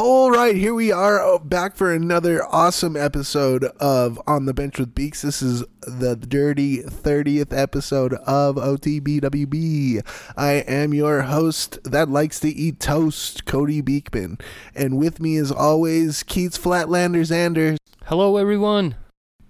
All 0.00 0.30
right, 0.30 0.54
here 0.54 0.74
we 0.74 0.92
are 0.92 1.20
uh, 1.20 1.38
back 1.38 1.74
for 1.74 1.92
another 1.92 2.44
awesome 2.44 2.96
episode 2.96 3.64
of 3.80 4.20
On 4.28 4.46
the 4.46 4.54
Bench 4.54 4.78
with 4.78 4.94
Beaks. 4.94 5.22
This 5.22 5.42
is 5.42 5.64
the 5.80 6.14
dirty 6.14 6.84
30th 6.84 7.52
episode 7.52 8.14
of 8.14 8.54
OTBWB. 8.54 10.06
I 10.36 10.52
am 10.52 10.94
your 10.94 11.22
host 11.22 11.80
that 11.82 12.08
likes 12.08 12.38
to 12.40 12.48
eat 12.48 12.78
toast, 12.78 13.44
Cody 13.44 13.80
Beekman. 13.80 14.38
And 14.72 14.98
with 14.98 15.18
me, 15.18 15.36
as 15.36 15.50
always, 15.50 16.22
Keats 16.22 16.56
Flatlanders 16.56 17.32
Anders. 17.32 17.80
Hello, 18.04 18.36
everyone. 18.36 18.94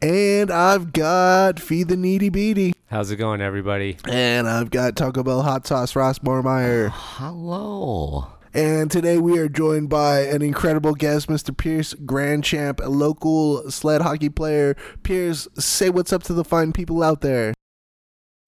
And 0.01 0.51
I've 0.51 0.95
got 0.95 1.61
Feed 1.61 1.89
the 1.89 1.97
Needy 1.99 2.31
Beady. 2.31 2.73
How's 2.87 3.11
it 3.11 3.17
going, 3.17 3.43
everybody? 3.43 3.99
And 4.09 4.49
I've 4.49 4.71
got 4.71 4.97
Taco 4.97 5.23
Bell 5.23 5.43
Hot 5.43 5.67
Sauce 5.67 5.95
Ross 5.95 6.19
Bormeyer. 6.19 6.89
Hello. 6.91 8.29
And 8.59 8.91
today 8.91 9.19
we 9.19 9.39
are 9.39 9.49
joined 9.49 9.89
by 9.89 10.23
an 10.23 10.43
incredible 10.43 10.93
guest, 10.95 11.29
Mr. 11.29 11.57
Pierce 11.57 11.95
Grand 11.95 12.43
Champ, 12.43 12.81
a 12.83 12.89
local 12.89 13.71
sled 13.71 14.03
hockey 14.03 14.31
player. 14.31 14.75
Pierce, 15.05 15.47
say 15.57 15.91
what's 15.91 16.13
up 16.13 16.25
to 16.25 16.33
the 16.33 16.43
fine 16.43 16.73
people 16.73 17.05
out 17.05 17.21
there. 17.21 17.55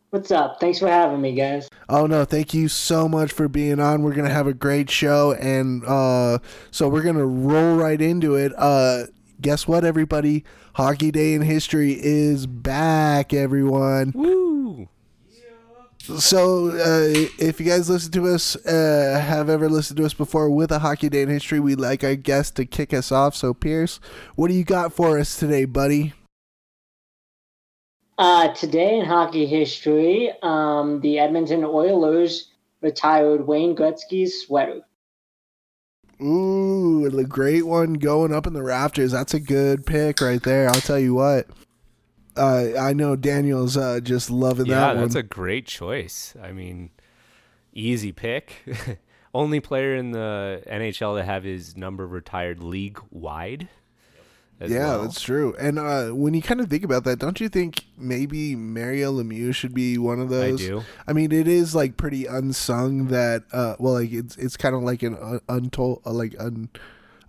What's 0.08 0.32
up? 0.32 0.58
Thanks 0.58 0.80
for 0.80 0.88
having 0.88 1.20
me, 1.20 1.36
guys. 1.36 1.68
Oh 1.88 2.06
no, 2.06 2.24
thank 2.24 2.52
you 2.52 2.66
so 2.66 3.08
much 3.08 3.30
for 3.30 3.46
being 3.46 3.78
on. 3.78 4.02
We're 4.02 4.14
gonna 4.14 4.30
have 4.30 4.48
a 4.48 4.52
great 4.52 4.90
show, 4.90 5.34
and 5.34 5.84
uh, 5.84 6.40
so 6.72 6.88
we're 6.88 7.04
gonna 7.04 7.24
roll 7.24 7.76
right 7.76 8.02
into 8.02 8.34
it. 8.34 8.52
Uh, 8.58 9.04
guess 9.40 9.68
what, 9.68 9.84
everybody? 9.84 10.44
Hockey 10.74 11.12
Day 11.12 11.34
in 11.34 11.42
History 11.42 11.92
is 11.92 12.48
back, 12.48 13.32
everyone. 13.32 14.10
Woo! 14.16 14.49
So, 16.02 16.70
uh, 16.70 17.28
if 17.38 17.60
you 17.60 17.66
guys 17.66 17.90
listen 17.90 18.10
to 18.12 18.26
us, 18.28 18.56
uh, 18.64 19.22
have 19.22 19.50
ever 19.50 19.68
listened 19.68 19.98
to 19.98 20.06
us 20.06 20.14
before 20.14 20.48
with 20.48 20.72
a 20.72 20.78
Hockey 20.78 21.10
Day 21.10 21.22
in 21.22 21.28
History, 21.28 21.60
we'd 21.60 21.78
like 21.78 22.02
our 22.02 22.16
guest 22.16 22.56
to 22.56 22.64
kick 22.64 22.94
us 22.94 23.12
off. 23.12 23.36
So, 23.36 23.52
Pierce, 23.52 24.00
what 24.34 24.48
do 24.48 24.54
you 24.54 24.64
got 24.64 24.94
for 24.94 25.18
us 25.18 25.38
today, 25.38 25.66
buddy? 25.66 26.14
Uh, 28.16 28.52
today 28.54 28.98
in 28.98 29.04
hockey 29.04 29.46
history, 29.46 30.32
um, 30.42 31.00
the 31.00 31.18
Edmonton 31.18 31.64
Oilers 31.64 32.48
retired 32.80 33.46
Wayne 33.46 33.76
Gretzky's 33.76 34.42
sweater. 34.42 34.80
Ooh, 36.22 37.08
the 37.08 37.24
great 37.24 37.66
one 37.66 37.94
going 37.94 38.32
up 38.32 38.46
in 38.46 38.52
the 38.52 38.62
rafters. 38.62 39.12
That's 39.12 39.32
a 39.32 39.40
good 39.40 39.86
pick 39.86 40.20
right 40.20 40.42
there. 40.42 40.68
I'll 40.68 40.74
tell 40.74 40.98
you 40.98 41.14
what. 41.14 41.46
Uh, 42.36 42.68
I 42.78 42.92
know 42.92 43.16
Daniel's 43.16 43.76
uh, 43.76 44.00
just 44.00 44.30
loving 44.30 44.66
Yeah, 44.66 44.80
that 44.80 44.94
one. 44.96 45.02
that's 45.04 45.14
a 45.14 45.22
great 45.22 45.66
choice. 45.66 46.34
I 46.42 46.52
mean, 46.52 46.90
easy 47.72 48.12
pick. 48.12 48.52
Only 49.34 49.60
player 49.60 49.94
in 49.94 50.10
the 50.12 50.62
NHL 50.66 51.18
to 51.18 51.24
have 51.24 51.44
his 51.44 51.76
number 51.76 52.06
retired 52.06 52.62
league 52.62 52.98
wide. 53.10 53.68
yeah, 54.60 54.68
well. 54.88 55.02
that's 55.02 55.20
true. 55.20 55.54
And 55.58 55.78
uh, 55.78 56.08
when 56.08 56.34
you 56.34 56.42
kind 56.42 56.60
of 56.60 56.68
think 56.68 56.82
about 56.84 57.04
that, 57.04 57.18
don't 57.20 57.40
you 57.40 57.48
think 57.48 57.84
maybe 57.96 58.56
Mario 58.56 59.12
Lemieux 59.12 59.54
should 59.54 59.72
be 59.72 59.96
one 59.98 60.20
of 60.20 60.28
those? 60.30 60.60
I 60.60 60.66
do. 60.66 60.82
I 61.06 61.12
mean, 61.12 61.30
it 61.32 61.46
is 61.48 61.74
like 61.74 61.96
pretty 61.96 62.26
unsung 62.26 63.06
that. 63.08 63.44
Uh, 63.52 63.76
well, 63.78 63.94
like 63.94 64.12
it's 64.12 64.36
it's 64.36 64.56
kind 64.56 64.74
of 64.74 64.82
like 64.82 65.02
an 65.04 65.16
un- 65.16 65.40
untold, 65.48 66.02
uh, 66.04 66.10
like 66.12 66.34
un, 66.38 66.68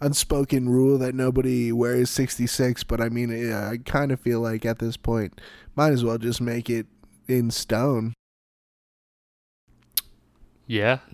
unspoken 0.02 0.68
rule 0.70 0.98
that 0.98 1.16
nobody 1.16 1.72
wears 1.72 2.10
sixty 2.10 2.48
six. 2.48 2.84
But 2.84 3.00
I 3.02 3.10
mean, 3.10 3.30
yeah, 3.30 3.70
I 3.70 3.78
kind 3.78 4.12
of 4.12 4.20
feel 4.20 4.40
like 4.42 4.66
at 4.66 4.80
this 4.80 4.98
point, 4.98 5.40
might 5.76 5.94
as 5.94 6.04
well 6.04 6.18
just 6.18 6.42
make 6.42 6.70
it 6.70 6.88
in 7.28 7.52
stone. 7.52 8.14
Yeah. 10.68 11.00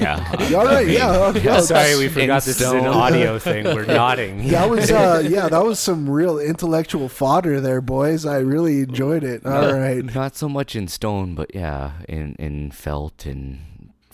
Yeah. 0.00 0.24
All 0.56 0.64
right, 0.64 0.86
yeah, 0.86 1.08
oh, 1.10 1.32
yeah, 1.36 1.60
Sorry, 1.60 1.96
we 1.96 2.08
forgot 2.08 2.42
this 2.44 2.60
is 2.60 2.70
an 2.70 2.86
audio 2.86 3.38
thing. 3.38 3.64
We're 3.64 3.84
nodding. 4.00 4.48
That 4.48 4.70
was 4.70 4.90
uh 4.90 5.22
yeah, 5.28 5.48
that 5.48 5.64
was 5.64 5.78
some 5.80 6.08
real 6.08 6.38
intellectual 6.38 7.08
fodder 7.08 7.60
there, 7.60 7.80
boys. 7.80 8.24
I 8.24 8.38
really 8.38 8.80
enjoyed 8.80 9.24
it. 9.24 9.44
All 9.44 9.62
Not- 9.62 9.74
right. 9.74 10.04
Not 10.14 10.36
so 10.36 10.48
much 10.48 10.76
in 10.76 10.86
stone, 10.88 11.34
but 11.34 11.54
yeah, 11.54 11.92
in 12.08 12.34
in 12.38 12.70
felt 12.70 13.26
and 13.26 13.58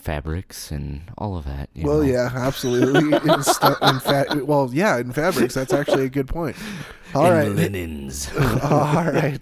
fabrics 0.06 0.71
and 0.71 1.03
all 1.19 1.37
of 1.37 1.44
that. 1.47 1.69
you 1.75 1.84
Well, 1.84 1.99
know. 1.99 2.03
yeah, 2.05 2.31
absolutely. 2.33 3.17
in, 3.33 3.43
stu- 3.43 3.75
in 3.83 3.99
fa- 3.99 4.44
well, 4.44 4.71
yeah, 4.72 4.99
in 4.99 5.11
fabrics. 5.12 5.55
That's 5.55 5.72
actually 5.72 6.05
a 6.05 6.09
good 6.09 6.28
point. 6.28 6.55
All 7.12 7.27
in 7.27 7.33
right. 7.33 7.49
linens. 7.53 8.31
All 8.62 9.05
right. 9.05 9.41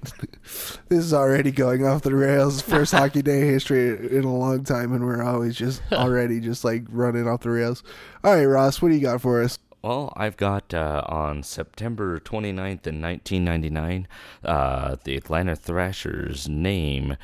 This 0.88 0.98
is 1.04 1.12
already 1.12 1.50
going 1.50 1.84
off 1.86 2.00
the 2.02 2.14
rails. 2.14 2.62
First 2.62 2.92
hockey 2.92 3.20
day 3.20 3.40
history 3.46 4.16
in 4.16 4.24
a 4.24 4.34
long 4.34 4.64
time, 4.64 4.92
and 4.94 5.04
we're 5.04 5.22
always 5.22 5.54
just 5.56 5.82
already 5.92 6.40
just 6.40 6.64
like 6.64 6.84
running 6.88 7.28
off 7.28 7.40
the 7.42 7.50
rails. 7.50 7.82
All 8.22 8.34
right, 8.34 8.44
Ross, 8.46 8.80
what 8.80 8.88
do 8.88 8.94
you 8.94 9.00
got 9.02 9.20
for 9.20 9.42
us? 9.42 9.58
Well, 9.82 10.14
I've 10.16 10.38
got 10.38 10.72
uh, 10.72 11.02
on 11.06 11.42
September 11.42 12.18
29th 12.18 12.86
in 12.86 13.02
1999, 13.02 14.08
uh, 14.42 14.96
the 15.04 15.14
Atlanta 15.16 15.54
Thrashers 15.56 16.48
name 16.48 17.16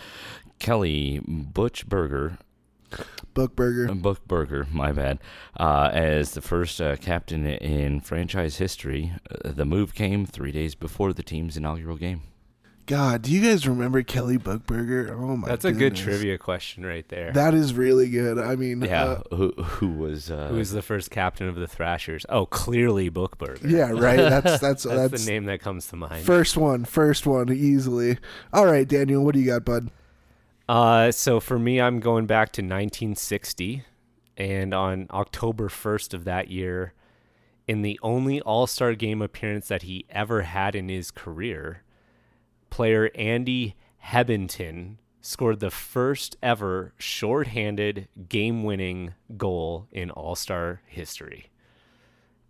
Kelly 0.59 1.21
Butchberger 1.27 2.37
Bookburger. 3.35 3.89
Bookberger, 4.01 4.71
my 4.71 4.93
bad, 4.93 5.19
uh, 5.59 5.91
as 5.93 6.33
the 6.33 6.41
first 6.43 6.81
uh, 6.81 6.97
captain 6.97 7.47
in 7.47 8.01
franchise 8.01 8.57
history. 8.59 9.13
Uh, 9.31 9.53
the 9.53 9.65
move 9.65 9.95
came 9.95 10.27
three 10.27 10.53
days 10.53 10.75
before 10.75 11.13
the 11.13 11.23
team's 11.23 11.57
inaugural 11.57 11.97
game. 11.97 12.23
God, 12.87 13.23
do 13.23 13.31
you 13.31 13.41
guys 13.41 13.69
remember 13.69 14.03
Kelly 14.03 14.37
Bookburger? 14.37 15.11
Oh 15.13 15.37
my 15.37 15.47
god. 15.47 15.53
That's 15.53 15.65
a 15.65 15.71
good 15.71 15.95
trivia 15.95 16.39
question 16.39 16.85
right 16.85 17.09
there. 17.09 17.31
That 17.31 17.55
is 17.55 17.73
really 17.73 18.09
good. 18.11 18.37
I 18.37 18.57
mean, 18.57 18.81
Yeah, 18.83 19.05
uh, 19.31 19.37
who 19.37 19.53
who 19.53 19.93
was 19.93 20.29
uh, 20.29 20.49
Who 20.49 20.57
was 20.57 20.73
the 20.73 20.83
first 20.83 21.09
captain 21.09 21.47
of 21.49 21.55
the 21.55 21.69
Thrashers? 21.69 22.27
Oh, 22.29 22.47
clearly 22.47 23.09
Bookburger. 23.09 23.61
yeah, 23.71 23.91
right. 23.93 24.17
That's 24.17 24.43
that's 24.61 24.83
That's, 24.83 24.85
that's, 24.85 25.25
the 25.25 25.31
name 25.31 25.45
that 25.45 25.61
comes 25.61 25.87
to 25.89 25.97
mind. 25.97 26.25
first 26.27 26.57
one, 26.57 26.85
first 26.85 27.29
one, 27.29 27.53
easily. 27.53 28.19
All 28.53 28.67
right, 28.67 28.89
Daniel, 28.89 29.25
what 29.25 29.35
do 29.35 29.41
you 29.41 29.47
got, 29.47 29.65
bud? 29.65 29.91
Uh, 30.71 31.11
so 31.11 31.41
for 31.41 31.59
me, 31.59 31.81
I'm 31.81 31.99
going 31.99 32.27
back 32.27 32.53
to 32.53 32.63
1960, 32.63 33.83
and 34.37 34.73
on 34.73 35.09
October 35.11 35.69
1st 35.69 36.15
of 36.15 36.23
that 36.23 36.49
year, 36.49 36.95
in 37.67 37.83
the 37.83 37.99
only 38.05 38.41
All 38.43 38.69
Star 38.69 38.95
game 38.95 39.21
appearance 39.21 39.67
that 39.67 39.83
he 39.83 40.07
ever 40.11 40.43
had 40.43 40.77
in 40.77 40.89
his 40.89 41.11
career, 41.11 41.83
player 42.71 43.11
Andy 43.17 43.75
Hebenton 44.05 44.99
scored 45.21 45.59
the 45.59 45.73
first 45.73 46.37
ever 46.41 46.95
shorthanded 46.99 48.07
game 48.29 48.63
winning 48.63 49.15
goal 49.37 49.89
in 49.91 50.09
All 50.13 50.37
Star 50.37 50.83
history. 50.87 51.51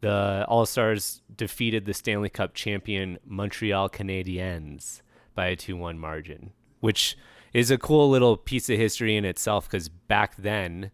The 0.02 0.44
All 0.46 0.66
Stars 0.66 1.22
defeated 1.34 1.86
the 1.86 1.94
Stanley 1.94 2.28
Cup 2.28 2.52
champion 2.52 3.18
Montreal 3.24 3.88
Canadiens 3.88 5.00
by 5.34 5.46
a 5.46 5.56
2 5.56 5.74
1 5.74 5.98
margin, 5.98 6.52
which 6.80 7.16
is 7.52 7.70
a 7.70 7.78
cool 7.78 8.08
little 8.10 8.36
piece 8.36 8.68
of 8.70 8.76
history 8.78 9.16
in 9.16 9.24
itself 9.24 9.68
because 9.68 9.88
back 9.88 10.36
then 10.36 10.90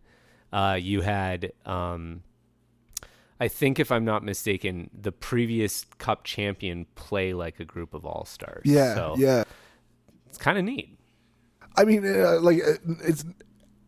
uh, 0.52 0.78
you 0.80 1.02
had, 1.02 1.52
um, 1.64 2.22
I 3.38 3.48
think 3.48 3.78
if 3.78 3.92
I'm 3.92 4.04
not 4.04 4.24
mistaken, 4.24 4.90
the 4.98 5.12
previous 5.12 5.84
Cup 5.98 6.24
champion 6.24 6.86
play 6.94 7.32
like 7.34 7.60
a 7.60 7.64
group 7.64 7.92
of 7.92 8.06
All 8.06 8.24
Stars. 8.24 8.62
Yeah, 8.64 8.94
so 8.94 9.14
yeah. 9.18 9.44
It's 10.28 10.38
kind 10.38 10.58
of 10.58 10.64
neat. 10.64 10.98
I 11.76 11.84
mean, 11.84 12.06
uh, 12.06 12.40
like 12.40 12.62
uh, 12.62 12.74
it's 13.04 13.24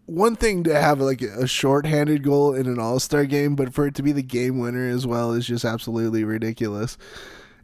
one 0.05 0.37
thing 0.37 0.65
to 0.65 0.75
have 0.79 1.01
like 1.01 1.21
a 1.23 1.47
short-handed 1.47 2.23
goal 2.23 2.55
in 2.55 2.67
an 2.67 2.79
All-Star 2.79 3.27
game, 3.27 3.55
but 3.55 3.75
for 3.75 3.87
it 3.87 3.95
to 3.97 4.03
be 4.03 4.13
the 4.13 4.23
game 4.23 4.59
winner 4.59 4.89
as 4.89 5.07
well 5.07 5.33
is 5.33 5.47
just 5.47 5.65
absolutely 5.65 6.25
ridiculous. 6.25 6.97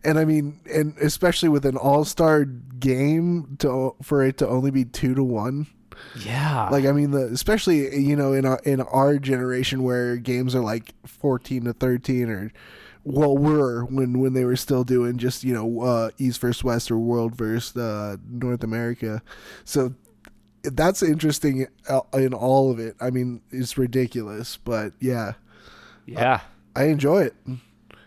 And 0.05 0.19
I 0.19 0.25
mean, 0.25 0.61
and 0.73 0.97
especially 0.99 1.49
with 1.49 1.65
an 1.65 1.77
All-Star 1.77 2.45
game 2.45 3.57
to 3.61 3.95
for 4.03 4.23
it 4.23 4.39
to 4.39 4.49
only 4.49 4.71
be 4.71 4.85
two 4.85 5.15
to 5.15 5.25
one. 5.25 5.67
Yeah. 6.17 6.69
Like 6.71 6.85
I 6.85 6.93
mean, 6.93 7.13
the 7.13 7.27
especially 7.27 7.99
you 7.99 8.17
know 8.17 8.33
in 8.33 8.45
our, 8.45 8.61
in 8.65 8.81
our 8.81 9.19
generation 9.19 9.83
where 9.83 10.17
games 10.17 10.55
are 10.55 10.61
like 10.61 10.95
fourteen 11.07 11.65
to 11.65 11.73
thirteen 11.73 12.29
or 12.29 12.53
well 13.05 13.37
were 13.37 13.85
when 13.85 14.19
when 14.19 14.33
they 14.33 14.45
were 14.45 14.57
still 14.57 14.85
doing 14.85 15.19
just 15.19 15.45
you 15.45 15.55
know 15.55 15.81
uh, 15.83 16.11
East 16.19 16.41
versus 16.41 16.65
West 16.65 16.91
or 16.91 16.99
World 16.99 17.35
versus 17.37 17.77
uh, 17.77 18.17
North 18.29 18.65
America. 18.65 19.23
So 19.65 19.95
that's 20.63 21.03
interesting 21.03 21.67
uh, 21.89 22.01
in 22.15 22.35
all 22.35 22.71
of 22.71 22.79
it. 22.79 22.97
I 23.01 23.11
mean, 23.11 23.43
it's 23.51 23.79
ridiculous, 23.79 24.57
but 24.57 24.93
yeah, 25.01 25.35
yeah. 26.07 26.41
I 26.75 26.85
enjoy 26.85 27.23
it. 27.23 27.35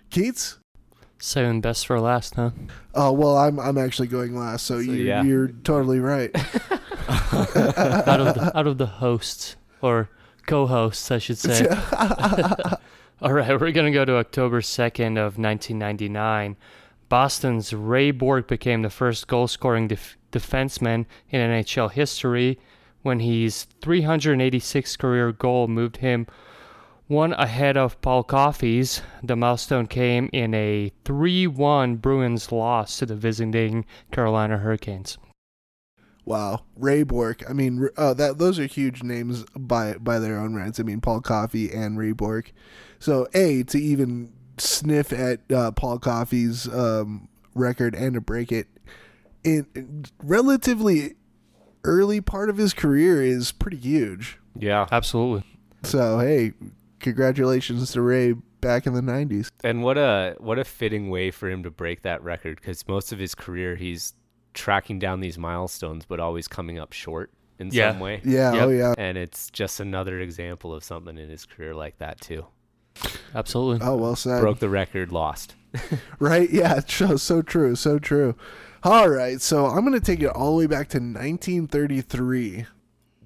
Keats. 0.09 0.57
Saving 1.19 1.61
best 1.61 1.87
for 1.87 1.99
last, 1.99 2.35
huh? 2.35 2.51
Oh 2.93 3.11
well, 3.11 3.37
I'm 3.37 3.59
I'm 3.59 3.77
actually 3.77 4.07
going 4.07 4.37
last, 4.37 4.65
so, 4.65 4.77
you, 4.77 4.93
yeah. 4.93 5.23
you're 5.23 5.47
totally 5.47 5.99
right. 5.99 6.29
out 7.09 8.19
of 8.19 8.35
the, 8.35 8.51
out 8.55 8.67
of 8.67 8.77
the 8.77 8.85
hosts 8.85 9.55
or 9.81 10.09
co-hosts, 10.45 11.09
I 11.09 11.17
should 11.17 11.37
say. 11.37 11.67
All 13.21 13.33
right, 13.33 13.59
we're 13.59 13.71
gonna 13.71 13.91
go 13.91 14.05
to 14.05 14.17
October 14.17 14.61
second 14.61 15.17
of 15.17 15.39
1999. 15.39 16.55
Boston's 17.09 17.73
Ray 17.73 18.11
Bourque 18.11 18.47
became 18.47 18.81
the 18.81 18.89
first 18.89 19.27
goal-scoring 19.27 19.87
def- 19.87 20.17
defenseman 20.31 21.05
in 21.29 21.39
NHL 21.41 21.91
history 21.91 22.59
when 23.01 23.21
his 23.21 23.63
386 23.81 24.97
career 24.97 25.31
goal 25.31 25.67
moved 25.67 25.97
him 25.97 26.27
One 27.07 27.33
ahead 27.33 27.77
of 27.77 27.99
Paul 28.01 28.23
Coffey's. 28.23 29.01
The 29.23 29.35
milestone 29.35 29.87
came 29.87 30.29
in 30.33 30.53
a 30.53 30.91
3 31.05 31.47
1 31.47 31.95
Bruins 31.97 32.51
loss 32.51 32.97
to 32.97 33.05
the 33.05 33.15
visiting 33.15 33.85
Carolina 34.11 34.57
Hurricanes. 34.57 35.17
Wow, 36.25 36.63
Ray 36.75 37.03
Bourque. 37.03 37.49
I 37.49 37.53
mean, 37.53 37.87
uh, 37.95 38.13
that 38.15 38.37
those 38.37 38.59
are 38.59 38.65
huge 38.65 39.01
names 39.01 39.45
by 39.55 39.93
by 39.93 40.19
their 40.19 40.37
own 40.37 40.55
rights. 40.55 40.77
I 40.77 40.83
mean, 40.83 40.99
Paul 40.99 41.21
Coffey 41.21 41.71
and 41.71 41.97
Ray 41.97 42.11
Bourque. 42.11 42.51
So, 42.99 43.27
a 43.33 43.63
to 43.63 43.79
even 43.79 44.33
sniff 44.57 45.13
at 45.13 45.49
uh, 45.49 45.71
Paul 45.71 45.99
Coffey's 45.99 46.67
um, 46.67 47.29
record 47.55 47.95
and 47.95 48.15
to 48.15 48.21
break 48.21 48.51
it 48.51 48.67
in, 49.45 49.67
in 49.73 50.05
relatively 50.21 51.15
early 51.85 52.19
part 52.19 52.49
of 52.49 52.57
his 52.57 52.73
career 52.73 53.23
is 53.23 53.53
pretty 53.53 53.77
huge. 53.77 54.37
Yeah. 54.57 54.87
Absolutely. 54.91 55.43
So, 55.83 56.19
hey, 56.19 56.51
congratulations 56.99 57.91
to 57.91 58.01
Ray 58.01 58.33
back 58.61 58.87
in 58.87 58.93
the 58.93 59.01
'90s. 59.01 59.49
And 59.63 59.83
what 59.83 59.97
a 59.97 60.35
what 60.39 60.59
a 60.59 60.63
fitting 60.63 61.09
way 61.09 61.31
for 61.31 61.49
him 61.49 61.63
to 61.63 61.71
break 61.71 62.01
that 62.03 62.23
record 62.23 62.59
because 62.59 62.87
most 62.87 63.11
of 63.11 63.19
his 63.19 63.35
career 63.35 63.75
he's 63.75 64.13
tracking 64.53 64.97
down 64.99 65.19
these 65.19 65.37
milestones 65.37 66.05
but 66.05 66.19
always 66.19 66.47
coming 66.47 66.79
up 66.79 66.91
short 66.93 67.31
in 67.59 67.69
Yeah. 67.71 67.91
some 67.91 67.99
way. 67.99 68.21
Yeah, 68.23 68.53
Yep. 68.53 68.63
oh 68.63 68.69
yeah, 68.69 68.93
And 68.97 69.17
it's 69.17 69.49
just 69.51 69.79
another 69.79 70.19
example 70.19 70.73
of 70.73 70.83
something 70.83 71.17
in 71.17 71.29
his 71.29 71.45
career 71.45 71.73
like 71.75 71.97
that 71.99 72.19
too. 72.21 72.45
Absolutely. 73.35 73.85
oh 73.87 73.95
well 73.95 74.15
said. 74.15 74.41
Broke 74.41 74.59
the 74.59 74.69
record, 74.69 75.11
lost. 75.11 75.55
Right? 76.19 76.49
Yeah, 76.49 76.79
so, 76.87 77.17
so 77.17 77.41
true, 77.43 77.75
so 77.75 77.99
true. 77.99 78.35
All 78.83 79.09
right, 79.09 79.39
so 79.41 79.67
I'm 79.67 79.83
gonna 79.83 79.99
take 79.99 80.21
it 80.21 80.27
all 80.29 80.51
the 80.51 80.57
way 80.57 80.65
back 80.67 80.87
to 80.89 80.97
1933. 80.99 82.65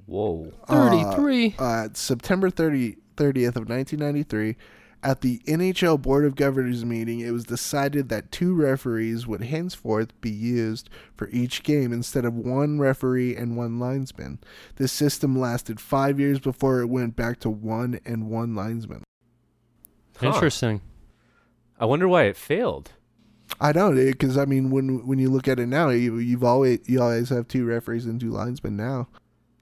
Whoa. 0.06 0.52
33. 0.68 1.56
uh, 1.60 1.90
September 1.94 2.50
30, 2.50 2.98
30th 3.16 3.56
of 3.56 3.70
1993, 3.70 4.56
at 5.04 5.22
the 5.22 5.40
NHL 5.48 6.00
Board 6.00 6.26
of 6.26 6.36
Governors 6.36 6.86
meeting, 6.86 7.22
it 7.22 7.32
was 7.32 7.46
decided 7.46 8.10
that 8.10 8.32
two 8.32 8.54
referees 8.54 9.26
would 9.26 9.42
henceforth 9.42 10.20
be 10.22 10.30
used 10.30 10.90
for 11.16 11.28
each 11.30 11.64
game 11.64 11.92
instead 11.92 12.24
of 12.24 12.36
one 12.36 12.80
referee 12.80 13.36
and 13.36 13.58
one 13.58 13.80
linesman. 13.80 14.40
This 14.76 14.92
system 14.92 15.38
lasted 15.38 15.80
five 15.80 16.20
years 16.20 16.40
before 16.40 16.82
it 16.82 16.88
went 16.88 17.16
back 17.16 17.40
to 17.40 17.50
one 17.50 18.00
and 18.06 18.30
one 18.30 18.56
linesman. 18.56 19.04
Huh. 20.18 20.28
Interesting. 20.28 20.82
I 21.80 21.86
wonder 21.86 22.08
why 22.08 22.24
it 22.24 22.38
failed. 22.38 22.92
I 23.60 23.72
know, 23.72 23.92
because 23.94 24.38
eh, 24.38 24.42
I 24.44 24.46
mean, 24.46 24.70
when 24.70 25.06
when 25.06 25.20
you 25.20 25.30
look 25.30 25.48
at 25.48 25.60
it 25.60 25.66
now, 25.66 25.90
you 25.90 26.18
you've 26.20 26.44
always 26.44 26.80
you 26.86 27.02
always 27.02 27.30
have 27.30 27.48
two 27.48 27.66
referees 27.66 28.06
and 28.06 28.20
two 28.20 28.32
linesmen 28.32 28.78
now. 28.78 29.08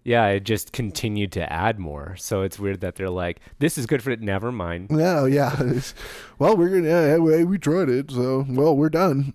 Yeah, 0.04 0.28
it 0.28 0.44
just 0.46 0.72
continued 0.72 1.32
to 1.34 1.52
add 1.52 1.78
more. 1.78 2.16
So 2.18 2.42
it's 2.42 2.58
weird 2.58 2.80
that 2.82 2.96
they're 2.96 3.10
like, 3.10 3.42
this 3.60 3.78
is 3.78 3.86
good 3.86 4.02
for 4.02 4.12
it. 4.12 4.22
Never 4.22 4.52
mind. 4.52 4.90
No, 4.90 5.26
yeah. 5.40 5.54
It's- 5.62 5.94
well, 6.40 6.56
we're 6.56 6.70
gonna 6.70 6.88
yeah, 6.90 7.18
we, 7.18 7.44
we 7.44 7.58
tried 7.58 7.90
it, 7.90 8.12
so 8.12 8.46
well, 8.50 8.76
we're 8.76 8.90
done. 8.90 9.34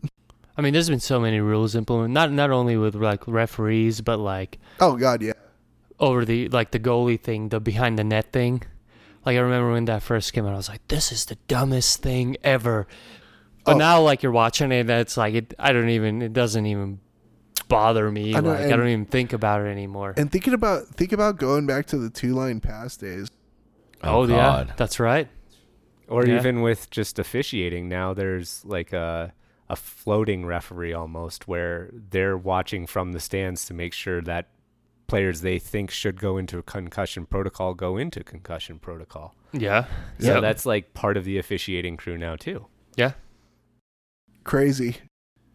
I 0.57 0.63
mean, 0.63 0.73
there's 0.73 0.89
been 0.89 1.01
so 1.01 1.19
many 1.21 1.41
rules 1.41 1.75
implemented, 1.75 2.13
not 2.15 2.33
not 2.33 2.51
only 2.51 2.77
with 2.77 2.95
like 2.95 3.27
referees, 3.27 4.01
but 4.01 4.19
like 4.19 4.59
Oh 4.81 4.97
God, 4.97 5.21
yeah. 5.23 5.33
over 6.01 6.25
the 6.25 6.49
like 6.49 6.71
the 6.71 6.81
goalie 6.81 7.21
thing, 7.21 7.49
the 7.51 7.61
behind 7.61 7.99
the 7.99 8.05
net 8.05 8.33
thing. 8.33 8.63
Like 9.27 9.37
I 9.37 9.41
remember 9.41 9.73
when 9.73 9.85
that 9.87 10.03
first 10.03 10.33
came 10.33 10.47
out, 10.47 10.53
I 10.53 10.57
was 10.57 10.69
like, 10.69 10.87
"This 10.89 11.11
is 11.13 11.25
the 11.27 11.37
dumbest 11.49 12.03
thing 12.03 12.37
ever." 12.45 12.87
But 13.65 13.77
Oh. 13.77 13.79
now, 13.79 14.01
like 14.03 14.23
you're 14.23 14.33
watching 14.33 14.71
it, 14.71 14.87
that's 14.87 15.17
like 15.17 15.35
it. 15.35 15.55
I 15.59 15.73
don't 15.73 15.89
even. 15.89 16.21
It 16.23 16.33
doesn't 16.35 16.67
even 16.67 17.01
bother 17.69 18.11
me. 18.11 18.35
I 18.35 18.41
know, 18.41 18.51
like 18.51 18.61
I 18.67 18.77
don't 18.77 18.89
even 18.89 19.07
think 19.07 19.33
about 19.33 19.61
it 19.63 19.69
anymore. 19.69 20.15
And 20.17 20.31
thinking 20.31 20.55
about 20.55 20.87
think 20.89 21.13
about 21.13 21.37
going 21.39 21.67
back 21.67 21.87
to 21.87 21.99
the 21.99 22.11
two 22.11 22.35
line 22.35 22.61
pass 22.61 22.97
days. 22.97 23.29
oh, 24.03 24.23
oh 24.23 24.27
yeah, 24.29 24.65
that's 24.77 24.99
right. 25.01 25.29
Or 26.09 26.27
Yeah. 26.27 26.37
even 26.37 26.61
with 26.63 26.91
just 26.91 27.19
officiating, 27.19 27.89
now 27.89 28.13
there's 28.15 28.65
like 28.65 28.93
a 28.93 29.33
a 29.71 29.77
floating 29.77 30.45
referee 30.45 30.93
almost 30.93 31.49
where 31.49 31.89
they're 32.11 32.37
watching 32.37 32.87
from 32.87 33.13
the 33.13 33.21
stands 33.21 33.65
to 33.65 33.73
make 33.73 33.95
sure 33.95 34.21
that 34.21 34.49
players 35.07 35.41
they 35.41 35.59
think 35.59 35.91
should 35.91 36.21
go 36.21 36.37
into 36.37 36.63
concussion 36.63 37.25
protocol 37.27 37.73
go 37.75 37.97
into 37.97 38.23
concussion 38.23 38.79
protocol. 38.79 39.35
Yeah. 39.53 39.87
So 40.19 40.35
Yep. 40.35 40.43
that's 40.43 40.67
like 40.67 40.93
part 40.95 41.17
of 41.17 41.25
the 41.25 41.39
officiating 41.39 41.97
crew 41.97 42.19
now 42.19 42.37
too. 42.37 42.67
yeah. 42.97 43.13
Crazy. 44.45 44.97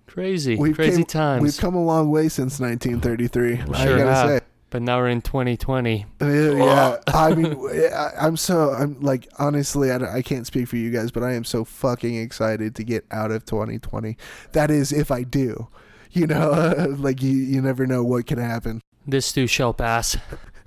Crazy, 0.09 0.56
We've 0.56 0.75
crazy 0.75 0.97
came- 0.97 1.06
times. 1.06 1.44
We've 1.44 1.57
come 1.57 1.75
a 1.75 1.83
long 1.83 2.09
way 2.09 2.29
since 2.29 2.59
1933. 2.59 3.53
I 3.53 3.85
gotta 3.85 4.06
have. 4.13 4.27
say. 4.29 4.39
but 4.71 4.81
now 4.81 4.97
we're 4.97 5.09
in 5.09 5.21
2020. 5.21 6.06
Uh, 6.21 6.25
Yeah, 6.27 6.97
I 7.07 7.33
mean, 7.35 7.56
I, 7.94 8.11
I'm 8.19 8.35
so 8.38 8.71
I'm 8.71 9.00
like 9.01 9.27
honestly, 9.39 9.91
I, 9.91 10.17
I 10.17 10.21
can't 10.21 10.45
speak 10.47 10.67
for 10.67 10.77
you 10.77 10.91
guys, 10.91 11.11
but 11.11 11.23
I 11.23 11.33
am 11.33 11.44
so 11.44 11.63
fucking 11.63 12.15
excited 12.17 12.75
to 12.75 12.83
get 12.83 13.06
out 13.11 13.31
of 13.31 13.45
2020. 13.45 14.17
That 14.53 14.69
is, 14.71 14.91
if 14.91 15.11
I 15.11 15.23
do, 15.23 15.67
you 16.11 16.27
know, 16.27 16.51
like 17.00 17.21
you 17.21 17.31
you 17.31 17.61
never 17.61 17.85
know 17.88 18.03
what 18.03 18.25
can 18.27 18.39
happen. 18.39 18.81
This 19.07 19.31
too 19.31 19.47
shall 19.47 19.73
pass. 19.73 20.17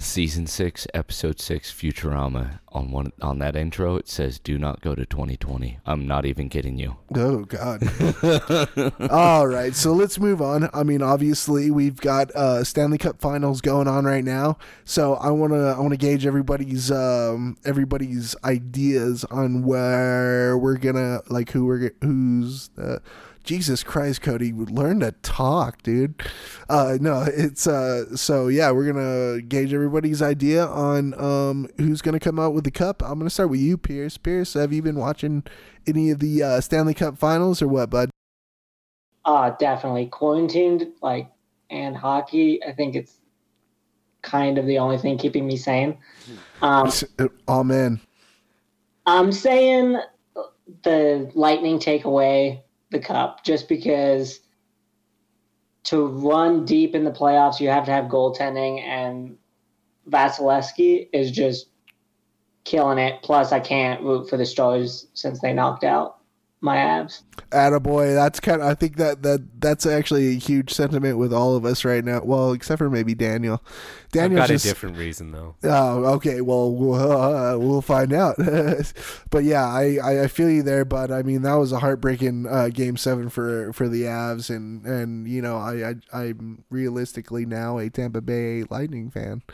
Season 0.02 0.48
six, 0.48 0.86
episode 0.92 1.40
six, 1.40 1.70
Futurama. 1.72 2.58
On 2.68 2.90
one 2.90 3.12
on 3.20 3.38
that 3.38 3.54
intro, 3.54 3.96
it 3.96 4.08
says, 4.08 4.38
"Do 4.38 4.58
not 4.58 4.80
go 4.80 4.94
to 4.94 5.06
2020." 5.06 5.78
I'm 5.86 6.06
not 6.06 6.26
even 6.26 6.48
kidding 6.48 6.76
you. 6.76 6.96
Oh 7.14 7.44
God. 7.44 7.82
All 9.10 9.46
right, 9.46 9.74
so 9.74 9.92
let's 9.92 10.18
move 10.18 10.42
on. 10.42 10.68
I 10.74 10.82
mean, 10.82 11.02
obviously 11.02 11.70
we've 11.70 12.00
got 12.00 12.30
uh, 12.32 12.64
Stanley 12.64 12.98
Cup 12.98 13.20
Finals 13.20 13.60
going 13.60 13.86
on 13.86 14.04
right 14.04 14.24
now, 14.24 14.58
so 14.84 15.14
I 15.14 15.30
wanna 15.30 15.72
I 15.72 15.78
wanna 15.78 15.96
gauge 15.96 16.26
everybody's 16.26 16.90
um, 16.90 17.56
everybody's 17.64 18.34
ideas 18.44 19.24
on 19.30 19.62
where 19.62 20.58
we're 20.58 20.78
gonna 20.78 21.20
like 21.28 21.50
who 21.50 21.66
we're 21.66 21.92
who's 22.00 22.70
uh, 22.76 22.98
Jesus 23.44 23.82
Christ, 23.82 24.22
Cody, 24.22 24.52
learn 24.52 25.00
to 25.00 25.12
talk, 25.22 25.82
dude. 25.82 26.22
Uh, 26.68 26.98
no, 27.00 27.24
it's 27.26 27.66
uh, 27.66 28.16
so 28.16 28.48
yeah, 28.48 28.70
we're 28.70 28.92
gonna 28.92 29.42
gauge 29.42 29.74
everybody's 29.74 30.22
idea 30.22 30.66
on 30.66 31.18
um, 31.20 31.68
who's 31.78 32.02
gonna 32.02 32.20
come 32.20 32.38
out 32.38 32.54
with 32.54 32.64
the 32.64 32.70
cup. 32.70 33.02
I'm 33.02 33.18
gonna 33.18 33.30
start 33.30 33.50
with 33.50 33.60
you, 33.60 33.76
Pierce. 33.76 34.16
Pierce, 34.16 34.54
have 34.54 34.72
you 34.72 34.82
been 34.82 34.96
watching 34.96 35.44
any 35.86 36.10
of 36.10 36.20
the 36.20 36.42
uh, 36.42 36.60
Stanley 36.60 36.94
Cup 36.94 37.18
Finals 37.18 37.60
or 37.60 37.68
what, 37.68 37.90
bud? 37.90 38.10
Uh, 39.24 39.50
definitely 39.58 40.06
quarantined, 40.06 40.88
like, 41.00 41.30
and 41.70 41.96
hockey. 41.96 42.62
I 42.64 42.72
think 42.72 42.94
it's 42.94 43.18
kind 44.22 44.58
of 44.58 44.66
the 44.66 44.78
only 44.78 44.98
thing 44.98 45.18
keeping 45.18 45.46
me 45.46 45.56
sane. 45.56 45.98
Um, 46.62 46.92
Oh 47.48 47.64
man, 47.64 48.00
I'm 49.04 49.32
saying 49.32 49.98
the 50.84 51.28
Lightning 51.34 51.80
take 51.80 52.04
away 52.04 52.62
the 52.92 53.00
cup 53.00 53.44
just 53.44 53.68
because 53.68 54.40
to 55.84 56.06
run 56.06 56.64
deep 56.64 56.94
in 56.94 57.04
the 57.04 57.10
playoffs, 57.10 57.58
you 57.58 57.68
have 57.68 57.84
to 57.86 57.90
have 57.90 58.04
goaltending, 58.04 58.80
and 58.80 59.36
Vasilevsky 60.08 61.08
is 61.12 61.32
just 61.32 61.66
killing 62.64 62.98
it. 62.98 63.20
Plus, 63.22 63.50
I 63.50 63.58
can't 63.58 64.02
root 64.02 64.30
for 64.30 64.36
the 64.36 64.46
Stars 64.46 65.08
since 65.14 65.40
they 65.40 65.52
knocked 65.52 65.82
out 65.82 66.21
my 66.62 66.76
Avs. 66.76 67.22
attaboy. 67.50 68.14
That's 68.14 68.40
kind 68.40 68.62
of. 68.62 68.68
I 68.68 68.74
think 68.74 68.96
that 68.96 69.22
that 69.24 69.60
that's 69.60 69.84
actually 69.84 70.28
a 70.28 70.38
huge 70.38 70.72
sentiment 70.72 71.18
with 71.18 71.32
all 71.32 71.56
of 71.56 71.64
us 71.64 71.84
right 71.84 72.04
now. 72.04 72.22
Well, 72.24 72.52
except 72.52 72.78
for 72.78 72.88
maybe 72.88 73.14
Daniel. 73.14 73.62
Daniel's 74.12 74.42
I've 74.42 74.48
got 74.48 74.52
just 74.52 74.64
a 74.64 74.68
different 74.68 74.96
reason 74.96 75.32
though. 75.32 75.56
Oh, 75.64 76.04
okay. 76.14 76.40
Well, 76.40 76.72
we'll, 76.74 76.94
uh, 77.22 77.58
we'll 77.58 77.82
find 77.82 78.12
out. 78.12 78.36
but 79.30 79.44
yeah, 79.44 79.64
I, 79.66 79.98
I, 80.02 80.22
I 80.24 80.26
feel 80.28 80.48
you 80.50 80.62
there. 80.62 80.84
But 80.84 81.10
I 81.10 81.22
mean, 81.22 81.42
that 81.42 81.54
was 81.54 81.72
a 81.72 81.80
heartbreaking 81.80 82.46
uh, 82.46 82.68
game 82.68 82.96
seven 82.96 83.28
for 83.28 83.72
for 83.72 83.88
the 83.88 84.02
Avs, 84.02 84.48
and 84.48 84.86
and 84.86 85.26
you 85.28 85.42
know, 85.42 85.56
I, 85.56 85.90
I 85.90 85.94
I'm 86.12 86.64
realistically 86.70 87.44
now 87.44 87.78
a 87.78 87.90
Tampa 87.90 88.20
Bay 88.20 88.64
Lightning 88.70 89.10
fan. 89.10 89.42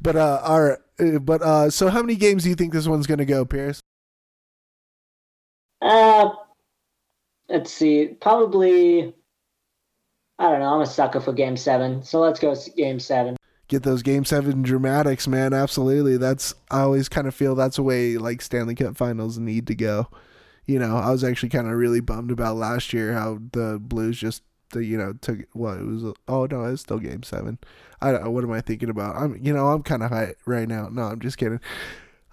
but 0.00 0.16
uh, 0.16 0.40
all 0.42 0.62
right. 0.62 0.78
uh, 1.00 1.18
But 1.18 1.42
uh, 1.42 1.70
so 1.70 1.88
how 1.88 2.00
many 2.00 2.16
games 2.16 2.42
do 2.42 2.48
you 2.48 2.54
think 2.56 2.72
this 2.72 2.88
one's 2.88 3.06
gonna 3.06 3.24
go, 3.24 3.44
Pierce? 3.44 3.80
Uh, 5.82 6.30
let's 7.48 7.72
see. 7.72 8.06
Probably, 8.20 9.12
I 10.38 10.48
don't 10.48 10.60
know. 10.60 10.74
I'm 10.74 10.80
a 10.80 10.86
sucker 10.86 11.20
for 11.20 11.32
game 11.32 11.56
seven. 11.56 12.02
So 12.02 12.20
let's 12.20 12.38
go 12.38 12.54
game 12.76 13.00
seven. 13.00 13.36
Get 13.68 13.82
those 13.82 14.02
game 14.02 14.24
seven 14.24 14.62
dramatics, 14.62 15.26
man. 15.26 15.52
Absolutely. 15.52 16.16
That's 16.16 16.54
I 16.70 16.80
always 16.80 17.08
kind 17.08 17.26
of 17.26 17.34
feel 17.34 17.54
that's 17.54 17.76
the 17.76 17.82
way 17.82 18.16
like 18.16 18.42
Stanley 18.42 18.74
Cup 18.74 18.96
Finals 18.96 19.38
need 19.38 19.66
to 19.66 19.74
go. 19.74 20.08
You 20.66 20.78
know, 20.78 20.96
I 20.96 21.10
was 21.10 21.24
actually 21.24 21.48
kind 21.48 21.66
of 21.66 21.72
really 21.74 22.00
bummed 22.00 22.30
about 22.30 22.56
last 22.56 22.92
year 22.92 23.14
how 23.14 23.38
the 23.52 23.78
Blues 23.80 24.18
just 24.18 24.42
you 24.74 24.96
know 24.96 25.14
took 25.14 25.38
what 25.52 25.78
it 25.78 25.84
was. 25.84 26.14
Oh 26.28 26.46
no, 26.46 26.64
it's 26.64 26.82
still 26.82 26.98
game 26.98 27.22
seven. 27.22 27.58
I 28.00 28.12
don't. 28.12 28.32
What 28.32 28.44
am 28.44 28.52
I 28.52 28.60
thinking 28.60 28.90
about? 28.90 29.16
I'm 29.16 29.38
you 29.42 29.52
know 29.52 29.68
I'm 29.68 29.82
kind 29.82 30.02
of 30.02 30.10
high 30.10 30.34
right 30.46 30.68
now. 30.68 30.88
No, 30.90 31.02
I'm 31.02 31.20
just 31.20 31.38
kidding. 31.38 31.60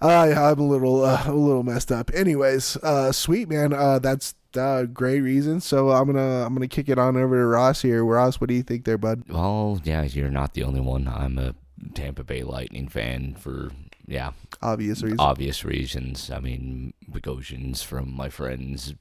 I 0.02 0.32
I'm 0.34 0.60
a 0.60 0.68
little 0.68 1.04
uh, 1.04 1.24
a 1.26 1.34
little 1.34 1.64
messed 1.64 1.92
up. 1.92 2.12
Anyways, 2.14 2.78
uh, 2.78 3.12
sweet 3.12 3.50
man. 3.50 3.74
Uh, 3.74 4.00
that's 4.00 4.34
uh, 4.56 4.84
great 4.84 5.22
reason. 5.22 5.60
So 5.62 5.90
I'm 5.92 6.06
gonna 6.08 6.46
I'm 6.46 6.54
gonna 6.54 6.68
kick 6.68 6.90
it 6.90 6.98
on 6.98 7.18
over 7.18 7.36
to 7.38 7.46
Ross 7.46 7.82
here. 7.82 8.04
Ross, 8.06 8.40
what 8.40 8.48
do 8.48 8.54
you 8.54 8.64
think 8.64 8.86
there, 8.86 8.98
bud? 8.98 9.24
Well, 9.28 9.82
yeah, 9.84 10.04
you're 10.04 10.30
not 10.30 10.54
the 10.54 10.64
only 10.64 10.80
one. 10.82 11.08
I'm 11.08 11.38
a 11.38 11.54
Tampa 11.94 12.24
Bay 12.24 12.44
Lightning 12.44 12.88
fan 12.88 13.36
for 13.36 13.72
yeah, 14.08 14.32
Obvious 14.62 15.04
reasons. 15.04 15.20
obvious 15.20 15.64
reasons. 15.66 16.32
I 16.32 16.40
mean, 16.40 16.94
Bogosian's 17.12 17.84
from 17.84 18.12
my 18.12 18.30
friend's 18.30 18.96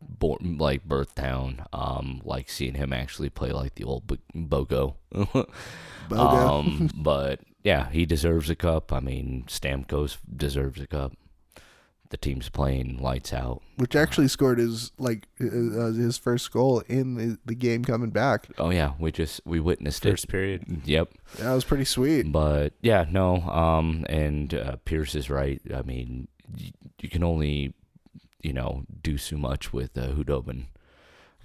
born 0.00 0.56
like 0.58 0.84
birth 0.84 1.14
town. 1.14 1.64
Um, 1.72 2.22
like 2.24 2.48
seeing 2.48 2.74
him 2.74 2.92
actually 2.92 3.28
play 3.30 3.50
like 3.52 3.74
the 3.74 3.84
old 3.84 4.06
Bo- 4.06 4.16
Bogo. 4.34 4.94
Bogo. 6.08 6.18
um, 6.18 6.90
but 6.96 7.40
yeah, 7.62 7.90
he 7.90 8.06
deserves 8.06 8.48
a 8.50 8.54
cup. 8.56 8.92
I 8.92 9.00
mean, 9.00 9.44
Stamkos 9.48 10.18
deserves 10.34 10.80
a 10.80 10.86
cup. 10.86 11.12
The 12.10 12.16
team's 12.16 12.48
playing 12.48 12.98
lights 13.00 13.32
out. 13.32 13.62
which 13.76 13.94
actually 13.94 14.26
scored 14.26 14.58
his 14.58 14.90
like 14.98 15.28
uh, 15.40 15.44
his 15.92 16.18
first 16.18 16.50
goal 16.50 16.82
in 16.88 17.14
the, 17.14 17.38
the 17.44 17.54
game 17.54 17.84
coming 17.84 18.10
back. 18.10 18.48
Oh 18.58 18.70
yeah, 18.70 18.94
we 18.98 19.12
just 19.12 19.40
we 19.44 19.60
witnessed 19.60 20.02
First 20.02 20.24
it. 20.24 20.28
period. 20.30 20.82
Yep. 20.86 21.12
That 21.38 21.52
was 21.54 21.64
pretty 21.64 21.84
sweet. 21.84 22.32
But 22.32 22.72
yeah, 22.82 23.04
no. 23.08 23.36
Um, 23.42 24.04
and 24.08 24.52
uh, 24.52 24.76
Pierce 24.84 25.14
is 25.14 25.30
right. 25.30 25.62
I 25.72 25.82
mean, 25.82 26.26
y- 26.52 26.72
you 27.00 27.08
can 27.08 27.22
only, 27.22 27.74
you 28.42 28.54
know, 28.54 28.82
do 29.02 29.16
so 29.16 29.36
much 29.36 29.72
with 29.72 29.96
uh, 29.96 30.08
Khudobin. 30.08 30.64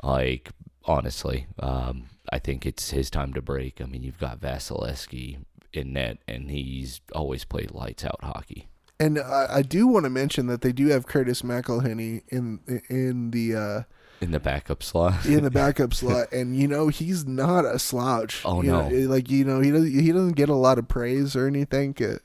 Like 0.01 0.49
honestly, 0.85 1.45
um, 1.59 2.05
I 2.31 2.39
think 2.39 2.65
it's 2.65 2.89
his 2.89 3.11
time 3.11 3.33
to 3.33 3.41
break. 3.41 3.81
I 3.81 3.85
mean, 3.85 4.01
you've 4.01 4.17
got 4.19 4.39
Vasilevsky 4.41 5.37
in 5.77 5.93
net, 5.93 6.17
and 6.27 6.49
he's 6.51 7.01
always 7.13 7.43
played 7.45 7.71
lights 7.71 8.03
out 8.05 8.19
hockey. 8.23 8.67
And 8.99 9.19
I, 9.19 9.47
I 9.55 9.61
do 9.61 9.87
want 9.87 10.05
to 10.05 10.09
mention 10.09 10.47
that 10.47 10.61
they 10.61 10.71
do 10.71 10.87
have 10.87 11.05
Curtis 11.05 11.41
McElhinney 11.41 12.21
in 12.29 12.59
in 12.89 13.31
the 13.31 13.55
uh, 13.55 13.81
In 14.21 14.31
the 14.31 14.39
backup 14.39 14.81
slot. 14.81 15.25
in 15.25 15.43
the 15.43 15.51
backup 15.61 15.93
slot, 15.93 16.31
and 16.31 16.55
you 16.55 16.67
know 16.67 16.87
he's 16.87 17.25
not 17.25 17.65
a 17.65 17.77
slouch. 17.77 18.41
Oh, 18.45 18.61
You 18.61 18.71
know, 18.71 18.87
no. 18.87 18.97
like 19.09 19.29
you 19.29 19.43
know 19.43 19.59
he 19.59 19.71
doesn't 19.71 19.91
he 19.99 20.11
doesn't 20.11 20.37
get 20.37 20.47
a 20.49 20.55
lot 20.55 20.77
of 20.79 20.87
praise 20.87 21.35
or 21.35 21.45
anything, 21.47 21.93
uh, 22.01 22.19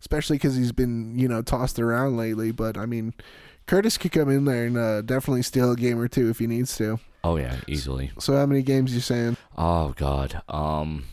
especially 0.00 0.36
because 0.36 0.56
he's 0.56 0.72
been 0.72 1.18
you 1.18 1.28
know 1.28 1.42
tossed 1.42 1.78
around 1.78 2.16
lately. 2.16 2.52
But 2.52 2.78
I 2.78 2.86
mean, 2.86 3.12
Curtis 3.66 3.98
could 3.98 4.12
come 4.12 4.30
in 4.30 4.46
there 4.46 4.64
and 4.64 4.78
uh, 4.78 5.02
definitely 5.02 5.42
steal 5.42 5.72
a 5.72 5.76
game 5.76 5.98
or 6.00 6.08
two 6.08 6.30
if 6.30 6.38
he 6.38 6.46
needs 6.46 6.74
to. 6.78 7.00
Oh 7.22 7.36
yeah, 7.36 7.56
easily. 7.68 8.12
So 8.18 8.34
how 8.34 8.46
many 8.46 8.62
games 8.62 8.94
you 8.94 9.00
saying? 9.00 9.36
Oh 9.58 9.92
God. 9.96 10.40
Um. 10.48 11.04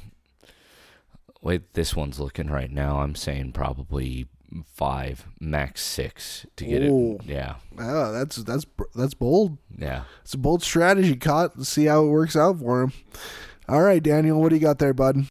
Wait, 1.41 1.73
this 1.73 1.95
one's 1.95 2.19
looking 2.19 2.47
right 2.47 2.71
now. 2.71 2.99
I'm 3.01 3.15
saying 3.15 3.53
probably 3.53 4.27
five, 4.73 5.25
max 5.39 5.81
six 5.81 6.45
to 6.57 6.65
get 6.65 6.83
Ooh. 6.83 7.15
it. 7.15 7.25
Yeah, 7.25 7.55
Oh, 7.79 8.11
that's 8.11 8.35
that's 8.37 8.65
that's 8.95 9.13
bold. 9.13 9.57
yeah. 9.77 10.03
It's 10.23 10.33
a 10.33 10.37
bold 10.37 10.61
strategy, 10.61 11.15
Caught. 11.15 11.57
Let's 11.57 11.69
see 11.69 11.85
how 11.85 12.03
it 12.05 12.09
works 12.09 12.35
out 12.35 12.59
for 12.59 12.83
him. 12.83 12.93
All 13.67 13.81
right, 13.81 14.03
Daniel, 14.03 14.39
what 14.41 14.49
do 14.49 14.55
you 14.55 14.61
got 14.61 14.79
there, 14.79 14.93
bud? 14.93 15.25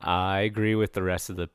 I 0.00 0.40
agree 0.40 0.74
with 0.74 0.92
the 0.92 1.02
rest 1.02 1.30
of 1.30 1.36
the 1.36 1.48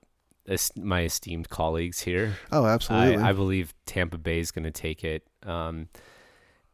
my 0.75 1.03
esteemed 1.03 1.50
colleagues 1.50 2.01
here. 2.01 2.38
Oh, 2.51 2.65
absolutely. 2.65 3.17
I, 3.17 3.29
I 3.29 3.34
believe 3.34 3.74
Tampa 3.86 4.17
Bay 4.17 4.39
is 4.39 4.50
going 4.51 4.63
to 4.63 4.72
take 4.72 5.03
it. 5.03 5.27
Um, 5.43 5.89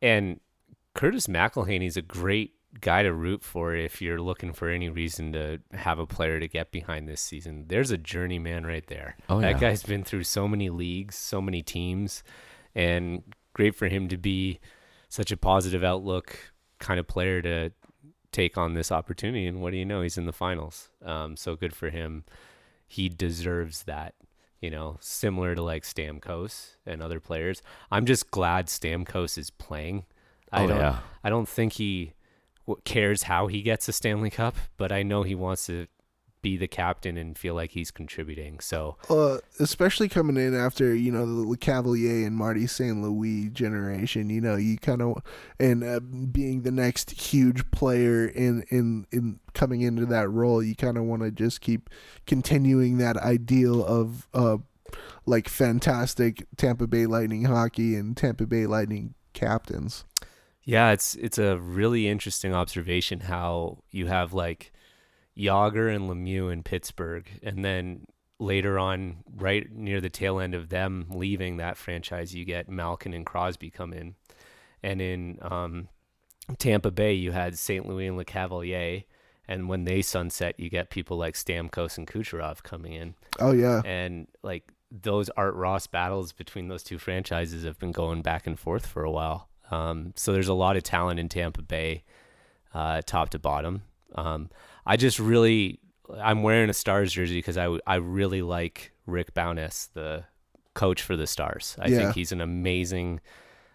and 0.01 0.39
Curtis 0.93 1.27
McElhinney 1.27 1.85
is 1.85 1.97
a 1.97 2.01
great 2.01 2.53
guy 2.81 3.03
to 3.03 3.13
root 3.13 3.43
for 3.43 3.73
if 3.75 4.01
you're 4.01 4.19
looking 4.21 4.53
for 4.53 4.69
any 4.69 4.89
reason 4.89 5.31
to 5.33 5.59
have 5.73 5.99
a 5.99 6.05
player 6.05 6.39
to 6.39 6.47
get 6.47 6.71
behind 6.71 7.07
this 7.07 7.21
season. 7.21 7.65
There's 7.67 7.91
a 7.91 7.97
journeyman 7.97 8.65
right 8.65 8.85
there. 8.87 9.15
Oh, 9.29 9.41
that 9.41 9.53
yeah. 9.53 9.59
guy's 9.59 9.83
been 9.83 10.03
through 10.03 10.23
so 10.23 10.47
many 10.47 10.69
leagues, 10.69 11.15
so 11.15 11.41
many 11.41 11.61
teams, 11.61 12.23
and 12.73 13.23
great 13.53 13.75
for 13.75 13.87
him 13.87 14.07
to 14.09 14.17
be 14.17 14.59
such 15.09 15.31
a 15.31 15.37
positive 15.37 15.83
outlook 15.83 16.37
kind 16.79 16.99
of 16.99 17.07
player 17.07 17.41
to 17.41 17.71
take 18.31 18.57
on 18.57 18.73
this 18.73 18.91
opportunity. 18.91 19.47
And 19.47 19.61
what 19.61 19.71
do 19.71 19.77
you 19.77 19.85
know? 19.85 20.01
He's 20.01 20.17
in 20.17 20.25
the 20.25 20.33
finals. 20.33 20.89
Um, 21.03 21.37
so 21.37 21.55
good 21.55 21.73
for 21.73 21.89
him. 21.89 22.25
He 22.87 23.09
deserves 23.09 23.83
that 23.83 24.13
you 24.61 24.71
know, 24.71 24.97
similar 24.99 25.53
to 25.53 25.61
like 25.61 25.83
Stamkos 25.83 26.75
and 26.87 27.03
other 27.03 27.19
players. 27.19 27.61
I'm 27.91 28.05
just 28.05 28.31
glad 28.31 28.65
Stamkos 28.65 29.37
is 29.37 29.51
playing. 29.51 30.05
I 30.51 30.63
Oh, 30.63 30.67
don't 30.67 30.77
yeah. 30.77 30.99
I 31.23 31.29
don't 31.29 31.47
think 31.47 31.73
he 31.73 32.13
cares 32.83 33.23
how 33.23 33.47
he 33.47 33.61
gets 33.61 33.87
a 33.87 33.93
Stanley 33.93 34.29
Cup, 34.29 34.55
but 34.77 34.91
I 34.91 35.03
know 35.03 35.23
he 35.23 35.35
wants 35.35 35.65
to 35.67 35.87
be 36.45 36.57
the 36.57 36.67
captain 36.67 37.17
and 37.17 37.35
feel 37.35 37.55
like 37.55 37.71
he's 37.71 37.89
contributing. 37.89 38.59
So, 38.59 38.97
uh, 39.09 39.39
especially 39.59 40.07
coming 40.07 40.37
in 40.37 40.53
after 40.53 40.93
you 40.93 41.11
know 41.11 41.25
Lecavalier 41.25 42.27
and 42.27 42.35
Marty 42.35 42.67
St. 42.67 43.01
Louis 43.01 43.49
generation. 43.49 44.29
You 44.29 44.41
know, 44.41 44.55
you 44.55 44.77
kind 44.77 45.01
of 45.01 45.23
and 45.59 45.83
uh, 45.83 45.99
being 45.99 46.61
the 46.61 46.69
next 46.69 47.19
huge 47.19 47.71
player 47.71 48.27
in 48.27 48.63
in 48.69 49.07
in 49.11 49.39
coming 49.55 49.81
into 49.81 50.05
that 50.05 50.29
role, 50.29 50.61
you 50.61 50.75
kind 50.75 50.99
of 50.99 51.05
want 51.05 51.23
to 51.23 51.31
just 51.31 51.61
keep 51.61 51.89
continuing 52.27 52.99
that 52.99 53.17
ideal 53.17 53.83
of 53.83 54.27
uh 54.35 54.57
like 55.25 55.49
fantastic 55.49 56.45
Tampa 56.57 56.85
Bay 56.85 57.07
Lightning 57.07 57.45
hockey 57.45 57.95
and 57.95 58.15
Tampa 58.15 58.45
Bay 58.45 58.67
Lightning 58.67 59.15
captains. 59.33 60.05
Yeah, 60.65 60.91
it's 60.91 61.15
it's 61.15 61.37
a 61.37 61.57
really 61.57 62.07
interesting 62.07 62.53
observation 62.53 63.21
how 63.21 63.83
you 63.91 64.07
have 64.07 64.33
like 64.33 64.73
Jagr 65.37 65.95
and 65.95 66.09
Lemieux 66.09 66.51
in 66.51 66.63
Pittsburgh 66.63 67.29
and 67.43 67.63
then 67.63 68.07
later 68.39 68.77
on 68.79 69.17
right 69.35 69.71
near 69.71 70.01
the 70.01 70.09
tail 70.09 70.39
end 70.39 70.55
of 70.55 70.69
them 70.69 71.05
leaving 71.09 71.57
that 71.57 71.77
franchise 71.77 72.33
you 72.35 72.43
get 72.43 72.67
Malkin 72.67 73.13
and 73.13 73.25
Crosby 73.25 73.69
come 73.69 73.93
in. 73.93 74.15
And 74.81 75.01
in 75.01 75.37
um, 75.41 75.87
Tampa 76.57 76.91
Bay 76.91 77.13
you 77.13 77.31
had 77.31 77.57
St. 77.59 77.87
Louis 77.87 78.07
and 78.07 78.17
Lecavalier 78.17 79.05
and 79.47 79.69
when 79.69 79.83
they 79.83 80.01
sunset 80.01 80.59
you 80.59 80.71
get 80.71 80.89
people 80.89 81.15
like 81.15 81.35
Stamkos 81.35 81.97
and 81.99 82.07
Kucherov 82.07 82.63
coming 82.63 82.93
in. 82.93 83.13
Oh 83.39 83.51
yeah, 83.51 83.83
and 83.85 84.27
like 84.41 84.71
those 84.89 85.29
Art 85.37 85.53
Ross 85.53 85.85
battles 85.85 86.31
between 86.31 86.69
those 86.69 86.83
two 86.83 86.97
franchises 86.97 87.65
have 87.65 87.77
been 87.77 87.91
going 87.91 88.23
back 88.23 88.47
and 88.47 88.57
forth 88.57 88.87
for 88.87 89.03
a 89.03 89.11
while. 89.11 89.49
Um, 89.71 90.13
so 90.15 90.31
there's 90.33 90.47
a 90.47 90.53
lot 90.53 90.77
of 90.77 90.83
talent 90.83 91.19
in 91.19 91.29
Tampa 91.29 91.61
Bay, 91.61 92.03
uh, 92.73 93.01
top 93.05 93.29
to 93.29 93.39
bottom. 93.39 93.83
Um, 94.15 94.49
I 94.85 94.97
just 94.97 95.19
really, 95.19 95.79
I'm 96.21 96.43
wearing 96.43 96.69
a 96.69 96.73
Stars 96.73 97.13
jersey 97.13 97.37
because 97.37 97.57
I, 97.57 97.77
I 97.87 97.95
really 97.95 98.41
like 98.41 98.91
Rick 99.07 99.33
Bowness, 99.33 99.87
the 99.93 100.25
coach 100.73 101.01
for 101.01 101.15
the 101.15 101.27
Stars. 101.27 101.75
I 101.79 101.87
Yeah. 101.87 101.97
think 101.97 102.13
he's 102.15 102.31
an 102.31 102.41
amazing 102.41 103.21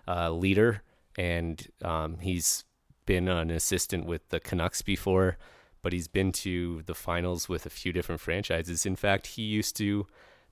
uh, 0.06 0.30
leader, 0.30 0.82
and 1.18 1.66
um, 1.82 2.18
he's 2.18 2.64
been 3.06 3.28
an 3.28 3.50
assistant 3.50 4.06
with 4.06 4.28
the 4.28 4.38
Canucks 4.40 4.82
before, 4.82 5.36
but 5.82 5.92
he's 5.92 6.08
been 6.08 6.30
to 6.30 6.82
the 6.86 6.94
finals 6.94 7.48
with 7.48 7.66
a 7.66 7.70
few 7.70 7.92
different 7.92 8.20
franchises. 8.20 8.86
In 8.86 8.96
fact, 8.96 9.26
he 9.28 9.42
used 9.42 9.76
to 9.78 10.06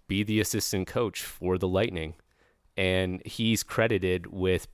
be 0.08 0.22
the 0.22 0.40
assistant 0.40 0.88
coach 0.88 1.22
for 1.22 1.58
the 1.58 1.68
Lightning, 1.68 2.14
and 2.76 3.22
he's 3.26 3.62
credited 3.62 4.26
with 4.28 4.66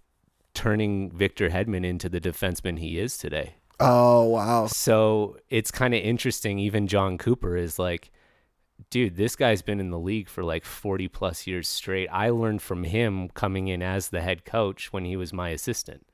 turning 0.54 1.11
Victor 1.11 1.50
Hedman 1.50 1.84
into 1.84 2.08
the 2.08 2.20
defenseman 2.20 2.78
he 2.78 2.99
is 2.99 3.18
today. 3.18 3.56
oh 3.80 4.25
wow, 4.25 4.66
So 4.66 5.37
it's 5.50 5.70
kind 5.70 5.94
of 5.94 6.00
interesting. 6.00 6.58
Even 6.58 6.87
Jon 6.87 7.18
Cooper 7.18 7.56
is 7.56 7.78
like, 7.78 8.11
dude, 8.90 9.16
this 9.16 9.37
guy's 9.37 9.62
been 9.62 9.80
in 9.80 9.90
the 9.90 9.99
league 9.99 10.28
for 10.28 10.42
like 10.44 10.64
40 10.64 11.08
plus 11.08 11.46
years 11.46 11.68
straight. 11.68 12.08
I 12.08 12.30
learned 12.30 12.62
from 12.62 12.84
him 12.84 13.28
coming 13.30 13.68
in 13.68 13.82
as 13.82 14.08
the 14.08 14.20
head 14.20 14.44
coach 14.44 14.92
when 14.92 15.04
he 15.04 15.16
was 15.16 15.32
my 15.32 15.50
assistant. 15.50 16.06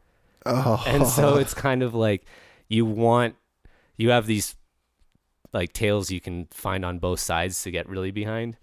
oh 0.47 0.83
And 0.87 1.07
so 1.07 1.35
oh. 1.35 1.39
it's 1.39 1.55
kind 1.55 1.83
of 1.83 1.95
like 1.95 2.25
you 2.69 2.87
want, 2.87 3.37
you 3.97 4.11
have 4.11 4.27
these 4.27 4.57
like 5.53 5.73
tales 5.73 6.11
you 6.11 6.21
can 6.21 6.47
find 6.51 6.85
on 6.85 6.99
both 6.99 7.21
sides 7.21 7.63
to 7.63 7.71
get 7.71 7.89
really 7.89 8.11
behind. 8.11 8.57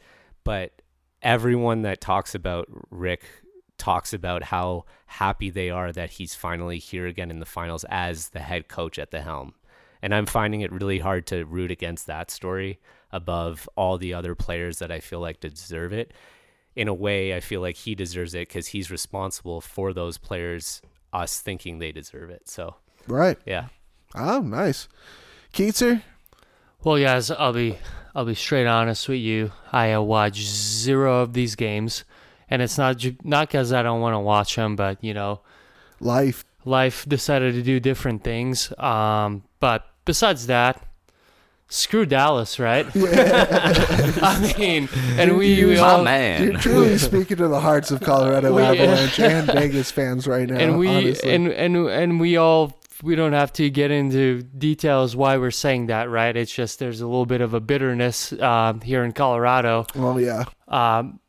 But 0.43 0.81
everyone 1.21 1.81
that 1.81 2.01
talks 2.01 2.33
about 2.33 2.67
Rick 2.89 3.25
talks 3.77 4.13
about 4.13 4.43
how 4.43 4.85
happy 5.05 5.49
they 5.49 5.69
are 5.69 5.91
that 5.91 6.11
he's 6.11 6.35
finally 6.35 6.79
here 6.79 7.07
again 7.07 7.31
in 7.31 7.39
the 7.39 7.45
finals 7.45 7.85
as 7.89 8.29
the 8.29 8.39
head 8.39 8.67
coach 8.67 8.97
at 8.99 9.11
the 9.11 9.21
helm. 9.21 9.53
And 10.01 10.13
I'm 10.13 10.25
finding 10.25 10.61
it 10.61 10.71
really 10.71 10.99
hard 10.99 11.25
to 11.27 11.45
root 11.45 11.71
against 11.71 12.07
that 12.07 12.29
story 12.29 12.79
above 13.11 13.67
all 13.75 13.97
the 13.97 14.13
other 14.13 14.35
players 14.35 14.79
that 14.79 14.91
I 14.91 14.99
feel 14.99 15.19
like 15.19 15.39
deserve 15.39 15.93
it. 15.93 16.13
In 16.75 16.87
a 16.87 16.93
way, 16.93 17.35
I 17.35 17.39
feel 17.39 17.61
like 17.61 17.75
he 17.75 17.95
deserves 17.95 18.35
it 18.35 18.47
because 18.47 18.67
he's 18.67 18.91
responsible 18.91 19.61
for 19.61 19.93
those 19.93 20.19
players, 20.19 20.81
us 21.11 21.39
thinking 21.39 21.79
they 21.79 21.91
deserve 21.91 22.29
it. 22.29 22.47
So, 22.47 22.75
right. 23.07 23.37
yeah. 23.45 23.67
Oh, 24.13 24.41
nice. 24.41 24.87
Keitzer, 25.53 26.03
Well, 26.83 26.99
guys, 26.99 27.31
I'll 27.31 27.53
be 27.53 27.77
I'll 28.13 28.25
be 28.25 28.35
straight 28.35 28.67
honest 28.67 29.09
with 29.09 29.19
you. 29.19 29.51
I 29.71 29.93
uh, 29.93 30.01
watched 30.01 30.41
zero 30.41 31.21
of 31.21 31.33
these 31.33 31.55
games, 31.55 32.03
and 32.49 32.61
it's 32.61 32.77
not 32.77 32.97
ju- 32.97 33.15
not 33.23 33.47
because 33.49 33.73
I 33.73 33.83
don't 33.83 34.01
want 34.01 34.13
to 34.15 34.19
watch 34.19 34.55
them, 34.55 34.75
but 34.75 35.03
you 35.03 35.13
know, 35.13 35.41
life. 35.99 36.43
life 36.65 37.05
decided 37.07 37.53
to 37.55 37.61
do 37.63 37.79
different 37.79 38.23
things. 38.23 38.71
Um, 38.77 39.43
but 39.59 39.85
besides 40.05 40.47
that, 40.47 40.81
screw 41.69 42.05
Dallas, 42.05 42.59
right? 42.59 42.85
I 42.95 44.53
mean, 44.57 44.89
and 45.17 45.37
we, 45.37 45.65
we 45.65 45.75
My 45.75 45.79
all 45.81 45.95
You're 45.97 46.03
man. 46.05 46.53
truly 46.59 46.97
speaking 46.97 47.37
to 47.37 47.47
the 47.47 47.59
hearts 47.59 47.91
of 47.91 48.01
Colorado 48.01 48.53
We- 48.53 48.61
Avalanche 48.61 49.19
and 49.19 49.47
Vegas 49.51 49.91
fans 49.91 50.27
right 50.27 50.47
now. 50.49 50.57
and 50.57 50.77
we 50.79 50.87
honestly. 50.87 51.29
and 51.33 51.47
and 51.49 51.75
and 51.89 52.19
we 52.19 52.37
all 52.37 52.79
we 53.03 53.15
don't 53.15 53.33
have 53.33 53.53
to 53.53 53.69
get 53.69 53.91
into 53.91 54.41
details 54.41 55.15
why 55.15 55.37
we're 55.37 55.51
saying 55.51 55.87
that, 55.87 56.09
right? 56.09 56.35
It's 56.35 56.51
just 56.51 56.79
there's 56.79 57.01
a 57.01 57.05
little 57.05 57.27
bit 57.27 57.41
of 57.41 57.53
a 57.53 57.59
bitterness 57.59 58.33
uh, 58.33 58.73
here 58.83 59.03
in 59.03 59.11
Colorado. 59.13 59.85
Well, 59.95 60.19
yeah. 60.19 60.45
Um, 60.67 61.19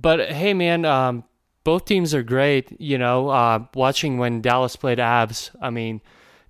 but 0.00 0.30
hey, 0.32 0.54
man, 0.54 0.84
um, 0.84 1.24
both 1.64 1.84
teams 1.84 2.14
are 2.14 2.22
great. 2.22 2.80
You 2.80 2.98
know, 2.98 3.28
uh, 3.28 3.64
watching 3.74 4.18
when 4.18 4.40
Dallas 4.40 4.76
played 4.76 4.98
Avs, 4.98 5.50
I 5.60 5.70
mean, 5.70 6.00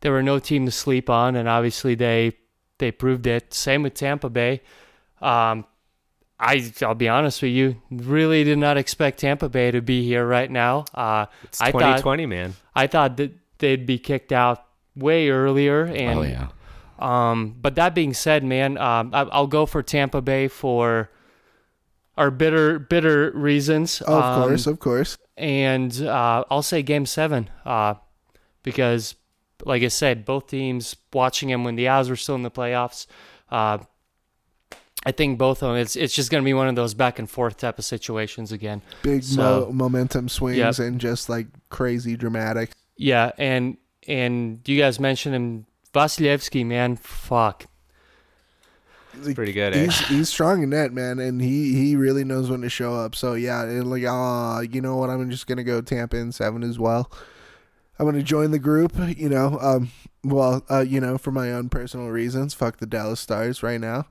there 0.00 0.12
were 0.12 0.22
no 0.22 0.38
team 0.38 0.64
to 0.66 0.72
sleep 0.72 1.10
on, 1.10 1.36
and 1.36 1.48
obviously 1.48 1.94
they 1.94 2.36
they 2.78 2.90
proved 2.92 3.26
it. 3.26 3.52
Same 3.52 3.82
with 3.82 3.94
Tampa 3.94 4.30
Bay. 4.30 4.62
Um, 5.20 5.66
I 6.38 6.72
I'll 6.82 6.94
be 6.94 7.08
honest 7.08 7.42
with 7.42 7.52
you, 7.52 7.80
really 7.90 8.42
did 8.44 8.58
not 8.58 8.76
expect 8.76 9.20
Tampa 9.20 9.48
Bay 9.48 9.70
to 9.70 9.80
be 9.80 10.04
here 10.04 10.26
right 10.26 10.50
now. 10.50 10.84
Uh, 10.94 11.26
It's 11.44 11.60
I 11.60 11.66
thought- 11.70 11.78
2020, 11.98 12.26
man. 12.26 12.54
I 12.74 12.86
thought 12.86 13.16
that 13.18 13.32
they'd 13.58 13.86
be 13.86 13.98
kicked 13.98 14.32
out 14.32 14.64
way 14.96 15.28
earlier, 15.30 15.84
and 15.84 16.18
oh 16.18 16.22
yeah. 16.22 16.48
um, 16.98 17.54
but 17.60 17.76
that 17.76 17.94
being 17.94 18.12
said, 18.14 18.42
man, 18.44 18.76
um, 18.78 19.10
I, 19.14 19.22
I'll 19.30 19.46
go 19.46 19.66
for 19.66 19.82
Tampa 19.82 20.20
Bay 20.20 20.48
for 20.48 21.10
our 22.16 22.30
bitter, 22.30 22.78
bitter 22.78 23.30
reasons. 23.34 24.02
Oh, 24.06 24.18
of 24.18 24.24
Um, 24.24 24.48
course, 24.48 24.66
of 24.66 24.78
course. 24.78 25.18
And 25.36 26.02
uh, 26.02 26.44
I'll 26.50 26.62
say 26.62 26.82
Game 26.82 27.06
Seven, 27.06 27.48
uh, 27.64 27.94
because, 28.62 29.14
like 29.64 29.82
I 29.82 29.88
said, 29.88 30.24
both 30.24 30.48
teams 30.48 30.94
watching 31.12 31.48
them 31.48 31.64
when 31.64 31.76
the 31.76 31.86
Avs 31.86 32.08
were 32.10 32.16
still 32.16 32.34
in 32.34 32.42
the 32.42 32.50
playoffs. 32.50 33.06
Uh, 33.50 33.78
I 35.04 35.10
think 35.10 35.36
both 35.38 35.62
of 35.62 35.70
them. 35.70 35.78
It's 35.78 35.96
it's 35.96 36.14
just 36.14 36.30
gonna 36.30 36.44
be 36.44 36.54
one 36.54 36.68
of 36.68 36.76
those 36.76 36.94
back 36.94 37.18
and 37.18 37.28
forth 37.28 37.56
type 37.56 37.78
of 37.78 37.84
situations 37.84 38.52
again. 38.52 38.82
Big 39.02 39.24
so- 39.24 39.66
mo- 39.66 39.72
momentum 39.72 40.28
swings 40.28 40.58
Yep. 40.58 40.78
and 40.78 41.00
just 41.00 41.28
like 41.28 41.48
crazy 41.70 42.16
dramatic. 42.16 42.70
Yeah, 42.96 43.32
and 43.36 43.78
and 44.06 44.60
you 44.66 44.78
guys 44.78 45.00
mentioned 45.00 45.34
him, 45.34 45.66
Vasilevsky, 45.92 46.64
man. 46.64 46.96
Fuck. 46.96 47.66
Pretty 49.34 49.52
good, 49.52 49.74
eh? 49.74 49.84
He's 49.84 49.98
he's 50.08 50.28
strong 50.28 50.62
in 50.62 50.70
net, 50.70 50.92
man, 50.92 51.18
and 51.18 51.40
he 51.40 51.74
he 51.74 51.96
really 51.96 52.24
knows 52.24 52.50
when 52.50 52.62
to 52.62 52.68
show 52.68 52.94
up. 52.94 53.14
So 53.14 53.34
yeah, 53.34 53.62
and 53.62 53.90
like 53.90 54.04
uh, 54.04 54.60
you 54.60 54.80
know 54.80 54.96
what? 54.96 55.10
I'm 55.10 55.30
just 55.30 55.46
gonna 55.46 55.64
go 55.64 55.80
Tampa 55.80 56.16
in 56.16 56.32
seven 56.32 56.62
as 56.62 56.78
well. 56.78 57.10
I'm 57.98 58.06
gonna 58.06 58.22
join 58.22 58.50
the 58.50 58.58
group. 58.58 58.92
You 59.16 59.28
know, 59.28 59.58
um, 59.60 59.90
well, 60.24 60.64
uh, 60.70 60.80
you 60.80 61.00
know, 61.00 61.18
for 61.18 61.30
my 61.30 61.52
own 61.52 61.68
personal 61.68 62.08
reasons. 62.08 62.54
Fuck 62.54 62.78
the 62.78 62.86
Dallas 62.86 63.20
Stars 63.20 63.62
right 63.62 63.80
now. 63.80 64.06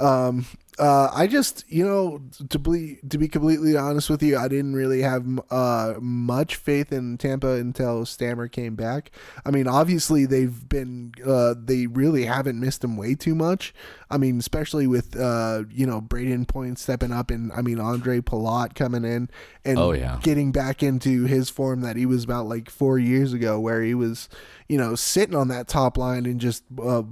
Um, 0.00 0.46
uh, 0.78 1.10
I 1.14 1.26
just, 1.26 1.64
you 1.68 1.84
know, 1.84 2.22
to 2.48 2.58
be 2.58 3.00
to 3.10 3.18
be 3.18 3.28
completely 3.28 3.76
honest 3.76 4.08
with 4.08 4.22
you, 4.22 4.38
I 4.38 4.48
didn't 4.48 4.74
really 4.74 5.02
have 5.02 5.26
uh 5.50 5.94
much 6.00 6.56
faith 6.56 6.90
in 6.90 7.18
Tampa 7.18 7.48
until 7.56 8.06
Stammer 8.06 8.48
came 8.48 8.76
back. 8.76 9.10
I 9.44 9.50
mean, 9.50 9.68
obviously 9.68 10.24
they've 10.24 10.66
been 10.70 11.12
uh 11.26 11.54
they 11.62 11.86
really 11.86 12.24
haven't 12.24 12.58
missed 12.58 12.82
him 12.82 12.96
way 12.96 13.14
too 13.14 13.34
much. 13.34 13.74
I 14.10 14.16
mean, 14.16 14.38
especially 14.38 14.86
with 14.86 15.18
uh 15.20 15.64
you 15.70 15.84
know 15.86 16.00
Brayden 16.00 16.48
Point 16.48 16.78
stepping 16.78 17.12
up 17.12 17.30
and 17.30 17.52
I 17.52 17.60
mean 17.60 17.76
Ondrej 17.76 18.22
Palat 18.22 18.74
coming 18.74 19.04
in 19.04 19.28
and 19.66 19.78
Oh, 19.78 19.92
yeah. 19.92 20.18
getting 20.22 20.50
back 20.50 20.82
into 20.82 21.24
his 21.24 21.50
form 21.50 21.82
that 21.82 21.96
he 21.96 22.06
was 22.06 22.24
about 22.24 22.46
like 22.46 22.70
four 22.70 22.98
years 22.98 23.34
ago, 23.34 23.60
where 23.60 23.82
he 23.82 23.92
was 23.94 24.30
you 24.66 24.78
know 24.78 24.94
sitting 24.94 25.34
on 25.36 25.48
that 25.48 25.68
top 25.68 25.98
line 25.98 26.24
and 26.24 26.40
just 26.40 26.64
uh, 26.82 27.02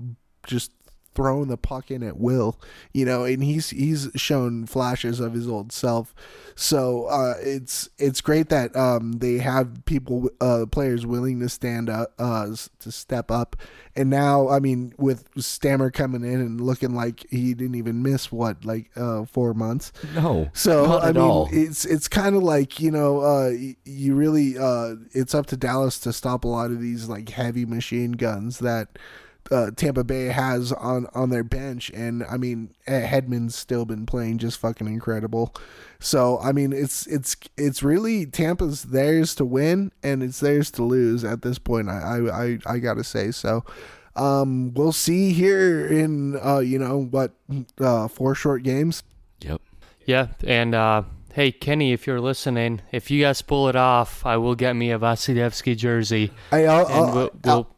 just 0.47 0.73
throwing 1.19 1.49
the 1.49 1.57
puck 1.57 1.91
in 1.91 2.05
at 2.05 2.17
will, 2.17 2.61
you 2.95 3.05
know, 3.05 3.25
and 3.25 3.43
he's 3.43 3.71
he's 3.71 4.09
shown 4.15 4.67
flashes 4.67 5.19
of 5.19 5.33
his 5.33 5.49
old 5.49 5.73
self. 5.73 6.15
So 6.55 7.07
uh, 7.07 7.35
it's 7.41 7.89
it's 7.99 8.21
great 8.21 8.51
that 8.51 8.75
um, 8.77 9.15
they 9.15 9.39
have 9.39 9.85
people 9.85 10.31
uh, 10.41 10.67
players 10.71 11.05
willing 11.05 11.41
to 11.41 11.49
stand 11.49 11.91
up 11.91 12.15
uh, 12.21 12.55
to 12.79 12.93
step 12.93 13.33
up. 13.33 13.57
And 13.97 14.11
now, 14.11 14.49
I 14.49 14.61
mean, 14.61 14.95
with 14.97 15.29
Stammer 15.37 15.91
coming 15.91 16.23
in 16.23 16.41
and 16.41 16.61
looking 16.61 16.95
like 16.95 17.27
he 17.31 17.53
didn't 17.53 17.75
even 17.75 18.01
miss 18.01 18.31
what 18.31 18.65
like 18.65 18.93
uh, 18.95 19.25
four 19.25 19.55
months. 19.55 19.93
No. 20.15 20.51
So 20.53 21.01
I 21.01 21.11
mean, 21.11 21.17
all. 21.17 21.49
it's 21.51 21.85
it's 21.85 22.07
kind 22.07 22.37
of 22.37 22.45
like 22.45 22.79
you 22.79 22.93
know, 22.93 23.23
uh, 23.23 23.53
you 23.85 24.15
really 24.15 24.57
uh, 24.57 24.95
it's 25.11 25.35
up 25.35 25.47
to 25.47 25.57
Dallas 25.57 25.99
to 26.01 26.13
stop 26.13 26.45
a 26.45 26.49
lot 26.49 26.71
of 26.71 26.81
these 26.81 27.09
like 27.09 27.31
heavy 27.31 27.67
machine 27.67 28.13
guns 28.13 28.61
that 28.61 29.01
uh, 29.51 29.71
Tampa 29.77 30.05
Bay 30.05 30.27
has 30.27 30.73
on 30.73 31.07
on 31.15 31.31
their 31.31 31.45
bench, 31.45 31.91
and 31.95 32.25
I 32.25 32.37
mean, 32.37 32.75
Hedman's 32.87 33.55
still 33.55 33.85
been 33.85 34.07
playing 34.07 34.39
just 34.39 34.59
fucking 34.59 34.87
incredible. 34.87 35.55
So 36.01 36.39
I 36.41 36.53
mean, 36.53 36.73
it's 36.73 37.07
it's 37.07 37.37
it's 37.57 37.83
really 37.83 38.27
Tampa's 38.27 38.85
theirs 38.85 39.35
to 39.37 39.45
win, 39.45 39.93
and 40.03 40.23
it's 40.23 40.41
theirs 40.41 40.71
to 40.73 40.83
lose 40.85 41.25
at 41.25 41.43
this 41.43 41.59
point. 41.59 41.89
I 41.89 41.99
I 42.29 42.45
I, 42.45 42.59
I 42.67 42.79
gotta 42.79 43.05
say 43.05 43.31
so. 43.31 43.65
Um, 44.17 44.75
we'll 44.75 44.93
see 44.93 45.33
here 45.33 45.87
in 45.87 46.39
uh, 46.45 46.59
you 46.59 46.79
know 46.79 47.05
what 47.11 47.33
uh, 47.81 48.09
four 48.09 48.35
short 48.35 48.63
games. 48.63 49.03
Yep. 49.41 49.61
Yeah, 50.07 50.29
and 50.43 50.75
uh, 50.75 51.03
hey, 51.35 51.53
Kenny, 51.53 51.93
if 51.93 52.07
you're 52.07 52.21
listening, 52.21 52.81
if 52.91 53.11
you 53.11 53.23
guys 53.23 53.43
pull 53.43 53.69
it 53.69 53.77
off, 53.77 54.25
I 54.27 54.37
will 54.39 54.55
get 54.57 54.75
me 54.75 54.91
a 54.91 54.99
Vasilevsky 54.99 55.77
jersey, 55.77 56.33
I, 56.51 56.65
I'll, 56.67 56.87
and 56.87 56.95
I'll- 56.97 57.15
we'll, 57.15 57.31
we'll 57.45 57.69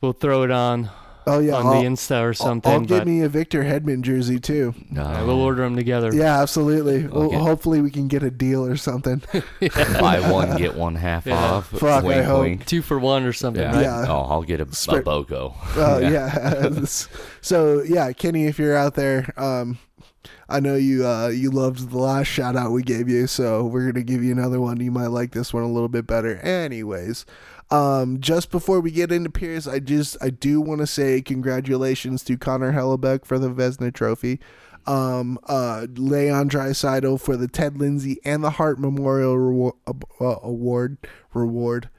we'll 0.00 0.12
throw 0.12 0.42
it 0.42 0.50
on 0.50 0.90
oh 1.26 1.40
yeah, 1.40 1.54
on 1.56 1.66
I'll, 1.66 1.82
the 1.82 1.86
Insta 1.88 2.22
or 2.22 2.28
I'll- 2.28 2.34
something. 2.34 2.72
I'll 2.72 2.80
get 2.80 3.06
me 3.06 3.20
a 3.22 3.28
Victor 3.28 3.62
Hedman 3.64 4.00
jersey 4.02 4.38
too. 4.40 4.74
No. 4.90 5.02
uh, 5.02 5.24
we'll 5.26 5.40
order 5.40 5.62
them 5.62 5.76
together. 5.76 6.10
Yeah, 6.14 6.40
absolutely. 6.40 7.06
Well, 7.06 7.24
Okay. 7.26 7.36
hopefully 7.36 7.80
we 7.82 7.90
can 7.90 8.08
get 8.08 8.22
a 8.22 8.30
deal 8.30 8.64
or 8.64 8.76
something. 8.76 9.22
Buy 10.00 10.20
one 10.30 10.56
get 10.56 10.74
one 10.74 10.94
half 10.94 11.26
Yeah. 11.26 11.36
off. 11.38 11.68
Fuck, 11.70 12.04
I 12.04 12.22
hope. 12.22 12.42
wink. 12.42 12.66
Two 12.66 12.80
for 12.82 12.98
one 12.98 13.24
or 13.24 13.32
something, 13.32 13.62
Yeah. 13.62 13.72
right? 13.74 13.82
Yeah. 13.82 14.06
Oh, 14.08 14.22
I'll 14.22 14.42
get 14.42 14.60
a, 14.60 14.64
a 14.64 14.72
Spread- 14.74 15.04
BOGO. 15.04 15.54
Oh 15.76 15.98
yeah. 16.02 16.84
so 17.40 17.82
yeah, 17.82 18.12
Kenny, 18.12 18.46
if 18.46 18.58
you're 18.58 18.76
out 18.76 18.94
there, 18.94 19.32
um, 19.36 19.78
I 20.48 20.60
know 20.60 20.76
you 20.76 21.06
uh, 21.06 21.28
you 21.28 21.50
loved 21.50 21.90
the 21.90 21.98
last 21.98 22.26
shout 22.26 22.56
out 22.56 22.72
we 22.72 22.82
gave 22.82 23.08
you, 23.08 23.26
so 23.26 23.64
we're 23.64 23.90
gonna 23.90 24.04
give 24.04 24.22
you 24.22 24.32
another 24.32 24.60
one. 24.60 24.80
You 24.80 24.90
might 24.90 25.08
like 25.08 25.32
this 25.32 25.52
one 25.52 25.62
a 25.62 25.70
little 25.70 25.88
bit 25.88 26.06
better. 26.06 26.36
Anyways, 26.38 27.26
um, 27.70 28.18
just 28.20 28.50
before 28.50 28.80
we 28.80 28.90
get 28.90 29.12
into 29.12 29.28
Pierce, 29.28 29.66
I 29.66 29.78
just 29.78 30.16
I 30.22 30.30
do 30.30 30.60
want 30.60 30.80
to 30.80 30.86
say 30.86 31.20
congratulations 31.20 32.24
to 32.24 32.38
Connor 32.38 32.72
Hellebuyck 32.72 33.26
for 33.26 33.38
the 33.38 33.50
Vezina 33.50 33.92
Trophy. 33.92 34.40
Um, 34.86 35.38
uh, 35.46 35.86
Leon 35.96 36.48
Draisaitl 36.48 37.20
for 37.20 37.36
the 37.36 37.48
Ted 37.48 37.76
Lindsay 37.76 38.18
and 38.24 38.42
the 38.42 38.50
Hart 38.50 38.78
Memorial 38.78 39.38
Reward, 39.38 39.74
uh, 39.86 40.36
Award 40.42 40.96
reward. 41.34 41.90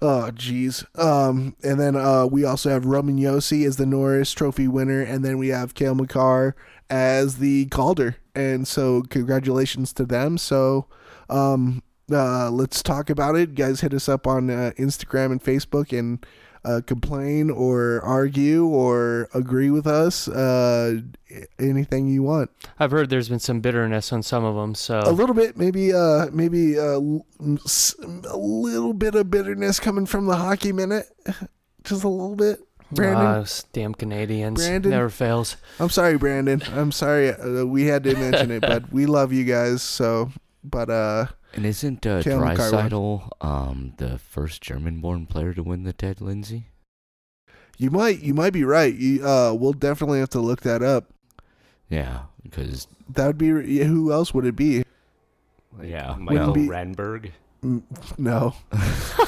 Oh, 0.00 0.30
jeez. 0.32 0.86
Um, 0.96 1.56
and 1.64 1.80
then 1.80 1.96
uh, 1.96 2.26
we 2.26 2.44
also 2.44 2.70
have 2.70 2.84
Roman 2.84 3.18
Josi 3.18 3.66
as 3.66 3.76
the 3.76 3.86
Norris 3.86 4.30
Trophy 4.32 4.68
winner, 4.68 5.00
and 5.00 5.24
then 5.24 5.38
we 5.38 5.48
have 5.48 5.74
Cale 5.74 5.96
Makar 5.96 6.54
as 6.90 7.38
the 7.38 7.66
Calder. 7.66 8.16
And 8.34 8.66
so, 8.66 9.02
congratulations 9.02 9.92
to 9.94 10.04
them. 10.04 10.38
So, 10.38 10.86
um, 11.28 11.82
uh, 12.10 12.50
let's 12.50 12.82
talk 12.82 13.10
about 13.10 13.36
it. 13.36 13.54
Guys, 13.54 13.80
hit 13.80 13.92
us 13.92 14.08
up 14.08 14.26
on 14.26 14.50
uh, 14.50 14.72
Instagram 14.78 15.32
and 15.32 15.42
Facebook 15.42 15.96
and 15.96 16.24
uh, 16.64 16.80
complain 16.86 17.50
or 17.50 18.00
argue 18.02 18.66
or 18.66 19.28
agree 19.34 19.70
with 19.70 19.86
us. 19.86 20.28
Uh, 20.28 21.00
anything 21.58 22.08
you 22.08 22.22
want. 22.22 22.50
I've 22.78 22.90
heard 22.90 23.10
there's 23.10 23.28
been 23.28 23.38
some 23.38 23.60
bitterness 23.60 24.12
on 24.12 24.22
some 24.22 24.44
of 24.44 24.54
them, 24.54 24.74
so 24.74 25.00
A 25.04 25.12
little 25.12 25.34
bit, 25.34 25.56
maybe, 25.56 25.92
uh, 25.92 26.26
maybe 26.32 26.78
uh, 26.78 27.00
a 27.00 28.36
little 28.36 28.92
bit 28.92 29.14
of 29.14 29.30
bitterness 29.30 29.80
coming 29.80 30.06
from 30.06 30.26
the 30.26 30.36
hockey 30.36 30.72
minute, 30.72 31.06
just 31.84 32.04
a 32.04 32.08
little 32.08 32.36
bit. 32.36 32.60
Brandon, 32.90 33.24
those 33.34 33.64
damn 33.72 33.94
Canadians 33.94 34.64
Brandon? 34.64 34.90
never 34.90 35.10
fails. 35.10 35.56
I'm 35.78 35.90
sorry, 35.90 36.16
Brandon. 36.16 36.62
I'm 36.72 36.90
sorry. 36.92 37.30
Uh, 37.34 37.64
we 37.64 37.84
had 37.86 38.02
to 38.04 38.14
mention 38.14 38.50
it, 38.50 38.60
but 38.62 38.90
we 38.92 39.06
love 39.06 39.32
you 39.32 39.44
guys. 39.44 39.82
So, 39.82 40.30
but 40.64 40.88
uh, 40.88 41.26
And 41.54 41.66
isn't 41.66 42.06
uh, 42.06 42.22
Kale 42.22 42.40
Draisaitl 42.40 43.28
um, 43.42 43.92
the 43.98 44.18
first 44.18 44.62
German-born 44.62 45.26
player 45.26 45.52
to 45.54 45.62
win 45.62 45.84
the 45.84 45.92
Ted 45.92 46.20
Lindsay? 46.20 46.66
you 47.80 47.90
might 47.92 48.20
you 48.20 48.34
might 48.34 48.52
be 48.52 48.64
right. 48.64 48.92
You, 48.94 49.24
uh, 49.24 49.52
we'll 49.54 49.72
definitely 49.72 50.18
have 50.20 50.30
to 50.30 50.40
look 50.40 50.62
that 50.62 50.82
up. 50.82 51.12
Yeah, 51.88 52.22
because 52.42 52.88
That 53.08 53.26
would 53.28 53.38
be 53.38 53.48
who 53.84 54.12
else 54.12 54.34
would 54.34 54.44
it 54.46 54.56
be? 54.56 54.82
yeah, 55.82 56.16
Michael 56.18 56.46
well, 56.46 56.52
be- 56.54 56.66
Renberg. 56.68 57.30
No, 58.18 58.54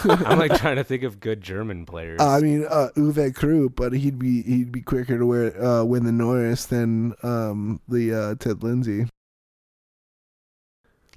I'm 0.04 0.38
like 0.38 0.56
trying 0.56 0.76
to 0.76 0.84
think 0.84 1.02
of 1.02 1.18
good 1.18 1.40
German 1.40 1.84
players. 1.84 2.20
I 2.20 2.40
mean 2.40 2.64
uh, 2.64 2.88
Uwe 2.96 3.34
Krupp, 3.34 3.74
but 3.74 3.92
he'd 3.92 4.18
be 4.18 4.42
he'd 4.42 4.70
be 4.70 4.82
quicker 4.82 5.18
to 5.18 5.26
wear, 5.26 5.62
uh, 5.62 5.82
win 5.84 6.04
the 6.04 6.12
Norris 6.12 6.66
than 6.66 7.14
um, 7.22 7.80
the 7.88 8.14
uh, 8.14 8.34
Ted 8.36 8.62
Lindsay. 8.62 9.06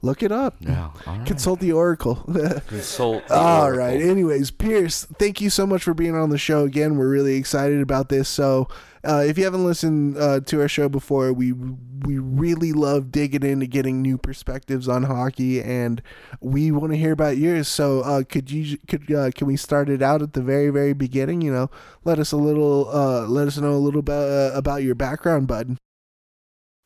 Look 0.04 0.22
it 0.22 0.34
up. 0.34 0.58
Yeah. 0.60 0.89
All 1.08 1.16
right. 1.18 1.26
Consult 1.26 1.62
the 1.62 1.72
Oracle. 1.72 2.16
Consult. 2.68 3.26
the 3.30 3.36
All 3.36 3.63
Oracle. 3.63 3.80
right. 3.80 4.02
Anyways, 4.02 4.52
Pierce, 4.52 5.06
thank 5.18 5.39
you 5.39 5.50
so 5.50 5.66
much 5.66 5.82
for 5.82 5.94
being 5.94 6.13
on 6.13 6.30
the 6.30 6.38
show 6.38 6.66
again. 6.66 6.98
We're 6.98 7.08
really 7.08 7.38
excited 7.38 7.80
about 7.80 8.10
this. 8.10 8.28
So, 8.28 8.68
uh, 9.06 9.24
if 9.26 9.38
you 9.38 9.46
haven't 9.46 9.63
listened 9.63 10.18
uh, 10.18 10.42
to 10.42 10.60
our 10.60 10.68
show 10.68 10.89
before, 10.89 11.32
we 11.32 11.54
we 11.54 12.18
really 12.20 12.74
love 12.74 13.12
digging 13.13 13.44
into 13.44 13.66
getting 13.66 14.02
new 14.02 14.18
perspectives 14.18 14.89
on 14.89 15.04
hockey, 15.04 15.62
and 15.63 16.02
we 16.42 16.70
want 16.70 16.92
to 16.92 16.98
hear 16.98 17.13
about 17.13 17.38
yours. 17.38 17.70
So, 17.70 18.02
uh, 18.02 18.24
could 18.24 18.52
you 18.52 18.78
could 18.89 19.10
uh, 19.10 19.32
can 19.32 19.48
we 19.48 19.56
start 19.56 19.88
it 19.89 20.02
out 20.02 20.22
at 20.22 20.34
the 20.34 20.42
very 20.42 20.70
very 20.70 20.92
beginning? 20.94 21.42
You 21.42 21.54
know, 21.54 21.72
let 22.04 22.20
us 22.20 22.34
a 22.34 22.38
little 22.38 22.89
uh, 22.89 23.26
let 23.28 23.48
us 23.48 23.58
know 23.58 23.72
a 23.72 23.80
little 23.80 24.02
bit 24.02 24.13
uh, 24.16 24.52
about 24.54 24.84
your 24.84 24.96
background, 24.96 25.48
bud. 25.48 25.78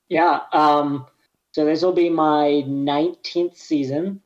Yeah. 0.07 0.41
Um, 0.53 1.07
so 1.57 1.65
this 1.65 1.81
will 1.81 1.91
be 1.91 2.07
my 2.07 2.63
19th 2.67 3.57
season. 3.57 4.21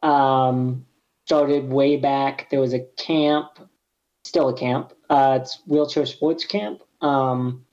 Um, 0.00 0.86
started 1.26 1.68
way 1.68 1.96
back. 1.96 2.50
There 2.50 2.60
was 2.60 2.72
a 2.72 2.86
camp, 2.96 3.68
still 4.22 4.48
a 4.50 4.56
camp. 4.56 4.92
Uh, 5.10 5.40
it's 5.42 5.58
wheelchair 5.66 6.06
sports 6.06 6.44
camp. 6.44 6.80
Um, 7.00 7.64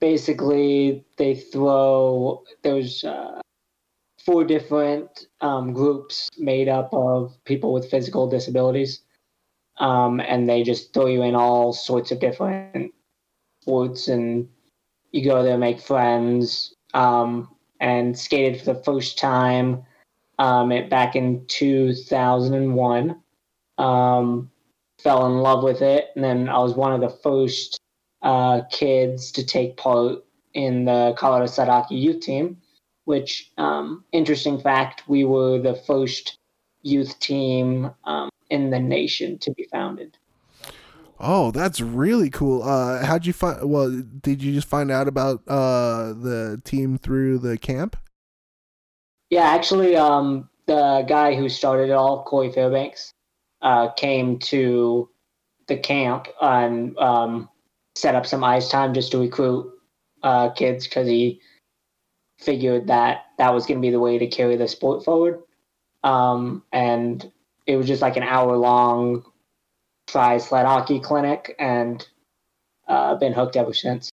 basically, 0.00 1.04
they 1.16 1.34
throw. 1.34 2.44
There's 2.62 3.02
uh, 3.02 3.40
four 4.24 4.44
different 4.44 5.26
um, 5.40 5.72
groups 5.72 6.28
made 6.38 6.68
up 6.68 6.90
of 6.92 7.36
people 7.44 7.72
with 7.72 7.90
physical 7.90 8.28
disabilities, 8.28 9.00
um, 9.78 10.20
and 10.20 10.48
they 10.48 10.62
just 10.62 10.94
throw 10.94 11.06
you 11.06 11.22
in 11.22 11.34
all 11.34 11.72
sorts 11.72 12.12
of 12.12 12.20
different 12.20 12.94
sports 13.62 14.06
and 14.06 14.48
you 15.10 15.24
go 15.24 15.42
there, 15.42 15.58
make 15.58 15.80
friends, 15.80 16.72
um, 16.94 17.48
and 17.80 18.18
skated 18.18 18.60
for 18.60 18.74
the 18.74 18.82
first 18.82 19.18
time 19.18 19.84
um, 20.38 20.72
it, 20.72 20.88
back 20.88 21.16
in 21.16 21.44
2001. 21.46 23.20
Um, 23.78 24.50
fell 24.98 25.26
in 25.26 25.38
love 25.38 25.62
with 25.62 25.82
it, 25.82 26.06
and 26.14 26.24
then 26.24 26.48
I 26.48 26.58
was 26.58 26.74
one 26.74 26.92
of 26.92 27.00
the 27.00 27.16
first 27.22 27.80
uh, 28.22 28.62
kids 28.70 29.30
to 29.32 29.46
take 29.46 29.76
part 29.76 30.24
in 30.54 30.84
the 30.84 31.14
Colorado 31.16 31.46
Sadaki 31.46 32.00
youth 32.00 32.20
team. 32.20 32.58
Which, 33.04 33.50
um, 33.56 34.04
interesting 34.12 34.60
fact, 34.60 35.08
we 35.08 35.24
were 35.24 35.58
the 35.58 35.76
first 35.86 36.36
youth 36.82 37.18
team 37.20 37.90
um, 38.04 38.28
in 38.50 38.70
the 38.70 38.78
nation 38.78 39.38
to 39.38 39.52
be 39.52 39.66
founded. 39.72 40.18
Oh, 41.20 41.50
that's 41.50 41.80
really 41.80 42.30
cool. 42.30 42.62
Uh, 42.62 43.04
how'd 43.04 43.26
you 43.26 43.32
find? 43.32 43.68
Well, 43.68 43.90
did 44.20 44.42
you 44.42 44.52
just 44.52 44.68
find 44.68 44.90
out 44.90 45.08
about 45.08 45.42
uh, 45.48 46.12
the 46.12 46.60
team 46.64 46.96
through 46.96 47.38
the 47.38 47.58
camp? 47.58 47.96
Yeah, 49.30 49.42
actually, 49.42 49.96
um, 49.96 50.48
the 50.66 51.04
guy 51.08 51.34
who 51.34 51.48
started 51.48 51.90
it 51.90 51.92
all, 51.92 52.22
Corey 52.24 52.52
Fairbanks, 52.52 53.12
uh, 53.62 53.88
came 53.92 54.38
to 54.38 55.10
the 55.66 55.76
camp 55.76 56.28
and 56.40 56.96
um, 56.98 57.48
set 57.96 58.14
up 58.14 58.26
some 58.26 58.44
ice 58.44 58.70
time 58.70 58.94
just 58.94 59.10
to 59.12 59.18
recruit 59.18 59.70
uh, 60.22 60.50
kids 60.50 60.86
because 60.86 61.08
he 61.08 61.40
figured 62.38 62.86
that 62.86 63.26
that 63.38 63.52
was 63.52 63.66
going 63.66 63.78
to 63.78 63.82
be 63.82 63.90
the 63.90 64.00
way 64.00 64.18
to 64.18 64.26
carry 64.28 64.56
the 64.56 64.68
sport 64.68 65.04
forward. 65.04 65.40
Um, 66.04 66.62
and 66.72 67.30
it 67.66 67.76
was 67.76 67.86
just 67.86 68.02
like 68.02 68.16
an 68.16 68.22
hour 68.22 68.56
long 68.56 69.24
try 70.08 70.38
sled 70.38 70.66
hockey 70.66 70.98
clinic, 70.98 71.54
and 71.58 72.06
uh, 72.88 73.14
been 73.14 73.32
hooked 73.32 73.56
ever 73.56 73.72
since. 73.72 74.10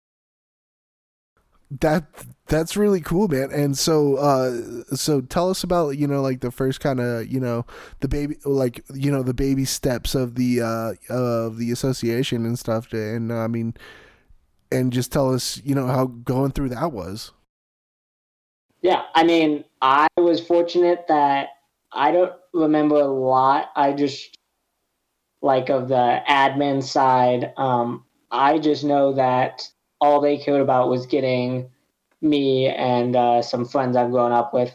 That 1.71 2.05
that's 2.47 2.77
really 2.77 3.01
cool, 3.01 3.27
man. 3.27 3.49
And 3.51 3.75
so, 3.75 4.17
uh, 4.17 4.84
so 4.95 5.21
tell 5.21 5.49
us 5.49 5.63
about 5.63 5.97
you 5.97 6.08
know 6.08 6.21
like 6.21 6.41
the 6.41 6.51
first 6.51 6.79
kind 6.79 6.99
of 6.99 7.27
you 7.27 7.39
know 7.39 7.65
the 8.01 8.08
baby 8.08 8.38
like 8.45 8.84
you 8.93 9.12
know 9.12 9.23
the 9.23 9.34
baby 9.34 9.65
steps 9.65 10.13
of 10.13 10.36
the 10.36 10.62
uh, 10.62 10.93
of 11.10 11.58
the 11.58 11.71
association 11.71 12.45
and 12.45 12.60
stuff. 12.60 12.93
And 12.93 13.34
I 13.34 13.47
mean, 13.47 13.73
and 14.71 14.93
just 14.93 15.12
tell 15.12 15.34
us 15.34 15.60
you 15.65 15.73
know 15.73 15.88
how 15.88 16.05
going 16.05 16.51
through 16.51 16.69
that 16.69 16.91
was. 16.91 17.31
Yeah, 18.81 19.03
I 19.15 19.23
mean, 19.23 19.63
I 19.81 20.08
was 20.15 20.45
fortunate 20.45 21.05
that 21.08 21.49
I 21.91 22.12
don't 22.12 22.34
remember 22.53 22.97
a 22.97 23.08
lot. 23.08 23.71
I 23.75 23.93
just 23.93 24.38
like 25.45 25.69
of 25.69 25.88
the 25.88 26.21
admin 26.27 26.84
side. 26.84 27.53
Um, 27.55 28.03
I 28.31 28.58
just 28.58 28.84
know 28.84 29.13
that 29.13 29.69
all 30.01 30.19
they 30.19 30.38
cared 30.38 30.60
about 30.60 30.89
was 30.89 31.05
getting 31.05 31.69
me 32.19 32.67
and 32.67 33.15
uh, 33.15 33.41
some 33.43 33.63
friends 33.63 33.95
I've 33.95 34.10
grown 34.10 34.31
up 34.31 34.53
with 34.53 34.73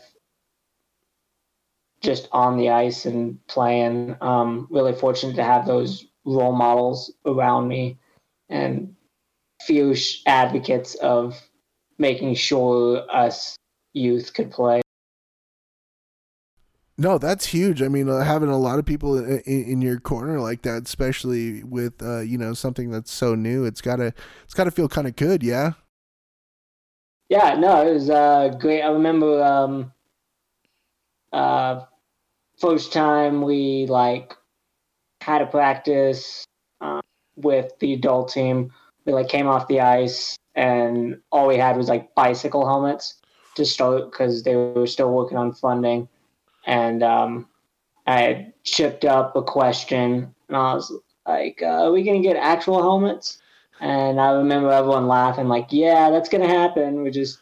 just 2.00 2.28
on 2.30 2.56
the 2.56 2.70
ice 2.70 3.04
and 3.04 3.44
playing. 3.48 4.16
Um, 4.20 4.68
really 4.70 4.94
fortunate 4.94 5.34
to 5.36 5.44
have 5.44 5.66
those 5.66 6.06
role 6.24 6.52
models 6.52 7.12
around 7.26 7.66
me 7.66 7.98
and 8.48 8.94
fierce 9.62 10.22
advocates 10.26 10.94
of 10.94 11.36
making 11.98 12.34
sure 12.36 13.04
us 13.12 13.56
youth 13.92 14.32
could 14.34 14.52
play. 14.52 14.82
No, 17.00 17.16
that's 17.16 17.46
huge. 17.46 17.80
I 17.80 17.88
mean, 17.88 18.10
uh, 18.10 18.22
having 18.24 18.50
a 18.50 18.58
lot 18.58 18.78
of 18.78 18.84
people 18.84 19.16
in, 19.16 19.40
in, 19.46 19.80
your 19.80 19.98
corner 19.98 20.38
like 20.38 20.60
that, 20.62 20.82
especially 20.82 21.64
with 21.64 22.02
uh, 22.02 22.20
you 22.20 22.36
know 22.36 22.52
something 22.52 22.90
that's 22.90 23.10
so 23.10 23.34
new, 23.34 23.64
it's 23.64 23.80
gotta 23.80 24.12
it's 24.44 24.52
gotta 24.52 24.70
feel 24.70 24.86
kind 24.86 25.06
of 25.06 25.16
good, 25.16 25.42
yeah. 25.42 25.72
Yeah, 27.30 27.54
no, 27.54 27.88
it 27.88 27.94
was 27.94 28.10
uh, 28.10 28.54
great. 28.60 28.82
I 28.82 28.88
remember 28.88 29.42
um, 29.42 29.92
uh, 31.32 31.84
first 32.58 32.92
time 32.92 33.40
we 33.40 33.86
like 33.86 34.36
had 35.22 35.40
a 35.40 35.46
practice 35.46 36.44
uh, 36.82 37.00
with 37.34 37.72
the 37.78 37.94
adult 37.94 38.30
team. 38.30 38.74
We 39.06 39.14
like 39.14 39.30
came 39.30 39.46
off 39.46 39.68
the 39.68 39.80
ice, 39.80 40.36
and 40.54 41.18
all 41.32 41.46
we 41.46 41.56
had 41.56 41.78
was 41.78 41.88
like 41.88 42.14
bicycle 42.14 42.66
helmets 42.66 43.14
to 43.54 43.64
start 43.64 44.10
because 44.10 44.42
they 44.42 44.54
were 44.54 44.86
still 44.86 45.10
working 45.10 45.38
on 45.38 45.54
funding. 45.54 46.06
And 46.66 47.02
um, 47.02 47.48
I 48.06 48.20
had 48.20 48.52
chipped 48.64 49.04
up 49.04 49.36
a 49.36 49.42
question, 49.42 50.34
and 50.48 50.56
I 50.56 50.74
was 50.74 50.92
like, 51.26 51.60
uh, 51.62 51.84
"Are 51.84 51.92
we 51.92 52.02
gonna 52.02 52.20
get 52.20 52.36
actual 52.36 52.82
helmets?" 52.82 53.38
And 53.80 54.20
I 54.20 54.32
remember 54.32 54.70
everyone 54.70 55.08
laughing, 55.08 55.48
like, 55.48 55.68
"Yeah, 55.70 56.10
that's 56.10 56.28
gonna 56.28 56.48
happen. 56.48 57.02
We 57.02 57.10
just 57.10 57.38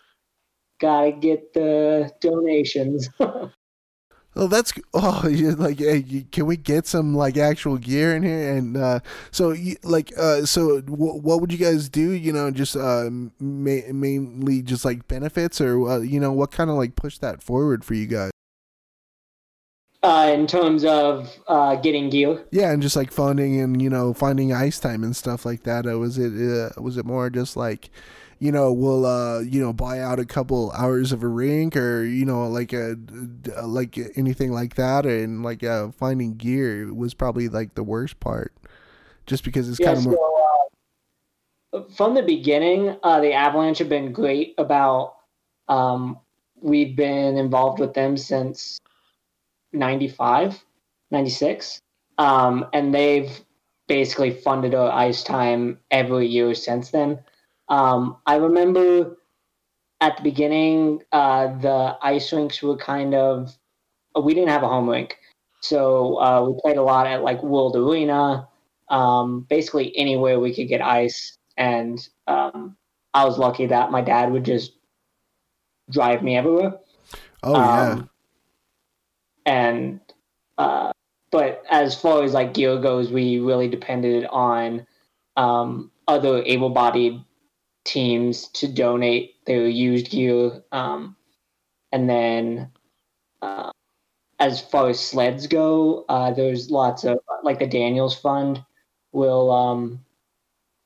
gotta 0.81 1.12
get 1.12 1.52
the 1.54 2.12
donations." 2.20 3.09
Oh, 4.37 4.46
that's 4.46 4.72
oh, 4.94 5.26
you're 5.31 5.57
like, 5.57 5.78
hey, 5.81 6.24
can 6.31 6.46
we 6.46 6.57
get 6.57 6.87
some 6.87 7.12
like 7.14 7.37
actual 7.37 7.76
gear 7.76 8.14
in 8.14 8.22
here? 8.22 8.57
And 8.57 8.76
uh, 8.76 9.00
so, 9.33 9.57
like, 9.83 10.12
uh, 10.16 10.46
so 10.46 10.81
w- 10.81 11.20
what 11.20 11.40
would 11.40 11.50
you 11.50 11.59
guys 11.59 11.88
do? 11.88 12.12
You 12.12 12.33
know, 12.33 12.50
just 12.52 12.76
uh, 12.76 13.09
ma- 13.11 13.92
mainly 13.92 14.62
just 14.62 14.85
like 14.85 15.09
benefits, 15.09 15.61
or 15.61 15.88
uh, 15.88 15.98
you 15.98 16.20
know, 16.20 16.33
what 16.33 16.52
kind 16.52 16.70
of 16.70 16.76
like 16.76 16.94
push 16.94 17.18
that 17.18 17.42
forward 17.42 17.85
for 17.85 17.94
you 17.94 18.07
guys? 18.07 18.31
Uh, 20.02 20.30
in 20.32 20.46
terms 20.46 20.84
of 20.84 21.37
uh, 21.46 21.76
getting 21.76 22.11
gear. 22.11 22.44
Yeah, 22.50 22.70
and 22.72 22.80
just 22.82 22.96
like 22.96 23.12
funding 23.12 23.61
and 23.61 23.80
you 23.82 23.90
know 23.90 24.14
finding 24.14 24.52
ice 24.52 24.78
time 24.78 25.04
and 25.04 25.14
stuff 25.14 25.44
like 25.44 25.64
that. 25.64 25.87
Uh, 25.87 25.98
was 25.98 26.18
it 26.18 26.32
uh, 26.32 26.80
was 26.80 26.96
it 26.96 27.04
more 27.04 27.28
just 27.30 27.56
like, 27.56 27.90
you 28.38 28.50
know, 28.52 28.72
we'll 28.72 29.04
uh, 29.04 29.40
you 29.40 29.61
know 29.61 29.72
buy 29.72 30.00
out 30.00 30.18
a 30.18 30.24
couple 30.24 30.70
hours 30.72 31.12
of 31.12 31.22
a 31.22 31.28
rink 31.28 31.76
or 31.76 32.04
you 32.04 32.24
know 32.24 32.48
like 32.48 32.72
a 32.72 32.96
like 33.64 33.98
anything 34.16 34.52
like 34.52 34.74
that, 34.76 35.04
and 35.04 35.42
like 35.42 35.62
uh, 35.62 35.90
finding 35.90 36.34
gear 36.37 36.92
was 36.94 37.14
probably 37.14 37.48
like 37.48 37.74
the 37.74 37.82
worst 37.84 38.18
part, 38.20 38.54
just 39.26 39.44
because 39.44 39.68
it's 39.68 39.78
Yeah, 39.78 39.87
kind 39.94 39.98
of 39.98 40.04
more. 40.04 40.18
uh, 41.72 41.82
from 41.96 42.14
the 42.14 42.22
beginning, 42.22 42.96
uh, 43.02 43.20
the 43.20 43.32
Avalanche 43.32 43.78
have 43.78 43.88
been 43.88 44.12
great 44.12 44.54
about. 44.58 45.16
Um, 45.68 46.18
we've 46.61 46.96
been 46.96 47.37
involved 47.37 47.78
with 47.78 47.94
them 47.94 48.16
since 48.16 48.78
95, 49.72 50.64
96. 51.11 51.81
Um, 52.18 52.66
and 52.72 52.94
they've 52.94 53.31
basically 53.87 54.31
funded 54.31 54.74
our 54.74 54.90
ice 54.90 55.22
time 55.22 55.78
every 55.90 56.26
year 56.26 56.54
since 56.54 56.90
then. 56.90 57.20
Um, 57.68 58.16
I 58.26 58.37
remember 58.37 59.16
at 60.00 60.16
the 60.16 60.22
beginning, 60.22 61.02
uh, 61.12 61.48
the 61.59 61.96
ice 62.02 62.33
rinks 62.33 62.62
were 62.62 62.76
kind 62.76 63.14
of, 63.14 63.57
we 64.20 64.35
didn't 64.35 64.50
have 64.50 64.62
a 64.62 64.68
home 64.68 64.88
rink. 64.88 65.18
So 65.61 66.20
uh, 66.20 66.48
we 66.48 66.61
played 66.61 66.76
a 66.76 66.83
lot 66.83 67.07
at 67.07 67.22
like 67.22 67.42
World 67.42 67.76
Arena, 67.76 68.48
um, 68.88 69.46
basically 69.48 69.96
anywhere 69.96 70.38
we 70.38 70.54
could 70.54 70.68
get 70.68 70.81
ice. 70.81 71.37
And 71.57 72.07
um, 72.26 72.76
I 73.12 73.24
was 73.24 73.38
lucky 73.38 73.66
that 73.66 73.90
my 73.90 74.00
dad 74.00 74.31
would 74.31 74.44
just 74.44 74.72
drive 75.90 76.22
me 76.22 76.37
everywhere. 76.37 76.74
Oh 77.42 77.54
yeah, 77.54 77.92
Um, 77.92 78.11
and 79.48 80.00
uh, 80.58 80.92
but 81.30 81.62
as 81.70 81.98
far 81.98 82.22
as 82.22 82.34
like 82.34 82.52
gear 82.52 82.78
goes, 82.78 83.11
we 83.11 83.38
really 83.38 83.68
depended 83.68 84.26
on 84.26 84.87
um, 85.37 85.90
other 86.06 86.42
able-bodied 86.44 87.24
teams 87.84 88.48
to 88.48 88.68
donate 88.68 89.44
their 89.46 89.66
used 89.66 90.11
gear, 90.11 90.62
um, 90.70 91.16
and 91.92 92.11
then 92.11 92.70
uh, 93.40 93.70
as 94.38 94.61
far 94.61 94.90
as 94.90 95.00
sleds 95.00 95.46
go, 95.46 96.04
uh, 96.11 96.30
there's 96.32 96.70
lots 96.70 97.04
of 97.04 97.18
like 97.42 97.58
the 97.58 97.66
Daniels 97.66 98.18
Fund 98.18 98.62
will 99.12 99.50
um, 99.50 100.04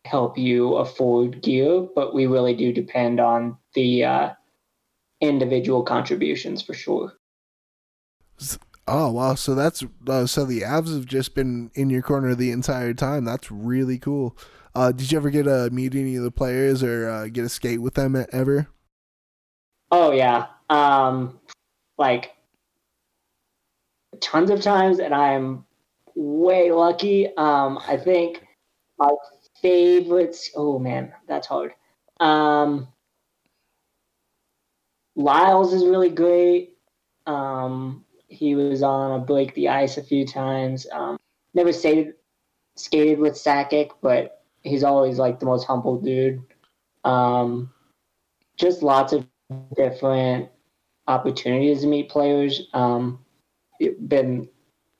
help 0.05 0.39
you 0.39 0.77
afford 0.77 1.43
gear, 1.43 1.81
but 1.97 2.15
we 2.15 2.27
really 2.27 2.55
do 2.55 2.73
depend 2.73 3.19
on 3.19 3.57
the 3.75 4.05
uh, 4.05 4.31
individual 5.21 5.83
contributions 5.83 6.63
for 6.63 6.75
sure. 6.75 7.13
Oh 8.89 9.13
wow! 9.13 9.35
So 9.35 9.55
that's 9.55 9.85
uh, 10.09 10.27
so 10.27 10.45
the 10.45 10.63
Avs 10.63 10.95
have 10.95 11.07
just 11.07 11.35
been 11.35 11.71
in 11.75 11.89
your 11.89 12.03
corner 12.03 12.35
the 12.35 12.51
entire 12.51 12.95
time. 12.95 13.25
That's 13.25 13.51
really 13.51 13.99
cool. 13.99 14.37
Uh, 14.75 14.91
did 14.91 15.13
you 15.13 15.19
ever 15.19 15.31
get 15.31 15.45
to 15.45 15.71
meet 15.71 15.95
any 15.95 16.17
of 16.17 16.25
the 16.25 16.31
players 16.31 16.83
or 16.83 17.09
uh, 17.09 17.27
get 17.29 17.45
a 17.45 17.49
skate 17.49 17.81
with 17.81 17.95
them 17.95 18.25
ever? 18.33 18.69
Oh 19.91 20.13
yeah, 20.13 20.47
um, 20.69 21.39
like 21.99 22.33
tons 24.21 24.51
of 24.51 24.61
times, 24.63 24.99
and 24.99 25.15
I'm 25.15 25.65
way 26.15 26.73
lucky. 26.73 27.29
Um, 27.37 27.79
I 27.87 27.97
think 27.97 28.45
my 28.99 29.11
favorites. 29.61 30.51
Oh 30.57 30.79
man, 30.79 31.13
that's 31.29 31.47
hard. 31.47 31.73
Um, 32.19 32.89
Lyles 35.15 35.73
is 35.73 35.85
really 35.85 36.11
great. 36.11 36.77
Um, 37.27 38.05
he 38.33 38.55
was 38.55 38.83
on 38.83 39.21
a 39.21 39.25
break 39.25 39.55
the 39.55 39.69
ice 39.69 39.97
a 39.99 40.03
few 40.03 40.27
times. 40.27 40.87
Um, 40.91 41.19
never 41.55 41.73
skated 41.73 42.15
skated 42.77 43.19
with 43.19 43.35
Sakic, 43.35 43.91
but 44.01 44.43
he's 44.63 44.83
always 44.83 45.19
like 45.19 45.39
the 45.39 45.47
most 45.47 45.67
humble 45.67 46.01
dude. 46.01 46.43
Um, 47.05 47.71
just 48.57 48.83
lots 48.83 49.13
of 49.13 49.27
different 49.77 50.49
opportunities 51.07 51.83
to 51.83 51.87
meet 51.87 52.09
players. 52.09 52.69
Um, 52.73 53.25
been 54.07 54.49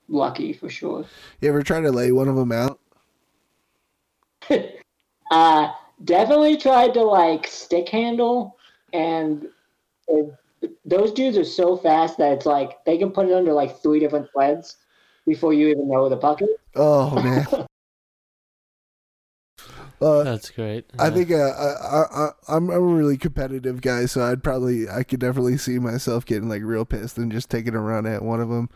lucky 0.07 0.53
for 0.53 0.69
sure. 0.69 1.05
You 1.41 1.49
ever 1.49 1.63
try 1.63 1.81
to 1.81 1.91
lay 1.91 2.11
one 2.11 2.27
of 2.27 2.35
them 2.35 2.51
out? 2.51 2.79
uh, 5.31 5.71
definitely 6.03 6.57
tried 6.57 6.93
to 6.93 7.01
like 7.01 7.47
stick 7.47 7.89
handle, 7.89 8.57
and 8.91 9.47
it, 10.07 10.33
those 10.85 11.11
dudes 11.11 11.37
are 11.37 11.45
so 11.45 11.77
fast 11.77 12.17
that 12.17 12.31
it's 12.33 12.45
like 12.45 12.83
they 12.85 12.97
can 12.97 13.11
put 13.11 13.27
it 13.27 13.33
under 13.33 13.53
like 13.53 13.81
three 13.81 13.99
different 13.99 14.27
threads 14.33 14.77
before 15.25 15.53
you 15.53 15.67
even 15.67 15.89
know 15.89 16.09
the 16.09 16.17
puck 16.17 16.41
is. 16.41 16.49
Oh 16.75 17.15
man. 17.21 17.47
Uh, 20.01 20.23
That's 20.23 20.49
great. 20.49 20.85
I 20.99 21.09
think 21.09 21.31
uh, 21.31 21.35
I, 21.35 22.03
I, 22.11 22.29
I'm 22.49 22.69
I'm 22.69 22.69
a 22.69 22.79
really 22.79 23.15
competitive 23.15 23.79
guy, 23.79 24.05
so 24.05 24.21
I'd 24.21 24.43
probably 24.43 24.89
I 24.89 25.03
could 25.03 25.21
definitely 25.21 25.57
see 25.57 25.79
myself 25.79 26.25
getting 26.25 26.49
like 26.49 26.61
real 26.61 26.83
pissed 26.83 27.17
and 27.17 27.31
just 27.31 27.49
taking 27.49 27.73
a 27.73 27.79
run 27.79 28.05
at 28.05 28.21
one 28.21 28.41
of 28.41 28.49
them, 28.49 28.69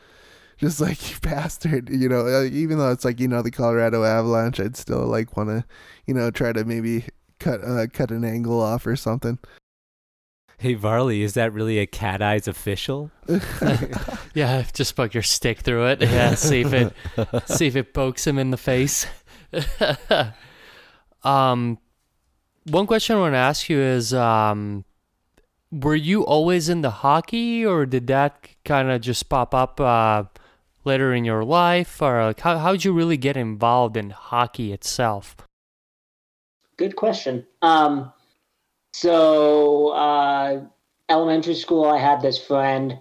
just 0.58 0.80
like 0.80 1.10
you 1.10 1.18
bastard, 1.22 1.90
you 1.90 2.08
know. 2.08 2.28
Uh, 2.28 2.44
even 2.44 2.78
though 2.78 2.92
it's 2.92 3.04
like 3.04 3.20
you 3.20 3.28
know 3.28 3.42
the 3.42 3.52
Colorado 3.52 4.06
Avalanche, 4.06 4.62
I'd 4.62 4.78
still 4.78 5.06
like 5.06 5.36
want 5.36 5.50
to, 5.50 5.66
you 6.06 6.14
know, 6.14 6.32
try 6.32 6.54
to 6.54 6.64
maybe 6.64 7.06
cut 7.40 7.62
uh, 7.62 7.88
cut 7.92 8.12
an 8.12 8.24
angle 8.24 8.62
off 8.62 8.88
or 8.88 8.96
something. 8.96 9.38
Hey 10.60 10.74
Varley, 10.74 11.22
is 11.22 11.36
that 11.36 11.54
really 11.54 11.78
a 11.78 11.86
cat 11.86 12.20
eyes 12.20 12.48
official? 12.48 13.12
yeah, 14.34 14.66
just 14.74 14.96
poke 14.96 15.14
your 15.14 15.22
stick 15.22 15.60
through 15.60 15.86
it. 15.90 16.02
Yeah, 16.02 16.34
see 16.36 16.62
if 16.62 16.74
it 16.74 16.94
see 17.46 17.68
if 17.68 17.76
it 17.76 17.94
pokes 17.94 18.26
him 18.26 18.40
in 18.40 18.50
the 18.50 18.58
face. 18.58 19.06
um, 21.24 21.78
one 22.64 22.88
question 22.88 23.18
I 23.18 23.20
want 23.20 23.34
to 23.34 23.38
ask 23.38 23.70
you 23.70 23.80
is, 23.80 24.16
um, 24.16 24.84
were 25.72 25.96
you 25.96 26.26
always 26.26 26.70
into 26.70 26.90
hockey, 26.90 27.64
or 27.64 27.86
did 27.86 28.08
that 28.08 28.48
kind 28.66 28.90
of 28.90 29.02
just 29.02 29.30
pop 29.30 29.54
up 29.54 29.80
uh, 29.80 30.24
later 30.86 31.14
in 31.14 31.24
your 31.24 31.44
life, 31.44 32.02
or 32.02 32.26
like 32.26 32.40
how 32.40 32.58
how 32.58 32.72
did 32.72 32.84
you 32.84 32.94
really 32.94 33.18
get 33.18 33.38
involved 33.38 33.96
in 33.96 34.10
hockey 34.10 34.74
itself? 34.74 35.36
Good 36.78 36.96
question. 36.96 37.46
Um, 37.62 38.12
so 39.00 39.90
uh, 39.90 40.60
elementary 41.08 41.54
school, 41.54 41.86
I 41.86 42.00
had 42.00 42.20
this 42.20 42.44
friend 42.44 42.98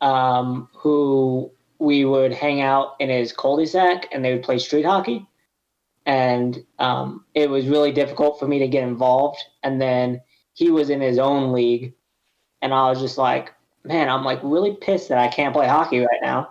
um, 0.00 0.68
who 0.74 1.52
we 1.78 2.04
would 2.04 2.32
hang 2.32 2.60
out 2.60 2.96
in 2.98 3.08
his 3.08 3.32
cul-de-sac, 3.32 4.08
and 4.10 4.24
they 4.24 4.32
would 4.32 4.42
play 4.42 4.58
street 4.58 4.84
hockey. 4.84 5.28
And 6.06 6.58
um, 6.80 7.24
it 7.34 7.48
was 7.48 7.68
really 7.68 7.92
difficult 7.92 8.40
for 8.40 8.48
me 8.48 8.58
to 8.58 8.66
get 8.66 8.82
involved. 8.82 9.38
And 9.62 9.80
then 9.80 10.22
he 10.54 10.72
was 10.72 10.90
in 10.90 11.00
his 11.00 11.20
own 11.20 11.52
league, 11.52 11.94
and 12.60 12.74
I 12.74 12.90
was 12.90 12.98
just 12.98 13.16
like, 13.16 13.54
man, 13.84 14.08
I'm 14.08 14.24
like 14.24 14.40
really 14.42 14.74
pissed 14.74 15.08
that 15.10 15.18
I 15.18 15.28
can't 15.28 15.54
play 15.54 15.68
hockey 15.68 16.00
right 16.00 16.20
now. 16.20 16.50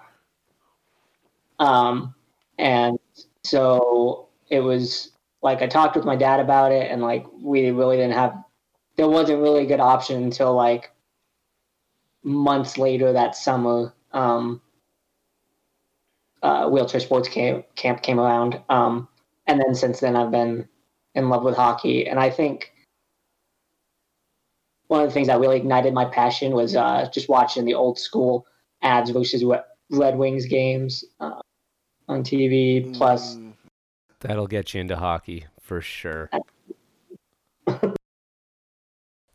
Um, 1.59 2.15
and 2.57 2.99
so 3.43 4.29
it 4.49 4.61
was 4.61 5.11
like 5.41 5.61
I 5.61 5.67
talked 5.67 5.97
with 5.97 6.05
my 6.05 6.15
dad 6.15 6.39
about 6.39 6.71
it, 6.71 6.89
and 6.89 7.01
like 7.01 7.25
we 7.41 7.69
really 7.71 7.97
didn't 7.97 8.13
have 8.13 8.45
there 8.97 9.07
wasn't 9.07 9.41
really 9.41 9.63
a 9.63 9.67
good 9.67 9.79
option 9.79 10.23
until 10.23 10.53
like 10.53 10.91
months 12.23 12.77
later 12.77 13.13
that 13.13 13.35
summer. 13.35 13.93
Um, 14.11 14.61
uh, 16.43 16.69
wheelchair 16.69 16.99
sports 16.99 17.27
camp, 17.27 17.65
camp 17.75 18.01
came 18.01 18.19
around, 18.19 18.61
um, 18.69 19.07
and 19.47 19.59
then 19.59 19.73
since 19.73 19.99
then 19.99 20.15
I've 20.15 20.31
been 20.31 20.67
in 21.15 21.29
love 21.29 21.43
with 21.43 21.55
hockey. 21.55 22.07
And 22.07 22.19
I 22.19 22.29
think 22.29 22.71
one 24.87 25.01
of 25.01 25.07
the 25.07 25.13
things 25.13 25.27
that 25.27 25.39
really 25.39 25.57
ignited 25.57 25.93
my 25.93 26.05
passion 26.05 26.53
was 26.53 26.75
uh, 26.75 27.09
just 27.11 27.27
watching 27.27 27.65
the 27.65 27.73
old 27.73 27.97
school 27.97 28.45
Avs 28.83 29.11
versus 29.11 29.43
Red 29.89 30.17
Wings 30.17 30.45
games 30.45 31.03
uh, 31.19 31.41
on 32.07 32.23
TV. 32.23 32.95
Plus, 32.95 33.35
mm. 33.35 33.53
that'll 34.19 34.47
get 34.47 34.73
you 34.73 34.81
into 34.81 34.95
hockey 34.95 35.45
for 35.59 35.81
sure. 35.81 36.29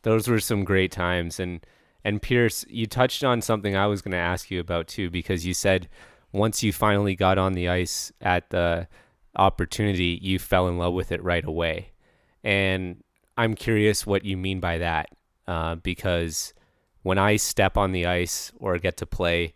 those 0.03 0.29
were 0.29 0.41
some 0.41 0.65
great 0.65 0.93
times 0.93 1.41
and 1.41 1.65
and 2.05 2.21
Pierce, 2.21 2.65
you 2.69 2.87
touched 2.87 3.23
on 3.23 3.41
something 3.41 3.77
I 3.77 3.87
was 3.87 4.03
going 4.03 4.13
to 4.13 4.19
ask 4.19 4.51
you 4.51 4.61
about 4.61 4.89
too 4.89 5.09
because 5.11 5.47
you 5.47 5.55
said 5.55 5.89
once 6.33 6.63
you 6.63 6.73
finally 6.73 7.15
got 7.15 7.39
on 7.39 7.53
the 7.53 7.69
ice 7.69 8.13
at 8.21 8.51
the 8.51 8.89
opportunity, 9.37 10.19
you 10.21 10.39
fell 10.39 10.69
in 10.69 10.79
love 10.79 10.95
with 10.95 11.13
it 11.13 11.23
right 11.23 11.45
away. 11.45 11.93
And 12.43 13.05
I'm 13.37 13.55
curious 13.55 14.07
what 14.07 14.25
you 14.25 14.37
mean 14.37 14.59
by 14.61 14.79
that 14.79 15.11
uh, 15.47 15.77
because 15.77 16.55
when 17.03 17.19
I 17.19 17.37
step 17.37 17.77
on 17.77 17.93
the 17.93 18.07
ice 18.07 18.53
or 18.57 18.79
get 18.79 18.97
to 18.99 19.07
play, 19.07 19.55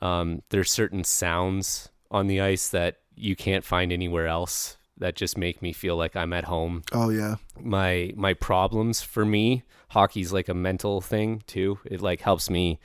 um, 0.00 0.42
there's 0.50 0.70
certain 0.70 1.04
sounds 1.04 1.90
on 2.10 2.26
the 2.26 2.40
ice 2.40 2.68
that 2.70 2.96
you 3.14 3.36
can't 3.36 3.64
find 3.64 3.92
anywhere 3.92 4.26
else 4.26 4.76
that 5.00 5.16
just 5.16 5.36
make 5.36 5.60
me 5.60 5.72
feel 5.72 5.96
like 5.96 6.14
I'm 6.14 6.32
at 6.32 6.44
home. 6.44 6.82
Oh 6.92 7.10
yeah. 7.10 7.36
My 7.58 8.12
my 8.16 8.34
problems 8.34 9.02
for 9.02 9.24
me, 9.24 9.64
hockey's 9.88 10.32
like 10.32 10.48
a 10.48 10.54
mental 10.54 11.00
thing 11.00 11.42
too. 11.46 11.78
It 11.84 12.00
like 12.00 12.20
helps 12.20 12.48
me 12.48 12.78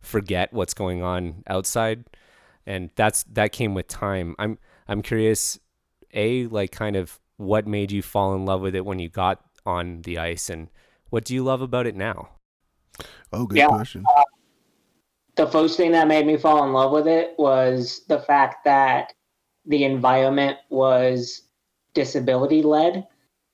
forget 0.00 0.52
what's 0.52 0.74
going 0.74 1.02
on 1.02 1.42
outside. 1.46 2.04
And 2.66 2.90
that's 2.96 3.22
that 3.24 3.52
came 3.52 3.74
with 3.74 3.88
time. 3.88 4.36
I'm 4.38 4.58
I'm 4.86 5.02
curious 5.02 5.58
a 6.12 6.46
like 6.48 6.72
kind 6.72 6.96
of 6.96 7.18
what 7.36 7.66
made 7.66 7.90
you 7.90 8.02
fall 8.02 8.34
in 8.34 8.44
love 8.44 8.60
with 8.60 8.74
it 8.74 8.84
when 8.84 8.98
you 8.98 9.08
got 9.08 9.40
on 9.64 10.02
the 10.02 10.18
ice 10.18 10.50
and 10.50 10.68
what 11.10 11.24
do 11.24 11.34
you 11.34 11.42
love 11.44 11.62
about 11.62 11.86
it 11.86 11.94
now? 11.94 12.28
Oh, 13.32 13.46
good 13.46 13.58
yeah. 13.58 13.68
question. 13.68 14.04
Uh, 14.16 14.22
the 15.36 15.46
first 15.46 15.76
thing 15.76 15.92
that 15.92 16.08
made 16.08 16.26
me 16.26 16.36
fall 16.36 16.64
in 16.64 16.72
love 16.72 16.92
with 16.92 17.06
it 17.06 17.34
was 17.38 18.02
the 18.08 18.18
fact 18.20 18.64
that 18.64 19.12
the 19.66 19.84
environment 19.84 20.58
was 20.68 21.42
disability 21.94 22.62
led. 22.62 23.06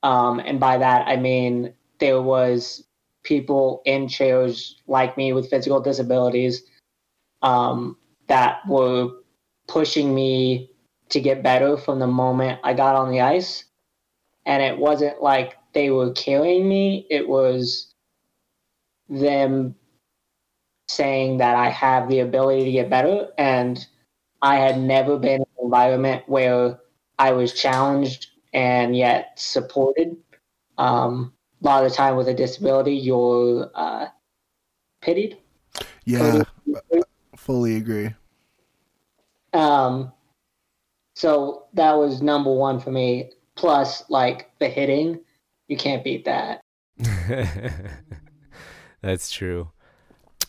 Um, 0.03 0.39
and 0.39 0.59
by 0.59 0.77
that, 0.77 1.07
I 1.07 1.17
mean 1.17 1.73
there 1.99 2.21
was 2.21 2.83
people 3.23 3.81
in 3.85 4.07
chairs 4.07 4.75
like 4.87 5.17
me 5.17 5.33
with 5.33 5.49
physical 5.49 5.81
disabilities 5.81 6.63
um, 7.41 7.97
that 8.27 8.61
were 8.67 9.09
pushing 9.67 10.15
me 10.15 10.71
to 11.09 11.19
get 11.19 11.43
better 11.43 11.77
from 11.77 11.99
the 11.99 12.07
moment 12.07 12.59
I 12.63 12.73
got 12.73 12.95
on 12.95 13.11
the 13.11 13.21
ice. 13.21 13.65
And 14.45 14.63
it 14.63 14.77
wasn't 14.77 15.21
like 15.21 15.57
they 15.73 15.89
were 15.89 16.11
carrying 16.11 16.67
me, 16.67 17.05
it 17.09 17.27
was 17.27 17.93
them 19.09 19.75
saying 20.87 21.37
that 21.37 21.55
I 21.55 21.69
have 21.69 22.09
the 22.09 22.19
ability 22.19 22.65
to 22.65 22.71
get 22.71 22.89
better. 22.89 23.27
And 23.37 23.85
I 24.41 24.55
had 24.55 24.79
never 24.79 25.17
been 25.17 25.41
in 25.41 25.41
an 25.41 25.65
environment 25.65 26.23
where 26.27 26.79
I 27.19 27.33
was 27.33 27.53
challenged 27.53 28.27
and 28.53 28.95
yet 28.95 29.33
supported. 29.35 30.17
Um, 30.77 31.33
a 31.61 31.65
lot 31.67 31.83
of 31.83 31.91
the 31.91 31.95
time 31.95 32.15
with 32.15 32.29
a 32.29 32.33
disability, 32.33 32.95
you're 32.95 33.69
uh, 33.75 34.07
pitied. 35.01 35.37
Yeah, 36.05 36.43
fully 37.35 37.75
agree. 37.75 38.15
Um, 39.53 40.13
so 41.15 41.65
that 41.73 41.93
was 41.93 42.21
number 42.21 42.51
one 42.51 42.79
for 42.79 42.91
me. 42.91 43.31
Plus, 43.55 44.09
like 44.09 44.49
the 44.59 44.69
hitting, 44.69 45.19
you 45.67 45.75
can't 45.75 46.03
beat 46.03 46.23
that. 46.25 46.61
That's 49.01 49.29
true. 49.29 49.71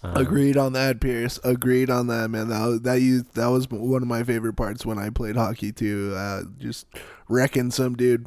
Um, 0.03 0.17
Agreed 0.17 0.57
on 0.57 0.73
that, 0.73 1.01
Pierce. 1.01 1.39
Agreed 1.45 1.91
on 1.91 2.07
that, 2.07 2.31
man. 2.31 2.49
That 2.49 2.67
was, 2.67 2.81
that 2.83 3.01
you 3.03 3.23
that 3.35 3.49
was 3.49 3.69
one 3.69 4.03
of 4.03 4.09
my 4.09 4.23
favorite 4.23 4.55
parts 4.55 4.87
when 4.87 4.99
I 4.99 5.11
played 5.11 5.37
hockey 5.37 5.73
too. 5.73 6.15
Uh, 6.17 6.43
just 6.59 6.87
wrecking 7.29 7.71
some 7.71 7.97
dude. 7.97 8.27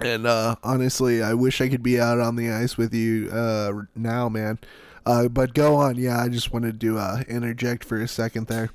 And 0.00 0.26
uh, 0.26 0.56
honestly, 0.64 1.22
I 1.22 1.34
wish 1.34 1.60
I 1.60 1.68
could 1.68 1.82
be 1.82 2.00
out 2.00 2.18
on 2.18 2.34
the 2.34 2.50
ice 2.50 2.76
with 2.76 2.92
you 2.92 3.30
uh, 3.30 3.72
now, 3.94 4.28
man. 4.28 4.58
Uh, 5.06 5.28
but 5.28 5.54
go 5.54 5.76
on. 5.76 5.96
Yeah, 5.96 6.20
I 6.20 6.28
just 6.28 6.52
wanted 6.52 6.80
to 6.80 6.98
uh, 6.98 7.22
interject 7.28 7.84
for 7.84 8.00
a 8.00 8.08
second 8.08 8.48
there. 8.48 8.70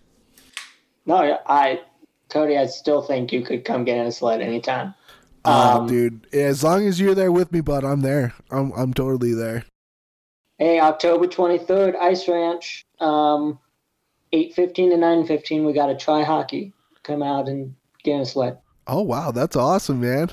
No, 1.06 1.40
I, 1.46 1.82
Cody, 2.30 2.58
I 2.58 2.68
still 2.68 3.02
think 3.02 3.34
you 3.34 3.44
could 3.44 3.66
come 3.66 3.84
get 3.84 3.98
in 3.98 4.06
a 4.06 4.12
sled 4.12 4.40
anytime. 4.42 4.94
Uh, 5.44 5.80
Um, 5.80 5.88
dude, 5.88 6.28
as 6.34 6.64
long 6.64 6.88
as 6.88 7.00
you're 7.00 7.16
there 7.16 7.32
with 7.32 7.52
me, 7.52 7.62
bud, 7.62 7.84
I'm 7.84 8.02
there. 8.02 8.34
I'm 8.52 8.72
I'm 8.74 8.94
totally 8.94 9.34
there. 9.34 9.66
Hey, 10.60 10.82
October 10.82 11.26
23rd, 11.26 11.96
Ice 11.96 12.28
Ranch, 12.28 12.86
um, 13.00 13.60
8.15 14.34 14.76
to 14.76 14.84
9.15, 14.98 15.66
we 15.66 15.72
got 15.72 15.88
to 15.88 15.96
try 15.96 16.22
hockey. 16.22 16.74
Come 17.04 17.24
out 17.24 17.48
and 17.48 17.76
get 18.04 18.16
in 18.16 18.22
a 18.22 18.26
sled. 18.26 18.58
Oh 18.86 19.02
wow, 19.02 19.32
that's 19.32 19.56
awesome, 19.56 20.02
man. 20.02 20.30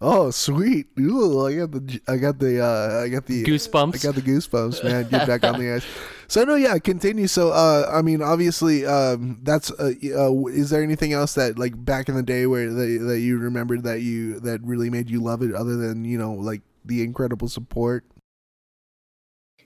Oh 0.00 0.30
sweet. 0.30 0.86
Ooh, 0.98 1.46
I 1.46 1.56
got 1.56 1.72
the 1.72 2.00
I 2.08 2.16
got 2.16 2.38
the 2.38 2.64
uh, 2.64 3.02
I 3.02 3.08
got 3.08 3.26
the 3.26 3.44
Goosebumps. 3.44 3.96
I 3.96 3.98
got 3.98 4.14
the 4.14 4.22
goosebumps, 4.22 4.82
man. 4.82 5.08
Get 5.08 5.26
back 5.26 5.44
on 5.44 5.60
the 5.60 5.74
ice. 5.74 5.86
So 6.26 6.44
no, 6.44 6.54
yeah, 6.54 6.78
continue. 6.78 7.26
So, 7.26 7.50
uh, 7.50 7.90
I 7.92 8.02
mean, 8.02 8.22
obviously, 8.22 8.86
um, 8.86 9.40
that's. 9.42 9.72
Uh, 9.72 9.92
uh, 10.16 10.46
is 10.46 10.70
there 10.70 10.82
anything 10.82 11.12
else 11.12 11.34
that, 11.34 11.58
like, 11.58 11.84
back 11.84 12.08
in 12.08 12.14
the 12.14 12.22
day, 12.22 12.46
where 12.46 12.72
that, 12.72 13.04
that 13.08 13.18
you 13.18 13.36
remembered 13.38 13.82
that 13.82 14.00
you 14.00 14.38
that 14.40 14.62
really 14.62 14.90
made 14.90 15.10
you 15.10 15.20
love 15.20 15.42
it, 15.42 15.52
other 15.52 15.76
than 15.76 16.04
you 16.04 16.16
know, 16.16 16.32
like 16.32 16.62
the 16.84 17.02
incredible 17.02 17.48
support? 17.48 18.04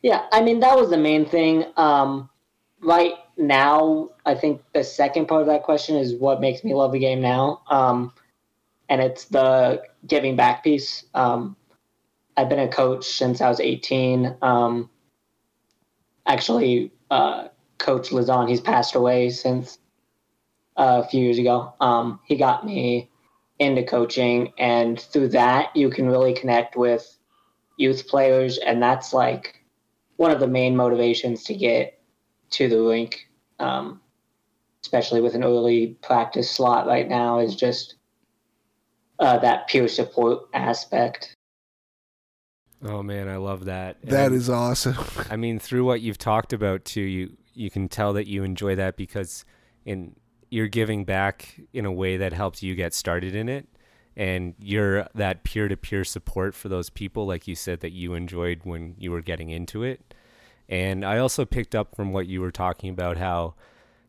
Yeah, 0.04 0.26
I 0.32 0.42
mean, 0.42 0.60
that 0.60 0.76
was 0.76 0.90
the 0.90 0.98
main 0.98 1.24
thing. 1.24 1.64
Um, 1.78 2.28
right 2.82 3.14
now, 3.38 4.10
I 4.26 4.34
think 4.34 4.60
the 4.74 4.84
second 4.84 5.28
part 5.28 5.40
of 5.40 5.46
that 5.46 5.62
question 5.62 5.96
is 5.96 6.14
what 6.14 6.42
makes 6.42 6.62
me 6.62 6.74
love 6.74 6.92
the 6.92 6.98
game 6.98 7.22
now. 7.22 7.62
Um, 7.70 8.12
and 8.90 9.00
it's 9.00 9.24
the 9.24 9.82
giving 10.06 10.36
back 10.36 10.62
piece. 10.62 11.06
Um, 11.14 11.56
I've 12.36 12.50
been 12.50 12.58
a 12.58 12.68
coach 12.68 13.06
since 13.06 13.40
I 13.40 13.48
was 13.48 13.60
18. 13.60 14.36
Um, 14.42 14.90
actually, 16.26 16.92
uh, 17.10 17.48
Coach 17.78 18.12
Lazon, 18.12 18.46
he's 18.46 18.60
passed 18.60 18.94
away 18.94 19.30
since 19.30 19.78
uh, 20.76 21.00
a 21.02 21.08
few 21.08 21.24
years 21.24 21.38
ago. 21.38 21.72
Um, 21.80 22.20
he 22.26 22.36
got 22.36 22.66
me 22.66 23.08
into 23.58 23.82
coaching, 23.82 24.52
and 24.58 25.00
through 25.00 25.28
that, 25.28 25.74
you 25.74 25.88
can 25.88 26.08
really 26.08 26.34
connect 26.34 26.76
with 26.76 27.16
youth 27.78 28.06
players, 28.06 28.58
and 28.58 28.82
that's 28.82 29.14
like 29.14 29.63
one 30.16 30.30
of 30.30 30.40
the 30.40 30.46
main 30.46 30.76
motivations 30.76 31.44
to 31.44 31.54
get 31.54 32.00
to 32.50 32.68
the 32.68 32.80
rink, 32.80 33.28
um, 33.58 34.00
especially 34.82 35.20
with 35.20 35.34
an 35.34 35.44
early 35.44 35.96
practice 36.02 36.50
slot 36.50 36.86
right 36.86 37.08
now, 37.08 37.38
is 37.38 37.56
just 37.56 37.96
uh, 39.18 39.38
that 39.38 39.68
peer 39.68 39.88
support 39.88 40.48
aspect. 40.54 41.34
Oh 42.84 43.02
man, 43.02 43.28
I 43.28 43.36
love 43.36 43.64
that. 43.64 44.02
That 44.02 44.26
And, 44.26 44.34
is 44.34 44.50
awesome. 44.50 44.96
I 45.30 45.36
mean, 45.36 45.58
through 45.58 45.84
what 45.84 46.00
you've 46.00 46.18
talked 46.18 46.52
about 46.52 46.84
too, 46.84 47.00
you 47.00 47.36
you 47.54 47.70
can 47.70 47.88
tell 47.88 48.12
that 48.14 48.26
you 48.26 48.42
enjoy 48.42 48.74
that 48.74 48.96
because 48.96 49.44
in 49.84 50.16
you're 50.50 50.68
giving 50.68 51.04
back 51.04 51.60
in 51.72 51.84
a 51.84 51.92
way 51.92 52.16
that 52.16 52.32
helps 52.32 52.62
you 52.62 52.74
get 52.74 52.94
started 52.94 53.34
in 53.34 53.48
it, 53.48 53.66
and 54.16 54.54
you're 54.58 55.08
that 55.14 55.44
peer 55.44 55.68
to 55.68 55.76
peer 55.76 56.04
support 56.04 56.54
for 56.54 56.68
those 56.68 56.90
people, 56.90 57.26
like 57.26 57.48
you 57.48 57.54
said 57.54 57.80
that 57.80 57.92
you 57.92 58.14
enjoyed 58.14 58.60
when 58.64 58.94
you 58.98 59.10
were 59.10 59.22
getting 59.22 59.50
into 59.50 59.82
it. 59.82 60.14
And 60.68 61.04
I 61.04 61.18
also 61.18 61.44
picked 61.44 61.74
up 61.74 61.94
from 61.94 62.12
what 62.12 62.26
you 62.26 62.40
were 62.40 62.50
talking 62.50 62.90
about 62.90 63.16
how 63.16 63.54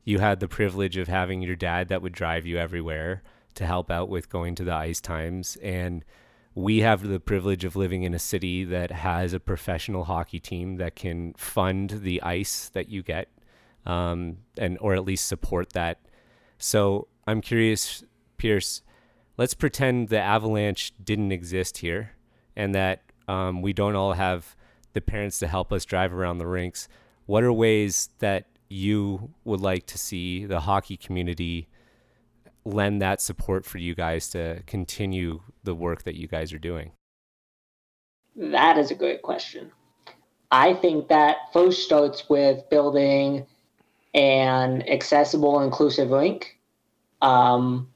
you 0.06 0.20
had 0.20 0.40
the 0.40 0.48
privilege 0.48 0.96
of 0.96 1.08
having 1.08 1.42
your 1.42 1.56
dad 1.56 1.90
that 1.90 2.02
would 2.02 2.14
drive 2.14 2.46
you 2.46 2.58
everywhere 2.58 3.24
to 3.56 3.66
help 3.66 3.90
out 3.90 4.08
with 4.08 4.30
going 4.30 4.56
to 4.56 4.64
the 4.64 4.74
ice 4.74 5.02
times 5.02 5.58
and 5.58 6.06
we 6.54 6.80
have 6.80 7.06
the 7.06 7.20
privilege 7.20 7.66
of 7.66 7.76
living 7.76 8.04
in 8.04 8.14
a 8.14 8.20
city 8.20 8.64
that 8.64 8.90
has 8.90 9.34
a 9.34 9.40
professional 9.42 10.06
hockey 10.06 10.40
team 10.40 10.78
that 10.78 10.96
can 10.96 11.34
fund 11.34 11.90
the 12.02 12.22
ice 12.22 12.70
that 12.70 12.88
you 12.88 13.04
get 13.04 13.30
um, 13.86 14.38
and 14.58 14.78
or 14.80 14.94
at 14.94 15.04
least 15.04 15.28
support 15.28 15.74
that 15.74 16.00
so 16.58 17.08
i'm 17.28 17.42
curious 17.42 18.04
pierce 18.38 18.82
let's 19.38 19.54
pretend 19.54 20.10
the 20.10 20.20
avalanche 20.20 20.94
didn't 21.04 21.32
exist 21.32 21.80
here 21.80 22.12
and 22.56 22.74
that 22.74 23.02
um, 23.28 23.62
we 23.62 23.74
don't 23.74 23.96
all 23.96 24.14
have 24.14 24.56
the 24.94 25.02
parents 25.02 25.40
to 25.40 25.48
help 25.48 25.74
us 25.74 25.86
drive 25.86 26.14
around 26.14 26.38
the 26.38 26.48
rinks 26.48 26.88
what 27.26 27.44
are 27.44 27.52
ways 27.52 28.10
that 28.20 28.46
you 28.70 29.32
would 29.44 29.62
like 29.62 29.86
to 29.88 29.98
see 29.98 30.46
the 30.46 30.62
hockey 30.62 30.98
community 30.98 31.68
lend 32.66 33.02
that 33.02 33.22
support 33.22 33.66
for 33.66 33.78
you 33.78 33.94
guys 33.94 34.30
to 34.30 34.62
continue 34.66 35.42
the 35.64 35.76
work 35.76 36.04
that 36.04 36.16
you 36.16 36.28
guys 36.28 36.52
are 36.52 36.60
doing? 36.60 36.92
That 38.36 38.78
is 38.78 38.92
a 38.92 38.96
great 38.96 39.22
question. 39.22 39.72
I 40.52 40.74
think 40.74 41.08
that 41.10 41.38
first 41.54 41.84
starts 41.84 42.28
with 42.30 42.70
building 42.70 43.46
an 44.14 44.88
accessible, 44.90 45.62
inclusive 45.62 46.10
rink 46.10 46.58
um, 47.22 47.90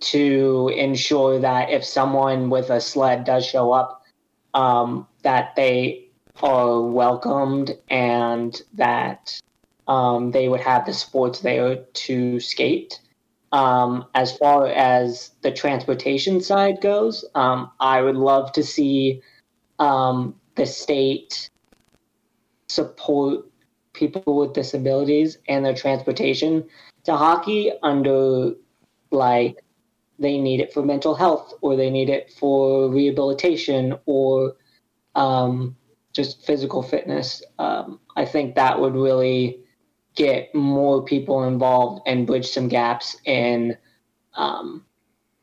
to 0.00 0.72
ensure 0.76 1.38
that 1.38 1.70
if 1.70 1.84
someone 1.84 2.50
with 2.50 2.70
a 2.70 2.80
sled 2.80 3.24
does 3.24 3.46
show 3.46 3.72
up, 3.72 4.02
um, 4.54 5.06
that 5.22 5.54
they 5.56 6.08
are 6.42 6.80
welcomed 6.80 7.76
and 7.88 8.62
that 8.74 9.40
um, 9.88 10.30
they 10.30 10.48
would 10.48 10.60
have 10.60 10.86
the 10.86 10.92
sports 10.92 11.40
there 11.40 11.76
to 11.76 12.40
skate. 12.40 13.00
Um, 13.52 14.06
as 14.14 14.36
far 14.36 14.66
as 14.66 15.32
the 15.42 15.52
transportation 15.52 16.40
side 16.40 16.80
goes, 16.80 17.24
um, 17.34 17.70
I 17.80 18.00
would 18.00 18.16
love 18.16 18.52
to 18.52 18.62
see 18.62 19.20
um, 19.78 20.34
the 20.54 20.64
state 20.64 21.50
support 22.68 23.44
people 23.92 24.36
with 24.36 24.54
disabilities 24.54 25.36
and 25.48 25.64
their 25.64 25.74
transportation 25.74 26.64
to 27.04 27.14
hockey 27.16 27.72
under 27.82 28.52
like 29.10 29.61
they 30.22 30.38
need 30.40 30.60
it 30.60 30.72
for 30.72 30.82
mental 30.82 31.14
health 31.14 31.52
or 31.60 31.76
they 31.76 31.90
need 31.90 32.08
it 32.08 32.32
for 32.38 32.88
rehabilitation 32.88 33.98
or 34.06 34.54
um, 35.14 35.76
just 36.12 36.46
physical 36.46 36.82
fitness. 36.82 37.42
Um, 37.58 38.00
I 38.16 38.24
think 38.24 38.54
that 38.54 38.80
would 38.80 38.94
really 38.94 39.60
get 40.14 40.54
more 40.54 41.02
people 41.04 41.44
involved 41.44 42.02
and 42.06 42.26
bridge 42.26 42.48
some 42.48 42.68
gaps 42.68 43.16
in 43.24 43.76
um, 44.34 44.84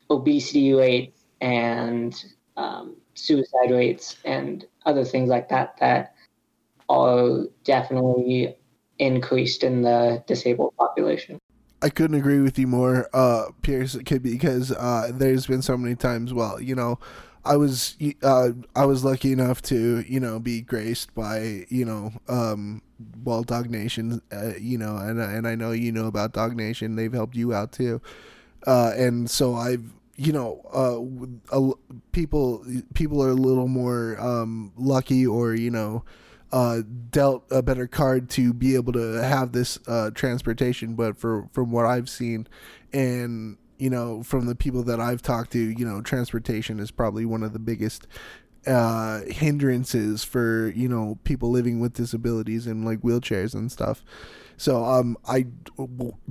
obesity 0.09 0.73
rates 0.73 1.23
and 1.41 2.23
um, 2.55 2.95
suicide 3.15 3.71
rates 3.71 4.15
and 4.23 4.65
other 4.85 5.03
things 5.03 5.29
like 5.29 5.49
that 5.49 5.77
that 5.79 6.15
are 6.87 7.45
definitely 7.63 8.55
increased 8.97 9.63
in 9.63 9.81
the 9.81 10.23
disabled 10.25 10.75
population. 10.77 11.39
I 11.81 11.89
couldn't 11.89 12.17
agree 12.17 12.39
with 12.41 12.59
you 12.59 12.67
more, 12.67 13.09
uh, 13.13 13.51
Pierce, 13.61 13.95
because 13.95 14.71
uh, 14.71 15.11
there's 15.13 15.47
been 15.47 15.61
so 15.61 15.77
many 15.77 15.95
times. 15.95 16.33
Well, 16.33 16.61
you 16.61 16.75
know, 16.75 16.99
I 17.45 17.55
was 17.55 17.95
uh, 18.21 18.49
I 18.75 18.85
was 18.85 19.03
lucky 19.03 19.31
enough 19.31 19.61
to 19.63 20.03
you 20.07 20.19
know 20.19 20.39
be 20.39 20.61
graced 20.61 21.15
by 21.15 21.65
you 21.69 21.85
know 21.85 22.11
um, 22.27 22.81
well 23.23 23.43
Dawg 23.43 23.69
Nation, 23.69 24.21
uh, 24.31 24.53
you 24.59 24.77
know, 24.77 24.97
and 24.97 25.19
and 25.19 25.47
I 25.47 25.55
know 25.55 25.71
you 25.71 25.91
know 25.91 26.07
about 26.07 26.33
Dawg 26.33 26.55
Nation. 26.55 26.95
They've 26.95 27.13
helped 27.13 27.35
you 27.35 27.53
out 27.53 27.71
too, 27.71 28.01
uh, 28.67 28.91
and 28.95 29.29
so 29.29 29.55
I've 29.55 29.83
you 30.17 30.33
know 30.33 30.61
uh, 31.51 31.59
people 32.11 32.65
people 32.93 33.23
are 33.23 33.29
a 33.29 33.33
little 33.35 33.69
more 33.69 34.19
um, 34.19 34.73
lucky 34.77 35.25
or 35.25 35.55
you 35.55 35.71
know 35.71 36.03
uh, 36.51 36.81
dealt 37.11 37.45
a 37.51 37.61
better 37.61 37.87
card 37.87 38.29
to 38.31 38.53
be 38.53 38.75
able 38.75 38.93
to 38.93 39.13
have 39.23 39.51
this 39.51 39.79
uh, 39.87 40.11
transportation. 40.11 40.95
But 40.95 41.17
for 41.17 41.47
from 41.51 41.71
what 41.71 41.85
I've 41.85 42.09
seen, 42.09 42.47
and 42.93 43.57
you 43.77 43.89
know 43.89 44.23
from 44.23 44.45
the 44.45 44.55
people 44.55 44.83
that 44.83 44.99
I've 44.99 45.21
talked 45.21 45.51
to, 45.51 45.59
you 45.59 45.85
know, 45.85 46.01
transportation 46.01 46.79
is 46.79 46.91
probably 46.91 47.25
one 47.25 47.43
of 47.43 47.53
the 47.53 47.59
biggest 47.59 48.07
uh 48.67 49.21
hindrances 49.27 50.23
for 50.23 50.71
you 50.75 50.87
know 50.87 51.17
people 51.23 51.49
living 51.49 51.79
with 51.79 51.93
disabilities 51.93 52.67
and 52.67 52.85
like 52.85 52.99
wheelchairs 52.99 53.53
and 53.53 53.71
stuff. 53.71 54.03
So 54.57 54.83
um 54.83 55.17
i 55.27 55.45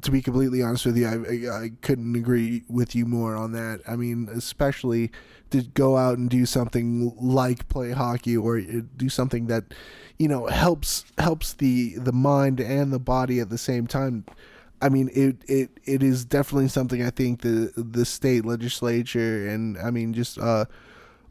to 0.02 0.10
be 0.10 0.20
completely 0.20 0.62
honest 0.62 0.84
with 0.86 0.96
you 0.96 1.06
I, 1.06 1.64
I 1.64 1.70
couldn't 1.80 2.14
agree 2.14 2.64
with 2.68 2.94
you 2.94 3.06
more 3.06 3.34
on 3.36 3.52
that. 3.52 3.80
I 3.88 3.96
mean 3.96 4.28
especially 4.32 5.10
to 5.50 5.62
go 5.62 5.96
out 5.96 6.18
and 6.18 6.28
do 6.28 6.44
something 6.46 7.14
like 7.18 7.68
play 7.68 7.92
hockey 7.92 8.36
or 8.36 8.60
do 8.60 9.08
something 9.08 9.46
that 9.46 9.72
you 10.18 10.28
know 10.28 10.46
helps 10.46 11.04
helps 11.18 11.54
the 11.54 11.94
the 11.96 12.12
mind 12.12 12.60
and 12.60 12.92
the 12.92 12.98
body 12.98 13.40
at 13.40 13.50
the 13.50 13.58
same 13.58 13.86
time. 13.86 14.24
I 14.80 14.88
mean, 14.88 15.10
it, 15.12 15.36
it 15.48 15.70
it 15.84 16.02
is 16.02 16.24
definitely 16.24 16.68
something 16.68 17.02
I 17.02 17.10
think 17.10 17.40
the 17.40 17.72
the 17.76 18.04
state 18.04 18.44
legislature 18.44 19.48
and 19.48 19.76
I 19.78 19.90
mean 19.90 20.12
just 20.12 20.38
uh, 20.38 20.66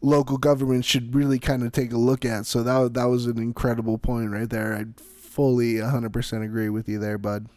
local 0.01 0.37
government 0.37 0.85
should 0.85 1.15
really 1.15 1.39
kind 1.39 1.63
of 1.63 1.71
take 1.71 1.91
a 1.91 1.97
look 1.97 2.25
at. 2.25 2.45
So 2.45 2.63
that 2.63 2.93
that 2.93 3.05
was 3.05 3.25
an 3.25 3.37
incredible 3.37 3.97
point 3.97 4.31
right 4.31 4.49
there. 4.49 4.75
I 4.75 4.85
fully 5.01 5.75
100% 5.75 6.43
agree 6.43 6.69
with 6.69 6.89
you 6.89 6.99
there, 6.99 7.17
bud. 7.17 7.47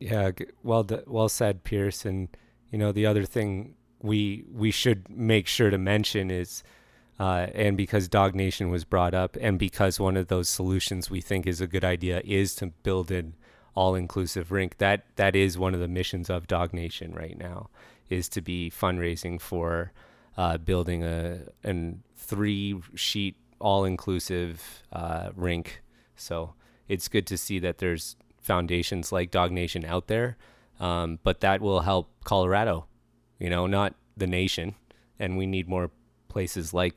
Yeah, 0.00 0.30
well, 0.62 0.86
well 1.06 1.28
said, 1.28 1.64
Pierce. 1.64 2.04
And 2.04 2.28
you 2.70 2.78
know, 2.78 2.92
the 2.92 3.06
other 3.06 3.24
thing 3.24 3.74
we 4.00 4.44
we 4.52 4.70
should 4.70 5.08
make 5.10 5.46
sure 5.46 5.70
to 5.70 5.78
mention 5.78 6.30
is, 6.30 6.62
uh, 7.18 7.48
and 7.54 7.76
because 7.76 8.08
Dawg 8.08 8.34
Nation 8.34 8.70
was 8.70 8.84
brought 8.84 9.14
up, 9.14 9.36
and 9.40 9.58
because 9.58 9.98
one 9.98 10.16
of 10.16 10.28
those 10.28 10.48
solutions 10.48 11.10
we 11.10 11.20
think 11.20 11.46
is 11.46 11.60
a 11.60 11.66
good 11.66 11.84
idea 11.84 12.22
is 12.24 12.54
to 12.56 12.68
build 12.68 13.10
an 13.10 13.34
all-inclusive 13.74 14.52
rink. 14.52 14.78
That 14.78 15.04
that 15.16 15.34
is 15.34 15.58
one 15.58 15.74
of 15.74 15.80
the 15.80 15.88
missions 15.88 16.30
of 16.30 16.46
Dawg 16.46 16.72
Nation 16.72 17.12
right 17.12 17.36
now, 17.36 17.70
is 18.08 18.28
to 18.30 18.40
be 18.40 18.70
fundraising 18.70 19.40
for 19.40 19.92
uh, 20.38 20.56
building 20.56 21.02
a 21.02 21.40
an 21.64 22.02
three-sheet 22.16 23.36
all-inclusive 23.58 24.84
uh, 24.92 25.30
rink. 25.34 25.82
So 26.14 26.54
it's 26.86 27.08
good 27.08 27.26
to 27.26 27.36
see 27.36 27.58
that 27.58 27.78
there's 27.78 28.16
foundations 28.40 29.10
like 29.10 29.30
Dawg 29.32 29.50
Nation 29.50 29.84
out 29.84 30.06
there, 30.06 30.36
um, 30.78 31.18
but 31.24 31.40
that 31.40 31.60
will 31.60 31.80
help 31.80 32.10
Colorado, 32.24 32.86
you 33.38 33.50
know, 33.50 33.66
not 33.66 33.94
the 34.16 34.28
nation. 34.28 34.74
And 35.18 35.36
we 35.36 35.46
need 35.46 35.68
more 35.68 35.90
places 36.28 36.72
like 36.72 36.94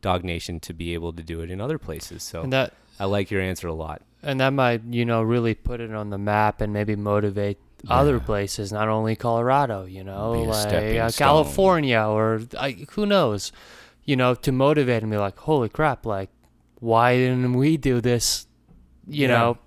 Dawg 0.00 0.24
Nation 0.24 0.58
to 0.60 0.72
be 0.72 0.94
able 0.94 1.12
to 1.12 1.22
do 1.22 1.40
it 1.42 1.50
in 1.50 1.60
other 1.60 1.78
places. 1.78 2.22
So 2.22 2.44
that 2.46 2.72
I 2.98 3.04
like 3.04 3.30
your 3.30 3.42
answer 3.42 3.68
a 3.68 3.74
lot. 3.74 4.00
And 4.22 4.40
that 4.40 4.50
might, 4.50 4.82
you 4.84 5.04
know, 5.04 5.22
really 5.22 5.54
put 5.54 5.80
it 5.80 5.92
on 5.92 6.08
the 6.10 6.18
map 6.18 6.60
and 6.62 6.72
maybe 6.72 6.96
motivate 6.96 7.58
yeah. 7.84 7.94
other 7.94 8.20
places, 8.20 8.72
not 8.72 8.88
only 8.88 9.16
Colorado, 9.16 9.84
you 9.84 10.04
know, 10.04 10.32
like 10.32 10.72
uh, 10.72 11.10
California 11.10 12.00
or 12.00 12.42
I, 12.58 12.86
who 12.92 13.06
knows, 13.06 13.52
you 14.04 14.16
know, 14.16 14.34
to 14.34 14.52
motivate 14.52 15.02
and 15.02 15.10
be 15.10 15.18
like, 15.18 15.38
holy 15.38 15.68
crap, 15.68 16.06
like, 16.06 16.30
why 16.80 17.16
didn't 17.16 17.54
we 17.54 17.76
do 17.76 18.00
this, 18.00 18.46
you 19.06 19.28
yeah. 19.28 19.28
know, 19.28 19.58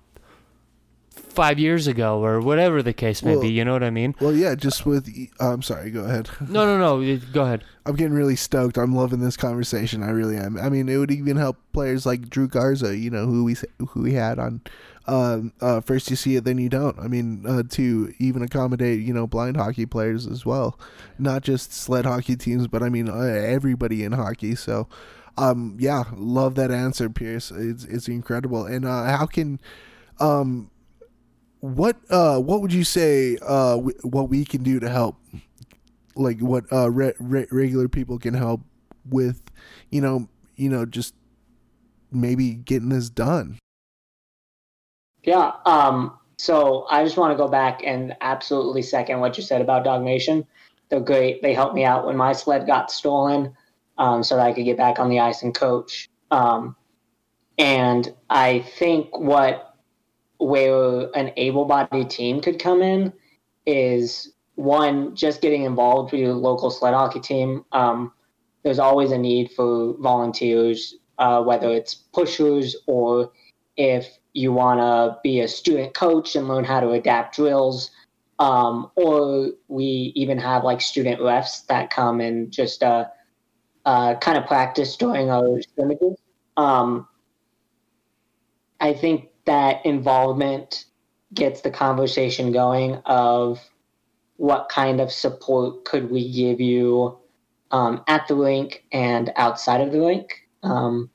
five 1.34 1.58
years 1.58 1.86
ago 1.86 2.24
or 2.24 2.40
whatever 2.40 2.82
the 2.82 2.92
case 2.92 3.22
may 3.22 3.32
well, 3.32 3.42
be. 3.42 3.50
You 3.50 3.64
know 3.64 3.72
what 3.72 3.82
I 3.82 3.90
mean? 3.90 4.14
Well, 4.20 4.34
yeah. 4.34 4.54
Just 4.54 4.86
with, 4.86 5.08
uh, 5.40 5.52
I'm 5.52 5.62
sorry. 5.62 5.90
Go 5.90 6.04
ahead. 6.04 6.30
no, 6.40 6.64
no, 6.64 6.78
no. 6.78 7.18
Go 7.32 7.42
ahead. 7.42 7.64
I'm 7.84 7.96
getting 7.96 8.14
really 8.14 8.36
stoked. 8.36 8.78
I'm 8.78 8.94
loving 8.94 9.20
this 9.20 9.36
conversation. 9.36 10.02
I 10.02 10.10
really 10.10 10.36
am. 10.36 10.56
I 10.56 10.68
mean, 10.68 10.88
it 10.88 10.96
would 10.96 11.10
even 11.10 11.36
help 11.36 11.56
players 11.72 12.06
like 12.06 12.30
Drew 12.30 12.48
Garza. 12.48 12.96
You 12.96 13.10
know 13.10 13.26
who 13.26 13.44
we 13.44 13.56
who 13.88 14.02
we 14.02 14.14
had 14.14 14.38
on. 14.38 14.62
Um, 15.06 15.52
uh, 15.60 15.80
first 15.82 16.08
you 16.08 16.16
see 16.16 16.36
it, 16.36 16.44
then 16.44 16.56
you 16.58 16.70
don't. 16.70 16.98
I 16.98 17.08
mean, 17.08 17.44
uh, 17.46 17.62
to 17.70 18.14
even 18.18 18.42
accommodate 18.42 19.00
you 19.02 19.12
know 19.12 19.26
blind 19.26 19.56
hockey 19.56 19.86
players 19.86 20.26
as 20.26 20.46
well, 20.46 20.78
not 21.18 21.42
just 21.42 21.72
sled 21.72 22.06
hockey 22.06 22.36
teams, 22.36 22.68
but 22.68 22.82
I 22.82 22.88
mean 22.88 23.08
uh, 23.10 23.14
everybody 23.20 24.02
in 24.02 24.12
hockey. 24.12 24.54
So, 24.54 24.88
um, 25.36 25.76
yeah, 25.78 26.04
love 26.16 26.54
that 26.54 26.70
answer, 26.70 27.10
Pierce. 27.10 27.50
It's 27.50 27.84
it's 27.84 28.08
incredible. 28.08 28.64
And 28.64 28.86
uh, 28.86 29.04
how 29.16 29.26
can 29.26 29.60
um 30.20 30.70
what 31.60 31.96
uh 32.10 32.38
what 32.38 32.60
would 32.62 32.72
you 32.72 32.84
say 32.84 33.38
uh 33.42 33.76
w- 33.76 33.98
what 34.02 34.28
we 34.28 34.44
can 34.44 34.62
do 34.62 34.80
to 34.80 34.88
help 34.88 35.16
like 36.16 36.40
what 36.40 36.64
uh 36.72 36.90
re- 36.90 37.14
re- 37.18 37.46
regular 37.50 37.88
people 37.88 38.18
can 38.18 38.34
help 38.34 38.60
with 39.08 39.42
you 39.90 40.00
know 40.00 40.28
you 40.56 40.68
know 40.68 40.86
just 40.86 41.14
maybe 42.12 42.54
getting 42.54 42.88
this 42.90 43.10
done 43.10 43.58
yeah 45.24 45.52
um 45.66 46.16
so 46.36 46.86
i 46.90 47.02
just 47.04 47.16
want 47.16 47.32
to 47.32 47.36
go 47.36 47.48
back 47.48 47.82
and 47.84 48.16
absolutely 48.20 48.82
second 48.82 49.20
what 49.20 49.36
you 49.36 49.42
said 49.42 49.60
about 49.60 49.84
dog 49.84 50.02
nation. 50.02 50.46
They're 50.90 51.00
great. 51.00 51.42
They 51.42 51.54
helped 51.54 51.74
me 51.74 51.84
out 51.84 52.06
when 52.06 52.16
my 52.16 52.32
sled 52.34 52.66
got 52.66 52.90
stolen 52.90 53.54
um, 53.98 54.22
so 54.22 54.36
that 54.36 54.46
i 54.46 54.52
could 54.52 54.64
get 54.64 54.76
back 54.76 54.98
on 54.98 55.08
the 55.08 55.20
ice 55.20 55.42
and 55.42 55.54
coach. 55.54 56.08
Um, 56.30 56.76
and 57.58 58.12
i 58.30 58.60
think 58.78 59.16
what 59.16 59.74
where 60.38 61.08
an 61.16 61.32
able-bodied 61.36 62.10
team 62.10 62.40
could 62.40 62.58
come 62.58 62.82
in 62.82 63.12
is 63.66 64.32
one 64.56 65.14
just 65.14 65.40
getting 65.40 65.62
involved 65.62 66.12
with 66.12 66.20
your 66.20 66.34
local 66.34 66.70
sled 66.70 66.94
hockey 66.94 67.20
team. 67.20 67.64
Um, 67.72 68.12
there's 68.62 68.78
always 68.78 69.10
a 69.12 69.18
need 69.18 69.50
for 69.52 69.94
volunteers, 69.98 70.96
uh, 71.18 71.42
whether 71.42 71.70
it's 71.70 71.94
pushers 71.94 72.76
or 72.86 73.32
if 73.76 74.06
you 74.34 74.52
want 74.52 74.80
to 74.80 75.18
be 75.22 75.40
a 75.40 75.48
student 75.48 75.94
coach 75.94 76.36
and 76.36 76.48
learn 76.48 76.64
how 76.64 76.80
to 76.80 76.90
adapt 76.90 77.36
drills. 77.36 77.90
Um, 78.40 78.90
or 78.96 79.50
we 79.68 80.12
even 80.16 80.38
have 80.38 80.64
like 80.64 80.80
student 80.80 81.20
refs 81.20 81.64
that 81.66 81.90
come 81.90 82.20
and 82.20 82.50
just 82.50 82.82
uh, 82.82 83.06
uh, 83.84 84.16
kind 84.16 84.36
of 84.36 84.46
practice 84.46 84.96
during 84.96 85.30
our 85.30 85.62
scrimmages. 85.62 86.18
Um, 86.56 87.06
I 88.80 88.92
think 88.92 89.28
that 89.46 89.86
involvement 89.86 90.86
gets 91.32 91.60
the 91.60 91.70
conversation 91.70 92.50
going 92.50 92.96
of 93.06 93.60
what 94.36 94.68
kind 94.68 95.00
of 95.00 95.12
support 95.12 95.84
could 95.84 96.10
we 96.10 96.32
give 96.32 96.60
you 96.60 97.16
um, 97.70 98.02
at 98.08 98.26
the 98.26 98.34
rink 98.34 98.84
and 98.90 99.32
outside 99.36 99.80
of 99.80 99.92
the 99.92 100.00
rink. 100.00 100.42
Um, 100.64 101.08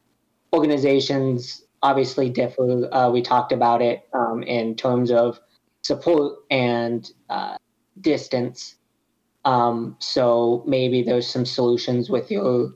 organizations 0.53 1.63
obviously 1.82 2.30
differ. 2.30 2.93
Uh, 2.93 3.09
we 3.09 3.21
talked 3.21 3.51
about 3.51 3.82
it 3.82 4.07
um, 4.13 4.43
in 4.43 4.75
terms 4.75 5.11
of 5.11 5.39
support 5.82 6.39
and 6.49 7.11
uh, 7.30 7.57
distance. 8.01 8.75
Um, 9.45 9.95
so 9.99 10.63
maybe 10.67 11.01
there's 11.01 11.27
some 11.27 11.45
solutions 11.45 12.09
with 12.09 12.30
your 12.30 12.73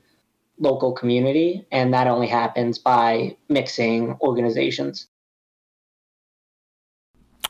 local 0.59 0.93
community, 0.93 1.65
and 1.71 1.93
that 1.93 2.07
only 2.07 2.27
happens 2.27 2.77
by 2.77 3.35
mixing 3.49 4.17
organizations. 4.21 5.07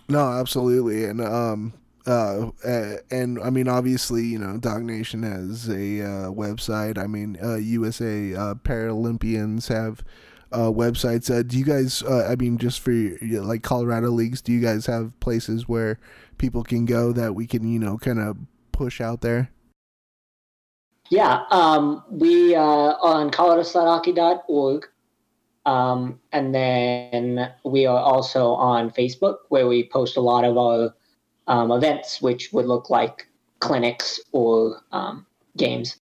No, 0.10 0.30
absolutely, 0.30 1.06
and 1.06 1.22
um, 1.22 1.74
uh, 2.06 2.50
and 3.10 3.40
I 3.40 3.50
mean, 3.50 3.68
obviously, 3.68 4.24
you 4.24 4.40
know, 4.40 4.58
Dawg 4.58 4.84
Nation 4.84 5.24
has 5.24 5.70
a 5.70 6.02
uh, 6.02 6.32
website. 6.32 6.98
I 6.98 7.08
mean, 7.08 7.38
uh, 7.42 7.56
USA 7.56 8.36
uh, 8.36 8.54
Paralympians 8.56 9.70
have 9.70 10.04
uh, 10.54 10.72
websites. 10.72 11.30
Uh, 11.30 11.44
do 11.44 11.58
you 11.58 11.66
guys? 11.66 12.04
Uh, 12.04 12.28
I 12.30 12.36
mean, 12.36 12.58
just 12.58 12.80
for 12.80 12.92
like 13.22 13.64
Colorado 13.64 14.10
leagues, 14.10 14.42
do 14.42 14.52
you 14.52 14.62
guys 14.62 14.86
have 14.86 15.20
places 15.20 15.68
where 15.68 16.00
people 16.38 16.64
can 16.64 16.86
go 16.86 17.12
that 17.12 17.34
we 17.34 17.48
can, 17.48 17.68
you 17.68 17.80
know, 17.80 17.98
kind 17.98 18.20
of 18.20 18.38
push 18.72 19.02
out 19.02 19.22
there? 19.22 19.50
Yeah, 21.10 21.44
um, 21.52 22.04
we 22.10 22.56
uh, 22.56 22.62
on 22.62 23.30
coloradosledhockey.org 23.30 24.88
um, 25.66 26.20
and 26.32 26.54
then 26.54 27.52
we 27.64 27.86
are 27.86 28.00
also 28.00 28.52
on 28.52 28.92
Facebook 28.92 29.38
where 29.50 29.68
we 29.68 29.88
post 29.88 30.18
a 30.18 30.22
lot 30.22 30.44
of 30.44 30.58
our 30.58 30.94
um, 31.48 31.72
events, 31.72 32.22
which 32.22 32.52
would 32.52 32.66
look 32.66 32.90
like 32.90 33.28
clinics 33.60 34.20
or 34.32 34.82
um, 34.92 35.26
games. 35.56 36.00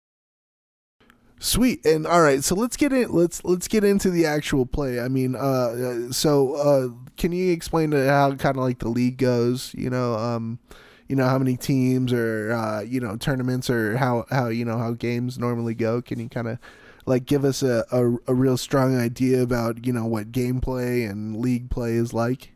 Sweet. 1.41 1.85
And 1.87 2.07
all 2.07 2.21
right, 2.21 2.43
so 2.43 2.55
let's 2.55 2.77
get 2.77 2.93
in. 2.93 3.11
Let's 3.13 3.45
let's 3.45 3.69
get 3.69 3.85
into 3.85 4.11
the 4.11 4.27
actual 4.27 4.67
play. 4.67 5.01
I 5.01 5.09
mean, 5.09 5.37
uh, 5.37 6.11
so 6.11 6.55
uh, 6.55 6.89
can 7.17 7.33
you 7.33 7.53
explain 7.53 7.91
to 7.93 8.09
how 8.09 8.35
kind 8.35 8.57
of 8.57 8.63
like 8.63 8.81
the 8.81 8.89
league 8.89 9.19
goes? 9.19 9.73
You 9.77 9.91
know, 9.91 10.15
um, 10.15 10.59
you 11.07 11.17
know 11.17 11.27
how 11.27 11.39
many 11.39 11.57
teams 11.57 12.13
or 12.13 12.53
uh, 12.53 12.81
you 12.81 13.01
know 13.01 13.17
tournaments 13.17 13.71
or 13.71 13.97
how 13.97 14.27
how 14.31 14.49
you 14.49 14.65
know 14.65 14.79
how 14.79 14.93
games 14.93 15.39
normally 15.39 15.75
go. 15.75 16.03
Can 16.03 16.19
you 16.19 16.29
kind 16.29 16.49
of 16.49 16.59
like 17.07 17.25
give 17.25 17.45
us 17.45 17.63
a, 17.63 17.85
a, 17.91 18.17
a 18.27 18.35
real 18.35 18.57
strong 18.57 18.97
idea 18.97 19.43
about 19.43 19.87
you 19.87 19.93
know 19.93 20.07
what 20.07 20.33
gameplay 20.33 21.09
and 21.09 21.37
league 21.37 21.71
play 21.71 21.93
is 21.93 22.13
like? 22.13 22.53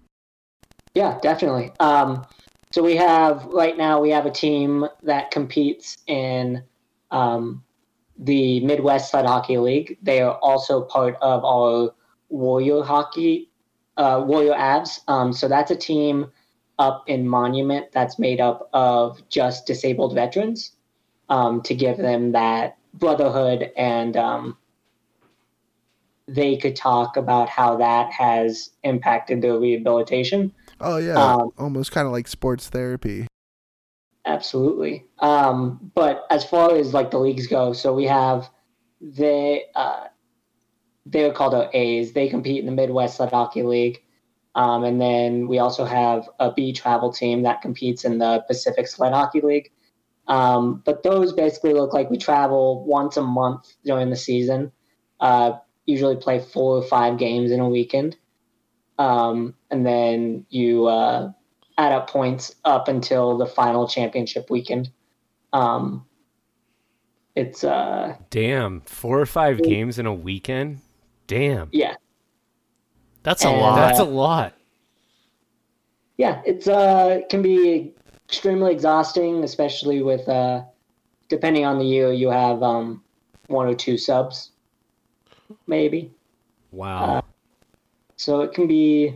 Yeah, 0.94 1.18
definitely. 1.22 1.70
Um, 1.80 2.26
so 2.72 2.82
we 2.82 2.96
have 2.96 3.44
right 3.46 3.76
now 3.76 4.00
we 4.00 4.10
have 4.10 4.26
a 4.26 4.30
team 4.30 4.86
that 5.02 5.30
competes 5.30 5.98
in 6.06 6.62
um, 7.10 7.62
the 8.24 8.60
Midwest 8.60 9.10
Sled 9.10 9.26
Hockey 9.26 9.58
League. 9.58 9.98
They 10.02 10.20
are 10.20 10.34
also 10.36 10.82
part 10.82 11.16
of 11.20 11.44
our 11.44 11.92
Warrior 12.28 12.82
Hockey 12.82 13.50
uh, 13.96 14.22
Warrior 14.26 14.54
Avs. 14.54 15.00
Um, 15.08 15.32
so 15.32 15.48
that's 15.48 15.70
a 15.70 15.76
team 15.76 16.30
up 16.78 17.04
in 17.06 17.28
Monument 17.28 17.92
that's 17.92 18.18
made 18.18 18.40
up 18.40 18.68
of 18.72 19.28
just 19.28 19.66
disabled 19.66 20.14
veterans 20.14 20.72
um, 21.28 21.62
to 21.62 21.74
give 21.74 21.98
them 21.98 22.32
that 22.32 22.78
brotherhood 22.94 23.70
and 23.76 24.16
um, 24.16 24.56
they 26.28 26.56
could 26.56 26.76
talk 26.76 27.16
about 27.16 27.48
how 27.48 27.76
that 27.76 28.12
has 28.12 28.70
impacted 28.82 29.42
their 29.42 29.58
rehabilitation. 29.58 30.52
Oh 30.80 30.96
yeah, 30.96 31.14
um, 31.14 31.50
almost 31.58 31.92
kind 31.92 32.06
of 32.06 32.12
like 32.12 32.28
sports 32.28 32.68
therapy. 32.68 33.26
Absolutely. 34.24 35.04
Um, 35.18 35.90
but 35.94 36.24
as 36.30 36.44
far 36.44 36.74
as 36.74 36.94
like 36.94 37.10
the 37.10 37.18
leagues 37.18 37.46
go, 37.46 37.72
so 37.72 37.94
we 37.94 38.04
have 38.04 38.50
the 39.00 39.62
uh, 39.74 40.06
they're 41.06 41.32
called 41.32 41.54
our 41.54 41.70
A's. 41.74 42.12
They 42.12 42.28
compete 42.28 42.60
in 42.60 42.66
the 42.66 42.72
Midwest 42.72 43.16
Sled 43.16 43.30
Hockey 43.30 43.62
League. 43.62 44.02
Um, 44.54 44.84
and 44.84 45.00
then 45.00 45.48
we 45.48 45.58
also 45.58 45.84
have 45.84 46.28
a 46.38 46.52
B 46.52 46.72
travel 46.72 47.12
team 47.12 47.42
that 47.42 47.62
competes 47.62 48.04
in 48.04 48.18
the 48.18 48.44
Pacific 48.46 48.86
Sled 48.88 49.12
Hockey 49.12 49.40
League. 49.40 49.72
Um, 50.28 50.82
but 50.84 51.02
those 51.02 51.32
basically 51.32 51.72
look 51.74 51.92
like 51.92 52.10
we 52.10 52.18
travel 52.18 52.84
once 52.86 53.16
a 53.16 53.22
month 53.22 53.74
during 53.84 54.10
the 54.10 54.16
season. 54.16 54.72
Uh, 55.20 55.54
usually 55.86 56.16
play 56.16 56.38
four 56.40 56.76
or 56.76 56.82
five 56.82 57.18
games 57.18 57.50
in 57.50 57.60
a 57.60 57.68
weekend. 57.68 58.16
um, 58.98 59.54
and 59.70 59.86
then 59.86 60.46
you 60.50 60.86
uh, 60.86 61.32
add 61.78 61.92
up 61.92 62.08
points 62.10 62.54
up 62.64 62.88
until 62.88 63.36
the 63.38 63.46
final 63.46 63.88
championship 63.88 64.50
weekend. 64.50 64.90
Um, 65.52 66.06
it's 67.34 67.64
uh, 67.64 68.16
Damn, 68.30 68.80
four 68.82 69.20
or 69.20 69.26
five 69.26 69.62
games 69.62 69.98
in 69.98 70.06
a 70.06 70.14
weekend. 70.14 70.80
Damn, 71.26 71.68
yeah, 71.72 71.94
That's 73.22 73.44
a 73.44 73.48
And- 73.48 73.60
lot. 73.60 73.76
that's 73.76 73.98
a 74.00 74.04
lot. 74.04 74.52
yeah. 76.18 76.42
It's 76.44 76.68
uh, 76.68 77.18
it 77.20 77.28
can 77.30 77.40
be 77.42 77.94
extremely 78.28 78.72
exhausting, 78.72 79.44
especially 79.44 80.02
with 80.02 80.28
uh, 80.28 80.62
depending 81.28 81.64
on 81.64 81.78
the 81.78 81.84
year. 81.86 82.12
You 82.12 82.28
have 82.30 82.62
um, 82.62 83.02
one 83.46 83.66
or 83.66 83.74
two 83.74 83.96
subs, 83.96 84.50
maybe. 85.66 86.12
Wow. 86.70 87.24
So 88.16 88.42
it 88.42 88.52
can 88.52 88.66
be 88.66 89.14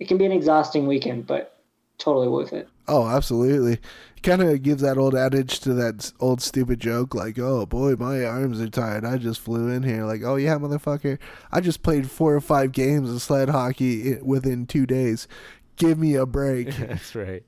it 0.00 0.08
can 0.08 0.18
be 0.18 0.24
an 0.24 0.32
exhausting 0.32 0.86
weekend, 0.88 1.26
but 1.28 1.51
totally 1.98 2.28
worth 2.28 2.52
it. 2.52 2.68
Oh, 2.88 3.06
absolutely. 3.06 3.78
Kind 4.22 4.42
of 4.42 4.62
gives 4.62 4.82
that 4.82 4.98
old 4.98 5.14
adage 5.14 5.60
to 5.60 5.74
that 5.74 6.12
old 6.20 6.40
stupid 6.40 6.78
joke, 6.78 7.14
like, 7.14 7.38
"Oh 7.38 7.66
boy, 7.66 7.96
my 7.96 8.24
arms 8.24 8.60
are 8.60 8.68
tired. 8.68 9.04
I 9.04 9.18
just 9.18 9.40
flew 9.40 9.68
in 9.68 9.82
here." 9.82 10.04
Like, 10.04 10.22
"Oh 10.22 10.36
yeah, 10.36 10.58
motherfucker, 10.58 11.18
I 11.50 11.60
just 11.60 11.82
played 11.82 12.10
four 12.10 12.34
or 12.34 12.40
five 12.40 12.70
games 12.72 13.10
of 13.10 13.20
sled 13.20 13.48
hockey 13.48 14.18
within 14.22 14.66
two 14.66 14.86
days. 14.86 15.26
Give 15.76 15.98
me 15.98 16.14
a 16.14 16.26
break." 16.26 16.68
that's 16.76 17.14
right. 17.14 17.42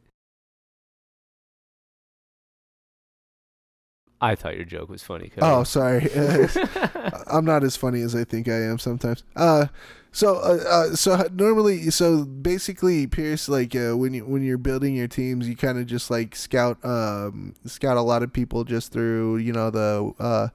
I 4.21 4.35
thought 4.35 4.57
your 4.57 4.65
joke 4.65 4.89
was 4.89 5.03
funny. 5.03 5.29
Cody. 5.29 5.43
oh, 5.43 5.65
sorry. 5.65 6.09
I'm 7.27 7.45
not 7.45 7.63
as 7.63 7.77
funny 7.77 8.01
as 8.01 8.15
I 8.15 8.25
think 8.25 8.49
I 8.49 8.63
am 8.63 8.79
sometimes. 8.79 9.23
Uh, 9.37 9.67
so 10.15 10.37
uh, 10.37 10.65
uh 10.69 10.95
so 10.95 11.29
normally, 11.33 11.91
so 11.91 12.25
basically, 12.25 13.09
Pierce, 13.09 13.49
like 13.49 13.75
uh, 13.75 13.97
when 13.97 14.15
you 14.15 14.25
when 14.25 14.45
you're 14.45 14.59
building 14.59 14.95
your 14.95 15.09
teams, 15.09 15.49
you 15.49 15.57
kind 15.57 15.77
of 15.77 15.87
just 15.87 16.09
like 16.09 16.37
scout 16.37 16.79
um 16.85 17.53
scout 17.67 17.97
a 17.97 18.01
lot 18.01 18.23
of 18.23 18.33
people 18.33 18.63
just 18.63 18.93
through 18.93 19.39
you 19.39 19.53
know 19.53 19.71
the 19.71 20.15
uh 20.21 20.49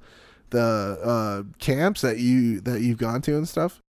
the 0.51 0.97
uh 1.03 1.43
camps 1.59 1.99
that 1.99 2.19
you 2.19 2.61
that 2.61 2.79
you've 2.79 2.99
gone 2.99 3.21
to 3.23 3.35
and 3.35 3.49
stuff. 3.49 3.81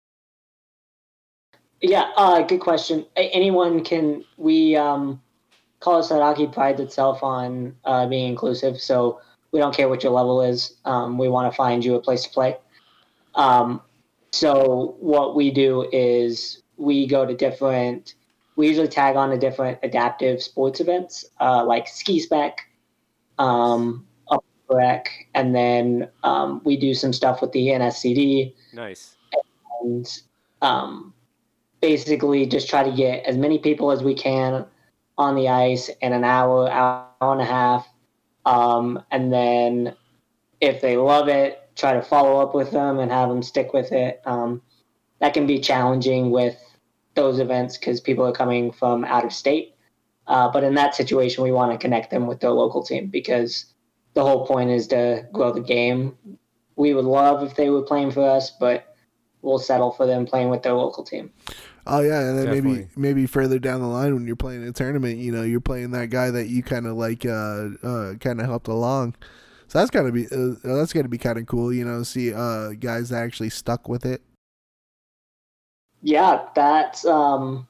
Yeah, 1.83 2.13
uh, 2.17 2.41
good 2.43 2.61
question. 2.61 3.05
Anyone 3.15 3.85
can. 3.85 4.25
We 4.39 4.75
um, 4.75 5.21
college 5.81 6.09
hockey 6.09 6.47
prides 6.47 6.81
itself 6.81 7.23
on 7.23 7.77
being 8.09 8.31
inclusive, 8.31 8.81
so 8.81 9.21
we 9.53 9.61
don't 9.61 9.77
care 9.77 9.91
what 9.91 10.03
your 10.03 10.13
level 10.13 10.41
is. 10.41 10.77
Um, 10.87 11.19
we 11.19 11.29
want 11.29 11.53
to 11.53 11.55
find 11.55 11.85
you 11.85 11.95
a 11.95 12.01
place 12.01 12.25
to 12.25 12.31
play. 12.31 12.57
Um, 13.35 13.83
so 14.33 14.97
what 15.01 15.35
we 15.35 15.51
do 15.51 15.89
is 15.93 16.63
we 16.77 17.07
go 17.07 17.27
to 17.27 17.35
different. 17.35 18.15
We 18.57 18.69
usually 18.69 18.89
tag 18.89 19.17
on 19.17 19.31
to 19.31 19.39
different 19.39 19.79
adaptive 19.83 20.43
sports 20.43 20.81
events, 20.81 21.25
uh, 21.41 21.65
like 21.65 21.89
ski 21.89 22.21
spec, 22.21 22.61
um, 23.39 24.07
up 24.31 24.45
rec, 24.69 25.11
and 25.35 25.55
then 25.55 26.09
um, 26.25 26.61
we 26.65 26.77
do 26.77 26.95
some 26.95 27.13
stuff 27.13 27.41
with 27.41 27.53
the 27.53 27.69
NSCD 27.69 28.55
nice. 28.73 29.17
and 29.83 30.23
um, 30.61 31.15
basically 31.81 32.47
just 32.47 32.69
try 32.69 32.83
to 32.83 32.95
get 32.95 33.25
as 33.25 33.37
many 33.37 33.59
people 33.59 33.91
as 33.91 34.03
we 34.03 34.15
can 34.15 34.67
on 35.17 35.35
the 35.35 35.49
ice 35.49 35.91
in 36.01 36.13
an 36.13 36.25
hour, 36.25 36.71
hour 36.71 37.07
and 37.21 37.41
a 37.41 37.45
half. 37.45 37.89
Um, 38.45 39.03
and 39.11 39.33
then 39.33 39.95
if 40.61 40.81
they 40.81 40.97
love 40.97 41.29
it, 41.29 41.68
try 41.79 41.93
to 41.95 42.03
follow 42.03 42.41
up 42.41 42.55
with 42.55 42.73
them 42.73 42.99
and 42.99 43.11
have 43.11 43.29
them 43.29 43.43
stick 43.43 43.73
with 43.73 43.93
it. 43.93 44.21
Um, 44.27 44.61
that 45.21 45.33
can 45.33 45.47
be 45.47 45.61
challenging 45.61 46.31
with 46.31 46.57
those 47.15 47.39
events 47.39 47.79
because 47.79 48.01
people 48.01 48.27
are 48.27 48.33
coming 48.33 48.73
from 48.73 49.05
out 49.05 49.25
of 49.25 49.33
state. 49.33 49.75
Uh, 50.27 50.51
but 50.51 50.63
in 50.63 50.75
that 50.75 50.95
situation, 50.95 51.43
we 51.43 51.53
want 51.53 51.73
to 51.73 51.79
connect 51.79 52.11
them 52.11 52.27
with 52.27 52.41
their 52.41 52.51
local 52.51 52.83
team 52.83 53.07
because 53.07 53.67
the 54.15 54.23
whole 54.23 54.47
point 54.47 54.71
is 54.71 54.87
to 54.89 55.27
grow 55.33 55.53
the 55.53 55.61
game. 55.61 56.17
We 56.77 56.93
would 56.95 57.07
love 57.07 57.43
if 57.43 57.57
they 57.57 57.71
were 57.71 57.83
playing 57.83 58.11
for 58.11 58.29
us, 58.29 58.51
but 58.51 58.95
we'll 59.41 59.59
settle 59.59 59.93
for 59.93 60.07
them 60.07 60.27
playing 60.27 60.51
with 60.51 60.63
their 60.63 60.75
local 60.75 61.03
team. 61.05 61.31
Oh 61.87 62.01
yeah, 62.01 62.21
and 62.21 62.39
then 62.39 62.51
maybe 62.51 62.89
maybe 62.97 63.27
further 63.27 63.59
down 63.59 63.81
the 63.81 63.87
line 63.87 64.13
when 64.13 64.27
you're 64.27 64.37
playing 64.37 64.63
a 64.63 64.73
tournament, 64.73 65.17
you 65.17 65.33
know, 65.33 65.43
you're 65.43 65.61
playing 65.61 65.93
that 65.93 66.11
guy 66.11 66.31
that 66.31 66.49
you 66.49 66.63
kind 66.63 66.87
of 66.87 66.97
like 66.97 67.25
uh 67.25 67.69
uh 67.83 68.15
kind 68.17 68.41
of 68.41 68.47
helped 68.47 68.69
along. 68.69 69.15
So 69.69 69.79
that's 69.79 69.91
gotta 69.91 70.11
be 70.11 70.27
uh, 70.27 70.55
that's 70.65 70.95
gotta 70.95 71.09
be 71.09 71.19
kind 71.19 71.39
of 71.39 71.47
cool, 71.47 71.73
you 71.73 71.85
know, 71.85 72.03
see 72.03 72.33
uh 72.33 72.71
guys 72.71 73.11
that 73.11 73.23
actually 73.23 73.51
stuck 73.51 73.87
with 73.89 74.07
it. 74.07 74.23
Yeah, 76.03 76.47
that's 76.55 77.05
um, 77.05 77.69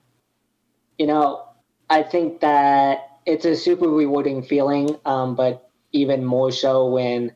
you 0.96 1.06
know, 1.06 1.48
I 1.90 2.04
think 2.04 2.40
that 2.40 3.18
it's 3.26 3.44
a 3.44 3.56
super 3.56 3.88
rewarding 3.88 4.42
feeling, 4.44 4.96
um, 5.06 5.34
but 5.34 5.70
even 5.92 6.24
more 6.24 6.52
so 6.52 6.86
when 6.88 7.34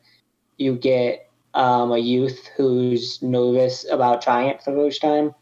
you 0.57 0.75
get 0.75 1.29
um, 1.55 1.91
a 1.91 1.97
youth 1.97 2.47
who's 2.55 3.21
nervous 3.21 3.85
about 3.91 4.21
trying 4.21 4.49
it 4.49 4.63
for 4.63 4.71
the 4.71 4.77
first 4.77 5.01
time, 5.01 5.35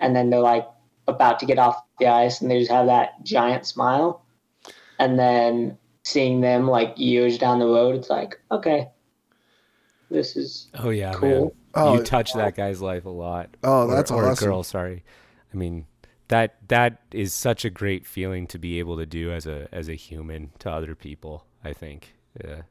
and 0.00 0.14
then 0.14 0.28
they're 0.28 0.40
like 0.40 0.66
about 1.08 1.38
to 1.38 1.46
get 1.46 1.58
off 1.58 1.82
the 1.98 2.08
ice, 2.08 2.42
and 2.42 2.50
they 2.50 2.58
just 2.58 2.70
have 2.70 2.86
that 2.86 3.22
giant 3.22 3.64
smile, 3.64 4.22
and 4.98 5.18
then 5.18 5.78
seeing 6.06 6.40
them 6.40 6.68
like 6.68 6.94
years 6.96 7.36
down 7.36 7.58
the 7.58 7.66
road, 7.66 7.96
it's 7.96 8.08
like, 8.08 8.40
okay, 8.52 8.88
this 10.08 10.36
is 10.36 10.68
Oh 10.74 10.90
yeah, 10.90 11.10
man. 11.10 11.20
cool. 11.20 11.56
Oh, 11.74 11.96
you 11.96 12.04
touch 12.04 12.32
that 12.34 12.54
guy's 12.54 12.80
life 12.80 13.04
a 13.04 13.10
lot. 13.10 13.56
Oh, 13.64 13.88
that's 13.88 14.12
or, 14.12 14.28
awesome. 14.28 14.46
a 14.46 14.48
girl. 14.48 14.62
Sorry, 14.62 15.02
I 15.52 15.56
mean 15.56 15.86
that 16.28 16.56
that 16.68 17.02
is 17.10 17.34
such 17.34 17.64
a 17.64 17.70
great 17.70 18.06
feeling 18.06 18.46
to 18.46 18.58
be 18.58 18.78
able 18.78 18.96
to 18.98 19.04
do 19.04 19.32
as 19.32 19.46
a 19.48 19.68
as 19.72 19.88
a 19.88 19.94
human 19.94 20.52
to 20.60 20.70
other 20.70 20.94
people. 20.94 21.44
I 21.64 21.72
think, 21.72 22.14
yeah, 22.42 22.62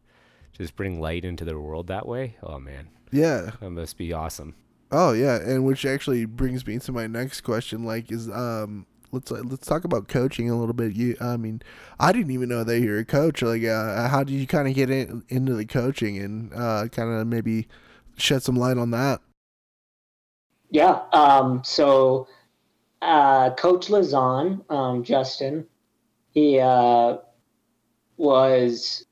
just 0.54 0.78
bring 0.78 1.02
light 1.02 1.26
into 1.26 1.44
their 1.44 1.60
world 1.60 1.88
that 1.88 2.08
way. 2.08 2.38
Oh 2.42 2.58
man, 2.58 2.88
yeah. 3.12 3.52
that 3.60 3.70
must 3.70 3.98
be 3.98 4.14
awesome. 4.14 4.56
Oh 4.92 5.12
yeah, 5.12 5.36
and 5.36 5.66
which 5.66 5.86
actually 5.86 6.24
brings 6.24 6.66
me 6.66 6.80
to 6.80 6.92
my 6.94 7.06
next 7.06 7.42
question. 7.42 7.84
Like, 7.84 8.14
is 8.14 8.30
um, 8.30 8.86
let's 9.16 9.32
let's 9.32 9.66
talk 9.66 9.84
about 9.84 10.08
coaching 10.08 10.50
a 10.50 10.58
little 10.58 10.74
bit. 10.74 10.94
You, 10.94 11.16
I 11.20 11.38
mean, 11.38 11.62
I 12.00 12.12
didn't 12.12 12.32
even 12.32 12.50
know 12.50 12.64
that 12.64 12.80
you're 12.80 13.00
a 13.00 13.06
coach. 13.06 13.42
Like, 13.42 13.64
uh, 13.64 14.08
how 14.08 14.24
did 14.24 14.34
you 14.34 14.46
kind 14.46 14.68
of 14.68 14.76
get 14.76 14.90
in, 14.90 15.24
into 15.30 15.56
the 15.56 15.66
coaching 15.66 16.20
and 16.20 16.54
uh, 16.54 16.88
kind 16.92 17.12
of 17.12 17.26
maybe 17.26 17.68
shed 18.18 18.44
some 18.44 18.56
light 18.56 18.78
on 18.78 18.92
that? 18.92 19.22
Yeah. 20.70 21.02
Um, 21.14 21.64
so, 21.64 22.28
uh, 23.02 23.52
Coach 23.56 23.88
Lazan, 23.88 24.70
um, 24.70 25.04
Justin, 25.04 25.66
he 26.32 26.60
uh, 26.60 27.18
was 28.18 29.06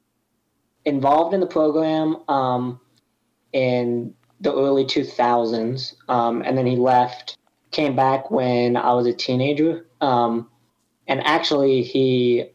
involved 0.86 1.34
in 1.34 1.40
the 1.40 1.48
program 1.48 2.18
um, 2.30 2.80
in 3.54 4.14
the 4.42 4.54
early 4.54 4.84
2000s, 4.84 5.96
um, 6.10 6.42
and 6.42 6.58
then 6.58 6.66
he 6.66 6.76
left, 6.76 7.38
came 7.74 7.96
back 7.96 8.32
when 8.32 8.78
I 8.78 8.94
was 8.94 9.08
a 9.08 9.14
teenager, 9.14 9.88
um, 10.00 10.50
and 11.08 11.22
actually 11.26 11.82
he 11.84 12.46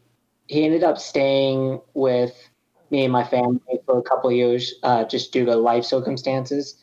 he 0.47 0.65
ended 0.65 0.83
up 0.83 0.97
staying 0.97 1.79
with 1.93 2.49
me 2.89 3.03
and 3.03 3.13
my 3.13 3.23
family 3.23 3.59
for 3.85 3.99
a 3.99 4.01
couple 4.01 4.31
years, 4.31 4.73
uh, 4.81 5.03
just 5.03 5.31
due 5.31 5.45
to 5.45 5.55
life 5.55 5.83
circumstances. 5.83 6.81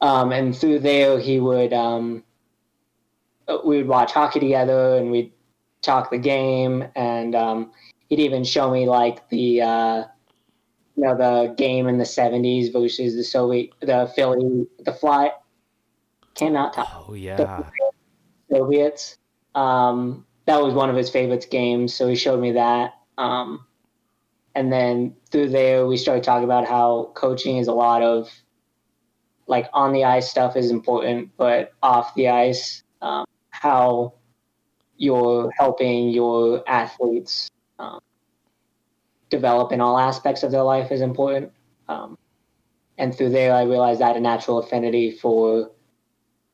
Um, 0.00 0.32
and 0.32 0.56
through 0.56 0.78
there, 0.78 1.18
he 1.18 1.40
would 1.40 1.72
um, 1.72 2.22
we 3.64 3.78
would 3.78 3.88
watch 3.88 4.12
hockey 4.12 4.40
together, 4.40 4.96
and 4.96 5.10
we'd 5.10 5.32
talk 5.82 6.10
the 6.10 6.18
game, 6.18 6.84
and 6.94 7.34
um, 7.34 7.72
he'd 8.08 8.20
even 8.20 8.44
show 8.44 8.70
me 8.70 8.86
like 8.86 9.28
the 9.30 9.62
uh, 9.62 10.04
you 10.96 11.04
know 11.04 11.16
the 11.16 11.54
game 11.54 11.88
in 11.88 11.98
the 11.98 12.04
'70s 12.04 12.72
versus 12.72 13.16
the 13.16 13.24
Soviet, 13.24 13.70
the 13.80 14.10
Philly, 14.14 14.66
the 14.78 14.92
Fly. 14.92 15.32
Cannot 16.34 16.72
talk. 16.72 17.06
Oh 17.08 17.14
yeah, 17.14 17.62
Soviets. 18.50 19.18
Um, 19.54 20.26
that 20.46 20.62
was 20.62 20.74
one 20.74 20.90
of 20.90 20.96
his 20.96 21.10
favorite 21.10 21.46
games, 21.50 21.94
so 21.94 22.08
he 22.08 22.16
showed 22.16 22.40
me 22.40 22.52
that. 22.52 22.94
Um, 23.18 23.66
and 24.54 24.72
then 24.72 25.14
through 25.30 25.50
there, 25.50 25.86
we 25.86 25.96
started 25.96 26.24
talking 26.24 26.44
about 26.44 26.66
how 26.66 27.12
coaching 27.14 27.58
is 27.58 27.68
a 27.68 27.72
lot 27.72 28.02
of 28.02 28.30
like 29.46 29.68
on 29.72 29.92
the 29.92 30.04
ice 30.04 30.30
stuff 30.30 30.56
is 30.56 30.70
important, 30.70 31.30
but 31.36 31.72
off 31.82 32.14
the 32.14 32.28
ice, 32.28 32.84
um, 33.02 33.24
how 33.50 34.14
you're 34.96 35.50
helping 35.58 36.10
your 36.10 36.62
athletes 36.68 37.50
um, 37.78 38.00
develop 39.28 39.72
in 39.72 39.80
all 39.80 39.98
aspects 39.98 40.42
of 40.42 40.52
their 40.52 40.62
life 40.62 40.92
is 40.92 41.00
important. 41.00 41.52
Um, 41.88 42.16
and 42.96 43.14
through 43.14 43.30
there, 43.30 43.52
I 43.54 43.62
realized 43.62 44.02
I 44.02 44.08
had 44.08 44.16
a 44.16 44.20
natural 44.20 44.58
affinity 44.58 45.10
for 45.10 45.70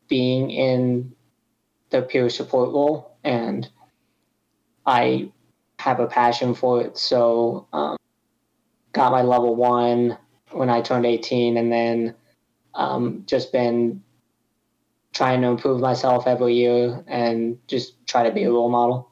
being 0.08 0.50
in 0.50 1.14
the 1.90 2.02
peer 2.02 2.28
support 2.28 2.70
role, 2.70 3.16
and 3.24 3.68
I 4.84 5.30
have 5.78 6.00
a 6.00 6.06
passion 6.06 6.54
for 6.54 6.82
it. 6.82 6.98
So, 6.98 7.66
um, 7.72 7.96
got 8.92 9.12
my 9.12 9.22
level 9.22 9.54
one 9.54 10.18
when 10.52 10.70
I 10.70 10.80
turned 10.80 11.06
18, 11.06 11.56
and 11.56 11.70
then 11.72 12.14
um, 12.74 13.24
just 13.26 13.52
been 13.52 14.02
trying 15.12 15.40
to 15.40 15.48
improve 15.48 15.80
myself 15.80 16.26
every 16.26 16.54
year 16.54 17.02
and 17.06 17.58
just 17.68 18.06
try 18.06 18.22
to 18.22 18.30
be 18.30 18.44
a 18.44 18.50
role 18.50 18.68
model. 18.68 19.10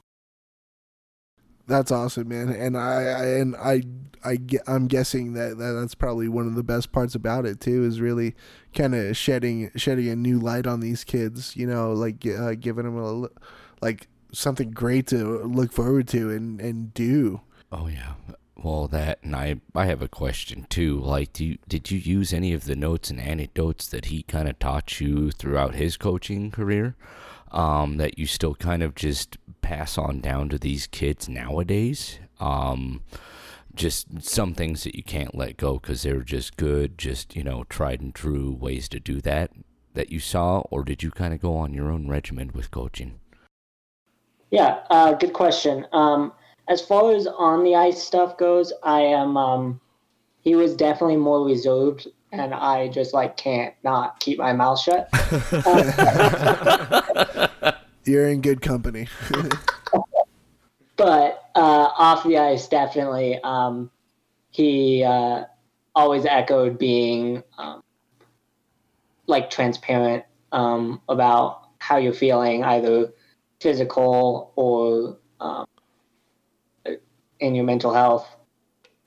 That's 1.67 1.91
awesome, 1.91 2.29
man. 2.29 2.51
And 2.51 2.77
I, 2.77 3.05
I 3.05 3.25
and 3.39 3.57
I 3.57 3.83
I 4.25 4.39
I'm 4.67 4.87
guessing 4.87 5.35
that, 5.35 5.59
that 5.59 5.73
that's 5.73 5.95
probably 5.95 6.29
one 6.29 6.47
of 6.47 6.55
the 6.55 6.63
best 6.63 6.93
parts 6.93 7.15
about 7.15 7.47
it 7.47 7.61
too 7.61 7.85
is 7.85 8.01
really 8.01 8.35
kind 8.75 8.95
of 8.95 9.17
shedding 9.17 9.71
shedding 9.77 10.09
a 10.09 10.17
new 10.17 10.39
light 10.39 10.67
on 10.67 10.81
these 10.81 11.05
kids. 11.05 11.57
You 11.57 11.67
know, 11.67 11.93
like 11.93 12.27
uh, 12.27 12.55
giving 12.55 12.85
them 12.85 12.99
a 12.99 13.29
like 13.83 14.09
something 14.33 14.71
great 14.71 15.07
to 15.09 15.43
look 15.45 15.73
forward 15.73 16.09
to 16.09 16.31
and 16.31 16.61
and 16.61 16.95
do. 16.95 17.43
Oh 17.71 17.87
yeah. 17.87 18.15
Well, 18.57 18.89
that 18.89 19.19
and 19.23 19.37
I 19.37 19.61
I 19.75 19.87
have 19.87 20.01
a 20.01 20.09
question 20.09 20.67
too. 20.71 20.99
Like, 21.01 21.33
do 21.33 21.45
you, 21.45 21.59
did 21.69 21.91
you 21.91 21.99
use 21.99 22.33
any 22.33 22.53
of 22.55 22.65
the 22.65 22.77
notes 22.77 23.11
and 23.11 23.21
anecdotes 23.21 23.89
that 23.89 24.07
he 24.07 24.23
kind 24.23 24.49
of 24.49 24.59
taught 24.59 25.01
you 25.01 25.31
throughout 25.31 25.75
his 25.75 25.97
coaching 25.97 26.51
career? 26.51 26.97
Um, 27.53 27.99
that 27.99 28.19
you 28.19 28.27
still 28.27 28.55
kind 28.57 28.83
of 28.83 28.97
just 28.97 29.37
pass 29.61 29.97
on 29.97 30.21
down 30.21 30.49
to 30.49 30.59
these 30.59 30.87
kids 30.87 31.29
nowadays? 31.29 32.19
Um, 32.41 33.03
just 33.75 34.23
some 34.23 34.55
things 34.55 34.85
that 34.85 34.95
you 34.95 35.03
can't 35.03 35.35
let 35.35 35.57
go 35.57 35.79
because 35.79 36.03
they're 36.03 36.23
just 36.23 36.57
good, 36.57 36.99
just 36.99 37.37
you 37.37 37.43
know, 37.43 37.65
tried 37.69 38.01
and 38.01 38.15
true 38.15 38.53
ways 38.53 38.89
to 38.91 39.01
do 39.01 39.21
that 39.23 39.51
that 39.95 40.11
you 40.11 40.21
saw, 40.21 40.61
or 40.71 40.85
did 40.85 41.03
you 41.03 41.11
kind 41.11 41.33
of 41.33 41.41
go 41.41 41.57
on 41.57 41.73
your 41.73 41.91
own 41.91 42.09
regimen 42.09 42.51
with 42.53 42.71
coaching? 42.71 43.21
Yeah, 44.51 44.81
uh, 44.91 45.13
good 45.13 45.33
question. 45.33 45.87
Um, 45.93 46.33
as 46.69 46.81
far 46.81 47.15
as 47.15 47.27
on 47.27 47.65
the 47.65 47.75
ice 47.75 48.03
stuff 48.03 48.37
goes, 48.37 48.73
I 48.83 49.01
am. 49.01 49.37
Um, 49.37 49.81
he 50.41 50.55
was 50.55 50.77
definitely 50.77 51.17
more 51.17 51.45
reserved, 51.45 52.09
and 52.33 52.55
I 52.55 52.89
just 52.89 53.15
like 53.15 53.37
can't 53.37 53.75
not 53.83 54.21
keep 54.21 54.39
my 54.39 54.53
mouth 54.53 54.81
shut. 54.81 55.09
You're 58.05 58.29
in 58.29 58.43
good 58.43 58.61
company. 58.61 59.09
but 60.97 61.44
uh, 61.55 61.89
off 61.97 62.25
the 62.25 62.39
ice, 62.39 62.69
definitely, 62.69 63.41
um, 63.43 63.91
he 64.51 65.03
uh, 65.05 65.45
always 65.95 66.27
echoed 66.27 66.79
being 66.79 67.43
um, 67.59 67.83
like 69.27 69.51
transparent 69.51 70.25
um, 70.53 71.01
about 71.09 71.69
how 71.79 71.97
you're 71.97 72.13
feeling, 72.13 72.65
either 72.65 73.13
physical 73.61 74.53
or 74.57 75.19
um, 75.41 75.67
in 77.41 77.55
your 77.55 77.65
mental 77.65 77.93
health. 77.93 78.29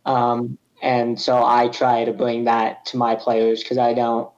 Um, 0.05 0.57
and 0.81 1.19
so 1.19 1.43
I 1.43 1.69
try 1.69 2.05
to 2.05 2.13
bring 2.13 2.45
that 2.45 2.85
to 2.87 2.97
my 2.97 3.15
players 3.15 3.63
because 3.63 3.77
I 3.77 3.93
don't. 3.93 4.29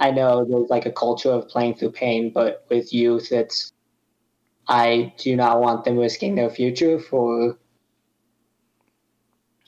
I 0.00 0.12
know 0.12 0.44
there's 0.44 0.70
like 0.70 0.86
a 0.86 0.92
culture 0.92 1.30
of 1.30 1.48
playing 1.48 1.74
through 1.74 1.90
pain, 1.90 2.30
but 2.32 2.64
with 2.70 2.92
youth, 2.92 3.32
it's 3.32 3.72
I 4.68 5.14
do 5.18 5.34
not 5.34 5.60
want 5.60 5.84
them 5.84 5.96
risking 5.96 6.34
their 6.34 6.50
future 6.50 6.98
for 6.98 7.58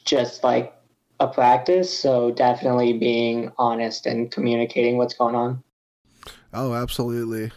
just 0.04 0.44
like 0.44 0.74
a 1.18 1.28
practice. 1.28 1.96
So 1.96 2.30
definitely 2.30 2.94
being 2.94 3.52
honest 3.58 4.06
and 4.06 4.30
communicating 4.30 4.98
what's 4.98 5.14
going 5.14 5.34
on. 5.34 5.62
Oh, 6.52 6.74
absolutely. 6.74 7.50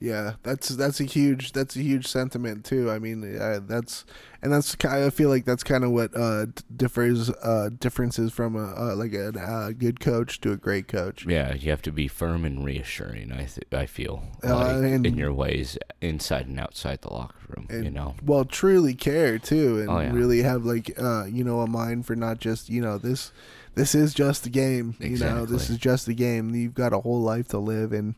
Yeah, 0.00 0.34
that's 0.42 0.68
that's 0.68 1.00
a 1.00 1.04
huge 1.04 1.52
that's 1.52 1.76
a 1.76 1.80
huge 1.80 2.06
sentiment 2.06 2.64
too. 2.64 2.90
I 2.90 2.98
mean, 2.98 3.38
uh, 3.38 3.60
that's 3.62 4.04
and 4.42 4.52
that's. 4.52 4.76
I 4.84 5.08
feel 5.08 5.30
like 5.30 5.46
that's 5.46 5.64
kind 5.64 5.82
of 5.82 5.92
what 5.92 6.14
uh, 6.14 6.46
differs 6.76 7.30
uh, 7.30 7.70
differences 7.80 8.30
from 8.30 8.56
a 8.56 8.92
uh, 8.92 8.96
like 8.96 9.14
a, 9.14 9.28
a, 9.68 9.72
good 9.72 10.00
coach 10.00 10.40
to 10.42 10.52
a 10.52 10.56
great 10.56 10.88
coach. 10.88 11.24
Yeah, 11.26 11.54
you 11.54 11.70
have 11.70 11.80
to 11.82 11.92
be 11.92 12.08
firm 12.08 12.44
and 12.44 12.62
reassuring. 12.62 13.32
I 13.32 13.46
th- 13.46 13.66
I 13.72 13.86
feel 13.86 14.22
uh, 14.46 14.54
like, 14.54 14.92
and, 14.92 15.06
in 15.06 15.16
your 15.16 15.32
ways, 15.32 15.78
inside 16.02 16.46
and 16.46 16.60
outside 16.60 17.00
the 17.00 17.12
locker 17.12 17.36
room. 17.48 17.66
And, 17.70 17.84
you 17.84 17.90
know, 17.90 18.16
well, 18.22 18.44
truly 18.44 18.94
care 18.94 19.38
too, 19.38 19.80
and 19.80 19.88
oh, 19.88 20.00
yeah. 20.00 20.12
really 20.12 20.42
have 20.42 20.66
like 20.66 20.92
uh, 21.00 21.24
you 21.24 21.44
know 21.44 21.60
a 21.60 21.66
mind 21.66 22.04
for 22.04 22.14
not 22.14 22.38
just 22.38 22.68
you 22.68 22.82
know 22.82 22.98
this. 22.98 23.32
This 23.74 23.94
is 23.94 24.14
just 24.14 24.46
a 24.46 24.50
game. 24.50 24.94
Exactly. 25.00 25.40
You 25.40 25.46
know, 25.46 25.46
this 25.46 25.68
is 25.68 25.78
just 25.78 26.06
a 26.06 26.14
game. 26.14 26.54
You've 26.54 26.74
got 26.74 26.92
a 26.92 27.00
whole 27.00 27.20
life 27.20 27.48
to 27.48 27.58
live, 27.58 27.92
and 27.92 28.14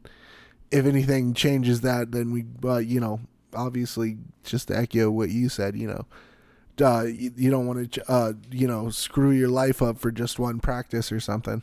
if 0.71 0.87
anything 0.87 1.35
changes 1.35 1.81
that, 1.83 2.13
then 2.13 2.33
we, 2.33 2.45
uh, 2.65 2.79
you 2.79 3.01
know, 3.01 3.21
obviously 3.55 4.19
just 4.45 4.69
to 4.69 4.77
echo 4.77 5.11
what 5.11 5.31
you 5.31 5.49
said, 5.49 5.77
you 5.77 5.89
know, 5.89 6.07
uh, 6.81 7.05
you, 7.05 7.33
you 7.37 7.51
don't 7.51 7.67
want 7.67 7.93
to, 7.93 8.11
uh, 8.11 8.33
you 8.51 8.67
know, 8.67 8.91
screw 8.91 9.31
your 9.31 9.49
life 9.49 9.81
up 9.81 9.99
for 9.99 10.11
just 10.11 10.39
one 10.39 10.61
practice 10.61 11.11
or 11.11 11.21
something. 11.21 11.63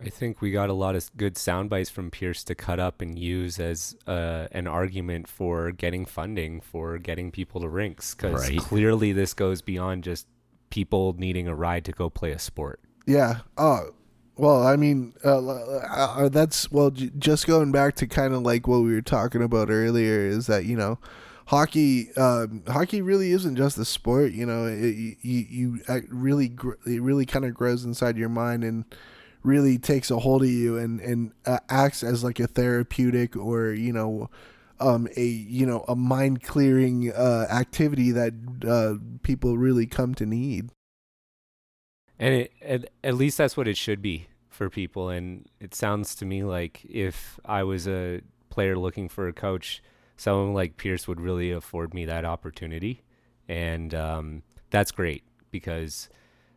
I 0.00 0.08
think 0.08 0.40
we 0.40 0.50
got 0.50 0.70
a 0.70 0.74
lot 0.74 0.96
of 0.96 1.08
good 1.16 1.38
sound 1.38 1.70
bites 1.70 1.88
from 1.88 2.10
Pierce 2.10 2.42
to 2.44 2.54
cut 2.54 2.80
up 2.80 3.00
and 3.00 3.16
use 3.16 3.60
as 3.60 3.96
uh, 4.06 4.48
an 4.50 4.66
argument 4.66 5.28
for 5.28 5.70
getting 5.70 6.04
funding 6.04 6.60
for 6.60 6.98
getting 6.98 7.30
people 7.30 7.60
to 7.60 7.68
rinks 7.68 8.14
because 8.14 8.50
right. 8.50 8.58
clearly 8.58 9.12
this 9.12 9.34
goes 9.34 9.62
beyond 9.62 10.02
just 10.02 10.26
people 10.70 11.14
needing 11.16 11.46
a 11.46 11.54
ride 11.54 11.84
to 11.84 11.92
go 11.92 12.10
play 12.10 12.32
a 12.32 12.38
sport. 12.38 12.80
Yeah. 13.06 13.40
Oh, 13.56 13.94
well, 14.36 14.66
I 14.66 14.76
mean, 14.76 15.14
uh, 15.24 15.46
uh, 15.46 15.80
uh 15.90 16.28
that's 16.28 16.70
well, 16.70 16.90
just 16.90 17.46
going 17.46 17.70
back 17.72 17.94
to 17.96 18.06
kind 18.06 18.34
of 18.34 18.42
like 18.42 18.66
what 18.66 18.78
we 18.78 18.92
were 18.92 19.02
talking 19.02 19.42
about 19.42 19.70
earlier 19.70 20.26
is 20.26 20.46
that 20.46 20.64
you 20.64 20.76
know, 20.76 20.98
hockey, 21.46 22.12
um, 22.14 22.64
hockey 22.66 23.00
really 23.00 23.30
isn't 23.30 23.56
just 23.56 23.78
a 23.78 23.84
sport. 23.84 24.32
You 24.32 24.46
know, 24.46 24.66
it, 24.66 25.18
you 25.22 25.78
you 25.82 26.04
really 26.08 26.48
gr- 26.48 26.74
it 26.84 27.00
really 27.00 27.26
kind 27.26 27.44
of 27.44 27.54
grows 27.54 27.84
inside 27.84 28.16
your 28.16 28.28
mind 28.28 28.64
and 28.64 28.84
really 29.44 29.78
takes 29.78 30.10
a 30.10 30.18
hold 30.18 30.42
of 30.42 30.48
you 30.48 30.78
and 30.78 31.00
and 31.00 31.32
uh, 31.46 31.60
acts 31.68 32.02
as 32.02 32.24
like 32.24 32.40
a 32.40 32.46
therapeutic 32.46 33.36
or 33.36 33.72
you 33.72 33.92
know. 33.92 34.30
Um, 34.80 35.06
a 35.16 35.24
you 35.24 35.66
know 35.66 35.84
a 35.86 35.94
mind 35.94 36.42
clearing 36.42 37.12
uh, 37.12 37.46
activity 37.48 38.10
that 38.10 38.34
uh, 38.68 38.94
people 39.22 39.56
really 39.56 39.86
come 39.86 40.16
to 40.16 40.26
need 40.26 40.70
and 42.18 42.34
it, 42.34 42.52
at, 42.62 42.90
at 43.02 43.14
least 43.14 43.38
that's 43.38 43.56
what 43.56 43.68
it 43.68 43.76
should 43.76 44.02
be 44.02 44.28
for 44.48 44.70
people. 44.70 45.08
And 45.08 45.46
it 45.60 45.74
sounds 45.74 46.14
to 46.16 46.24
me 46.24 46.44
like 46.44 46.84
if 46.84 47.38
i 47.44 47.62
was 47.62 47.88
a 47.88 48.20
player 48.50 48.76
looking 48.76 49.08
for 49.08 49.26
a 49.26 49.32
coach 49.32 49.82
someone 50.16 50.54
like 50.54 50.76
pierce 50.76 51.08
would 51.08 51.20
really 51.20 51.50
afford 51.50 51.94
me 51.94 52.04
that 52.04 52.24
opportunity. 52.24 53.02
And 53.48 53.94
um, 53.94 54.42
that's 54.70 54.90
great 54.90 55.24
because 55.50 56.08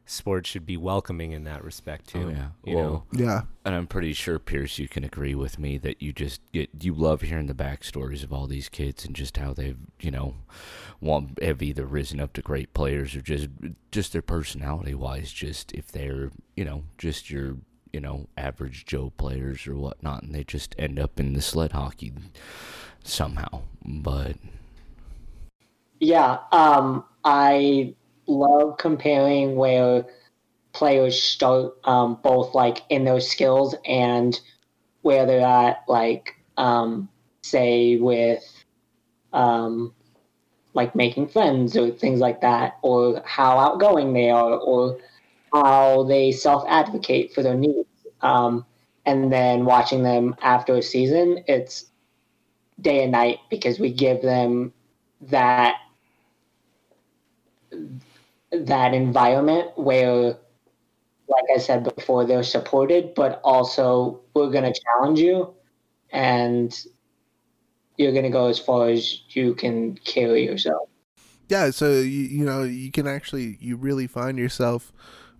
sports 0.07 0.49
should 0.49 0.65
be 0.65 0.77
welcoming 0.77 1.33
in 1.33 1.43
that 1.43 1.63
respect 1.63 2.07
too. 2.07 2.27
Oh, 2.27 2.29
yeah. 2.29 2.47
You 2.63 2.75
well, 2.75 3.05
know? 3.11 3.25
yeah. 3.25 3.41
And 3.65 3.75
I'm 3.75 3.87
pretty 3.87 4.13
sure 4.13 4.39
Pierce, 4.39 4.79
you 4.79 4.87
can 4.87 5.03
agree 5.03 5.35
with 5.35 5.59
me 5.59 5.77
that 5.79 6.01
you 6.01 6.13
just 6.13 6.41
get 6.53 6.69
you 6.79 6.93
love 6.93 7.21
hearing 7.21 7.47
the 7.47 7.53
backstories 7.53 8.23
of 8.23 8.33
all 8.33 8.47
these 8.47 8.69
kids 8.69 9.05
and 9.05 9.15
just 9.15 9.37
how 9.37 9.53
they've 9.53 9.77
you 9.99 10.11
know, 10.11 10.35
want 11.01 11.41
have 11.41 11.61
either 11.61 11.85
risen 11.85 12.19
up 12.19 12.33
to 12.33 12.41
great 12.41 12.73
players 12.73 13.15
or 13.15 13.21
just 13.21 13.49
just 13.91 14.13
their 14.13 14.21
personality 14.21 14.93
wise. 14.93 15.31
Just 15.31 15.71
if 15.73 15.91
they're 15.91 16.31
you 16.55 16.65
know 16.65 16.83
just 16.97 17.29
your 17.29 17.57
you 17.91 17.99
know 17.99 18.27
average 18.37 18.85
Joe 18.85 19.11
players 19.17 19.67
or 19.67 19.75
whatnot, 19.75 20.23
and 20.23 20.33
they 20.33 20.43
just 20.43 20.75
end 20.77 20.99
up 20.99 21.19
in 21.19 21.33
the 21.33 21.41
sled 21.41 21.73
hockey 21.73 22.13
somehow. 23.03 23.61
But 23.83 24.37
yeah, 25.99 26.39
um, 26.51 27.03
I 27.23 27.95
love 28.27 28.77
comparing 28.77 29.55
where 29.55 30.05
players 30.73 31.21
start 31.21 31.73
um, 31.85 32.19
both 32.21 32.53
like 32.53 32.83
in 32.89 33.03
those 33.03 33.29
skills 33.29 33.75
and 33.85 34.39
where 35.01 35.25
they're 35.25 35.45
at 35.45 35.83
like 35.87 36.35
um, 36.57 37.09
say 37.41 37.97
with 37.97 38.43
um, 39.33 39.93
like 40.73 40.95
making 40.95 41.27
friends 41.27 41.75
or 41.75 41.89
things 41.89 42.19
like 42.19 42.41
that 42.41 42.77
or 42.81 43.21
how 43.25 43.57
outgoing 43.57 44.13
they 44.13 44.29
are 44.29 44.57
or 44.57 44.99
how 45.53 46.03
they 46.03 46.31
self-advocate 46.31 47.33
for 47.33 47.41
their 47.41 47.55
needs. 47.55 47.87
Um, 48.21 48.65
and 49.05 49.31
then 49.31 49.65
watching 49.65 50.03
them 50.03 50.35
after 50.41 50.75
a 50.75 50.81
season 50.81 51.43
it's 51.47 51.85
day 52.81 53.03
and 53.03 53.11
night 53.13 53.39
because 53.49 53.79
we 53.79 53.91
give 53.91 54.21
them 54.21 54.73
that 55.21 55.75
that 58.51 58.93
environment 58.93 59.71
where 59.75 60.37
like 61.29 61.43
I 61.53 61.59
said 61.59 61.83
before, 61.83 62.25
they're 62.25 62.43
supported, 62.43 63.13
but 63.13 63.41
also 63.43 64.21
we're 64.33 64.49
going 64.49 64.71
to 64.71 64.79
challenge 64.79 65.19
you 65.19 65.53
and 66.11 66.73
you're 67.97 68.11
going 68.11 68.23
to 68.23 68.29
go 68.29 68.47
as 68.47 68.59
far 68.59 68.89
as 68.89 69.21
you 69.29 69.53
can 69.55 69.95
carry 69.95 70.45
yourself. 70.45 70.89
Yeah, 71.49 71.71
so 71.71 71.91
you, 71.91 72.07
you 72.07 72.45
know, 72.45 72.63
you 72.63 72.91
can 72.91 73.07
actually 73.07 73.57
you 73.59 73.75
really 73.75 74.07
find 74.07 74.37
yourself 74.37 74.91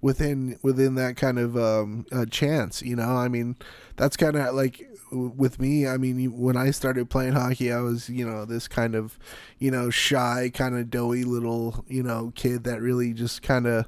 within 0.02 0.58
within 0.62 0.96
that 0.96 1.16
kind 1.18 1.40
of 1.40 1.58
um, 1.58 2.06
chance, 2.30 2.82
you 2.82 2.96
know? 2.96 3.10
I 3.10 3.28
mean, 3.28 3.56
that's 3.96 4.18
kind 4.18 4.36
of 4.36 4.56
like 4.56 4.88
with 5.12 5.60
me, 5.60 5.88
I 5.88 5.98
mean, 5.98 6.38
when 6.38 6.58
I 6.58 6.72
started 6.72 7.10
playing 7.10 7.34
hockey, 7.34 7.72
I 7.72 7.80
was, 7.80 8.10
you 8.10 8.26
know, 8.26 8.46
this 8.46 8.68
kind 8.68 8.96
of, 8.96 9.18
you 9.60 9.72
know, 9.72 9.90
shy, 9.90 10.52
kind 10.54 10.78
of 10.78 10.90
doughy 10.90 11.24
little, 11.24 11.86
you 11.88 12.04
know, 12.04 12.32
kid 12.36 12.64
that 12.66 12.82
really 12.82 13.14
just 13.14 13.42
kind 13.42 13.68
of, 13.68 13.86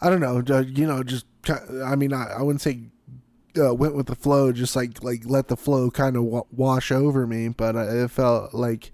I 0.00 0.10
don't 0.10 0.20
know, 0.20 0.42
you 0.60 0.86
know, 0.86 1.02
just, 1.02 1.26
I 1.84 1.96
mean, 1.96 2.12
I, 2.12 2.34
I 2.38 2.42
wouldn't 2.42 2.60
say 2.60 2.90
uh, 3.58 3.74
went 3.74 3.94
with 3.94 4.06
the 4.06 4.14
flow, 4.14 4.52
just 4.52 4.76
like 4.76 5.02
like 5.02 5.22
let 5.24 5.48
the 5.48 5.56
flow 5.56 5.90
kind 5.90 6.16
of 6.16 6.24
w- 6.24 6.46
wash 6.52 6.92
over 6.92 7.26
me. 7.26 7.48
But 7.48 7.76
uh, 7.76 8.04
it 8.04 8.10
felt 8.10 8.54
like 8.54 8.90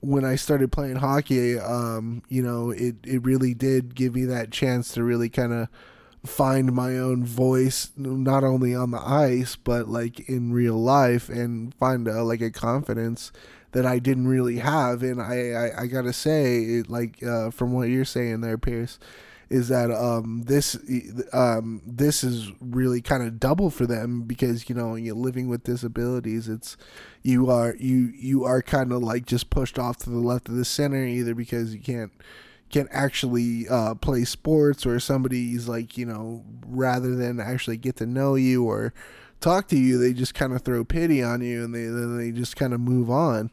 when 0.00 0.24
I 0.24 0.36
started 0.36 0.72
playing 0.72 0.96
hockey, 0.96 1.58
um, 1.58 2.22
you 2.28 2.42
know, 2.42 2.70
it 2.70 2.96
it 3.04 3.24
really 3.24 3.54
did 3.54 3.94
give 3.94 4.14
me 4.14 4.24
that 4.26 4.50
chance 4.50 4.92
to 4.94 5.04
really 5.04 5.28
kind 5.28 5.52
of 5.52 5.68
find 6.24 6.72
my 6.72 6.98
own 6.98 7.24
voice, 7.24 7.90
not 7.96 8.44
only 8.44 8.74
on 8.74 8.90
the 8.90 9.00
ice 9.00 9.56
but 9.56 9.88
like 9.88 10.28
in 10.28 10.52
real 10.52 10.80
life, 10.80 11.28
and 11.28 11.74
find 11.74 12.08
a, 12.08 12.22
like 12.22 12.40
a 12.40 12.50
confidence 12.50 13.32
that 13.72 13.84
I 13.84 13.98
didn't 13.98 14.28
really 14.28 14.58
have. 14.58 15.02
And 15.02 15.20
I 15.20 15.50
I, 15.50 15.82
I 15.82 15.86
gotta 15.86 16.12
say, 16.12 16.62
it, 16.62 16.90
like 16.90 17.22
uh, 17.22 17.50
from 17.50 17.72
what 17.72 17.88
you're 17.88 18.04
saying 18.04 18.40
there, 18.40 18.58
Pierce 18.58 18.98
is 19.50 19.68
that 19.68 19.90
um, 19.90 20.42
this 20.46 20.76
um, 21.32 21.82
this 21.86 22.24
is 22.24 22.50
really 22.60 23.00
kind 23.00 23.22
of 23.22 23.38
double 23.38 23.70
for 23.70 23.86
them 23.86 24.22
because 24.22 24.68
you 24.68 24.74
know 24.74 24.94
you're 24.94 25.14
living 25.14 25.48
with 25.48 25.64
disabilities. 25.64 26.48
It's 26.48 26.76
you 27.22 27.50
are 27.50 27.76
you 27.78 28.12
you 28.16 28.44
are 28.44 28.62
kind 28.62 28.92
of 28.92 29.02
like 29.02 29.26
just 29.26 29.50
pushed 29.50 29.78
off 29.78 29.98
to 29.98 30.10
the 30.10 30.18
left 30.18 30.48
of 30.48 30.56
the 30.56 30.64
center 30.64 31.04
either 31.04 31.34
because 31.34 31.74
you 31.74 31.80
can't 31.80 32.12
can't 32.74 32.88
actually 32.90 33.68
uh, 33.68 33.94
play 33.94 34.24
sports 34.24 34.84
or 34.84 34.98
somebody's 34.98 35.68
like 35.68 35.96
you 35.96 36.04
know 36.04 36.44
rather 36.66 37.14
than 37.14 37.38
actually 37.38 37.76
get 37.76 37.94
to 37.94 38.04
know 38.04 38.34
you 38.34 38.64
or 38.64 38.92
talk 39.38 39.68
to 39.68 39.78
you, 39.78 39.96
they 39.96 40.12
just 40.12 40.34
kind 40.34 40.52
of 40.52 40.62
throw 40.62 40.84
pity 40.84 41.22
on 41.22 41.40
you 41.40 41.62
and 41.62 41.72
they 41.72 41.84
then 41.84 42.18
they 42.18 42.32
just 42.32 42.56
kind 42.56 42.74
of 42.74 42.80
move 42.80 43.08
on. 43.08 43.52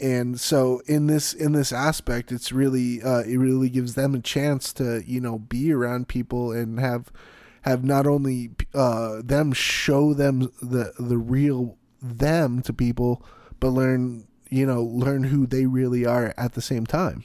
And 0.00 0.40
so 0.40 0.80
in 0.86 1.06
this 1.06 1.34
in 1.34 1.52
this 1.52 1.70
aspect 1.70 2.32
it's 2.32 2.50
really 2.50 3.02
uh, 3.02 3.24
it 3.24 3.36
really 3.36 3.68
gives 3.68 3.94
them 3.94 4.14
a 4.14 4.20
chance 4.20 4.72
to 4.74 5.02
you 5.06 5.20
know 5.20 5.38
be 5.38 5.70
around 5.70 6.08
people 6.08 6.50
and 6.50 6.80
have 6.80 7.12
have 7.62 7.84
not 7.84 8.06
only 8.06 8.52
uh, 8.72 9.20
them 9.22 9.52
show 9.52 10.14
them 10.14 10.50
the 10.62 10.94
the 10.98 11.18
real 11.18 11.76
them 12.00 12.62
to 12.62 12.72
people 12.72 13.22
but 13.58 13.68
learn 13.68 14.26
you 14.48 14.64
know 14.64 14.82
learn 14.82 15.24
who 15.24 15.46
they 15.46 15.66
really 15.66 16.06
are 16.06 16.32
at 16.38 16.54
the 16.54 16.62
same 16.62 16.86
time 16.86 17.22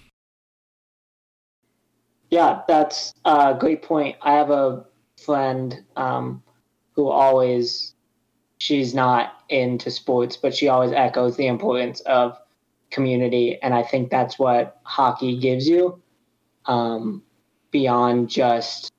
yeah 2.35 2.61
that's 2.67 3.13
a 3.25 3.55
great 3.57 3.81
point 3.81 4.15
i 4.21 4.33
have 4.33 4.49
a 4.49 4.85
friend 5.23 5.83
um, 5.95 6.43
who 6.93 7.07
always 7.07 7.95
she's 8.57 8.93
not 8.93 9.33
into 9.49 9.89
sports 9.89 10.37
but 10.37 10.53
she 10.53 10.67
always 10.67 10.91
echoes 10.91 11.37
the 11.37 11.47
importance 11.47 12.01
of 12.01 12.37
community, 12.95 13.59
and 13.61 13.73
I 13.73 13.83
think 13.83 14.09
that's 14.09 14.39
what 14.39 14.79
hockey 14.83 15.37
gives 15.37 15.67
you, 15.67 16.01
um, 16.65 17.21
beyond 17.71 18.29
just 18.29 18.91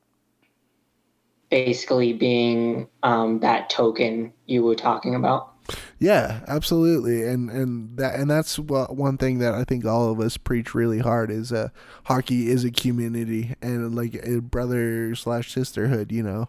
basically 1.50 2.12
being 2.12 2.88
um, 3.02 3.40
that 3.40 3.70
token 3.70 4.32
you 4.46 4.62
were 4.62 4.74
talking 4.74 5.14
about. 5.14 5.54
Yeah, 5.98 6.40
absolutely, 6.46 7.22
and 7.26 7.50
and 7.50 7.96
that 7.98 8.14
and 8.14 8.30
that's 8.30 8.58
what, 8.58 8.96
one 8.96 9.16
thing 9.18 9.38
that 9.38 9.54
I 9.54 9.64
think 9.64 9.84
all 9.84 10.10
of 10.10 10.20
us 10.20 10.36
preach 10.36 10.74
really 10.74 10.98
hard 10.98 11.30
is 11.30 11.52
uh, 11.52 11.68
hockey 12.04 12.48
is 12.48 12.64
a 12.64 12.70
community 12.70 13.54
and 13.62 13.94
like 13.94 14.14
a 14.26 14.40
brother 14.40 15.14
slash 15.14 15.52
sisterhood, 15.52 16.12
you 16.12 16.22
know. 16.22 16.48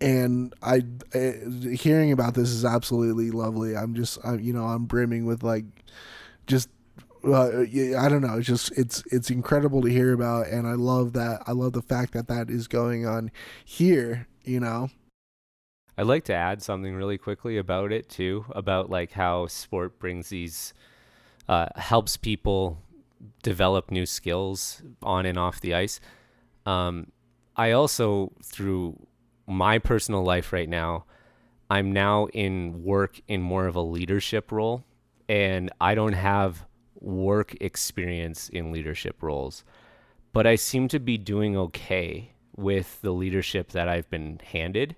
And 0.00 0.54
I, 0.62 0.84
I, 1.14 1.34
hearing 1.72 2.12
about 2.12 2.34
this 2.34 2.50
is 2.50 2.64
absolutely 2.64 3.30
lovely. 3.32 3.76
I'm 3.76 3.94
just, 3.94 4.18
I, 4.24 4.34
you 4.34 4.52
know, 4.52 4.64
I'm 4.64 4.84
brimming 4.86 5.26
with 5.26 5.42
like 5.42 5.64
just 6.46 6.68
uh, 7.24 7.62
I 7.62 8.08
don't 8.08 8.22
know. 8.22 8.38
It's 8.38 8.46
just 8.46 8.72
it's 8.78 9.02
it's 9.10 9.30
incredible 9.30 9.82
to 9.82 9.88
hear 9.88 10.12
about, 10.12 10.48
and 10.48 10.66
I 10.66 10.74
love 10.74 11.12
that. 11.14 11.42
I 11.46 11.52
love 11.52 11.72
the 11.72 11.82
fact 11.82 12.12
that 12.14 12.28
that 12.28 12.48
is 12.50 12.68
going 12.68 13.06
on 13.06 13.30
here. 13.64 14.26
You 14.44 14.60
know. 14.60 14.90
I'd 15.98 16.06
like 16.06 16.24
to 16.26 16.34
add 16.34 16.62
something 16.62 16.94
really 16.94 17.18
quickly 17.18 17.58
about 17.58 17.90
it 17.90 18.08
too, 18.08 18.44
about 18.52 18.88
like 18.88 19.10
how 19.10 19.48
sport 19.48 19.98
brings 19.98 20.28
these, 20.28 20.72
uh, 21.48 21.66
helps 21.74 22.16
people 22.16 22.78
develop 23.42 23.90
new 23.90 24.06
skills 24.06 24.80
on 25.02 25.26
and 25.26 25.36
off 25.36 25.60
the 25.60 25.74
ice. 25.74 25.98
Um, 26.66 27.10
I 27.56 27.72
also, 27.72 28.32
through 28.44 29.08
my 29.48 29.80
personal 29.80 30.22
life 30.22 30.52
right 30.52 30.68
now, 30.68 31.04
I'm 31.68 31.90
now 31.90 32.26
in 32.28 32.84
work 32.84 33.20
in 33.26 33.42
more 33.42 33.66
of 33.66 33.74
a 33.74 33.80
leadership 33.80 34.52
role, 34.52 34.84
and 35.28 35.68
I 35.80 35.96
don't 35.96 36.12
have 36.12 36.64
work 36.94 37.56
experience 37.60 38.48
in 38.50 38.70
leadership 38.70 39.20
roles, 39.20 39.64
but 40.32 40.46
I 40.46 40.54
seem 40.54 40.86
to 40.88 41.00
be 41.00 41.18
doing 41.18 41.56
okay 41.56 42.34
with 42.56 43.00
the 43.02 43.10
leadership 43.10 43.72
that 43.72 43.88
I've 43.88 44.08
been 44.10 44.40
handed. 44.44 44.94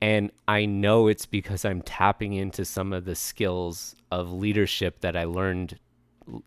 And 0.00 0.30
I 0.46 0.64
know 0.64 1.08
it's 1.08 1.26
because 1.26 1.64
I'm 1.64 1.82
tapping 1.82 2.32
into 2.32 2.64
some 2.64 2.92
of 2.92 3.04
the 3.04 3.14
skills 3.14 3.96
of 4.10 4.32
leadership 4.32 5.00
that 5.00 5.16
I 5.16 5.24
learned 5.24 5.78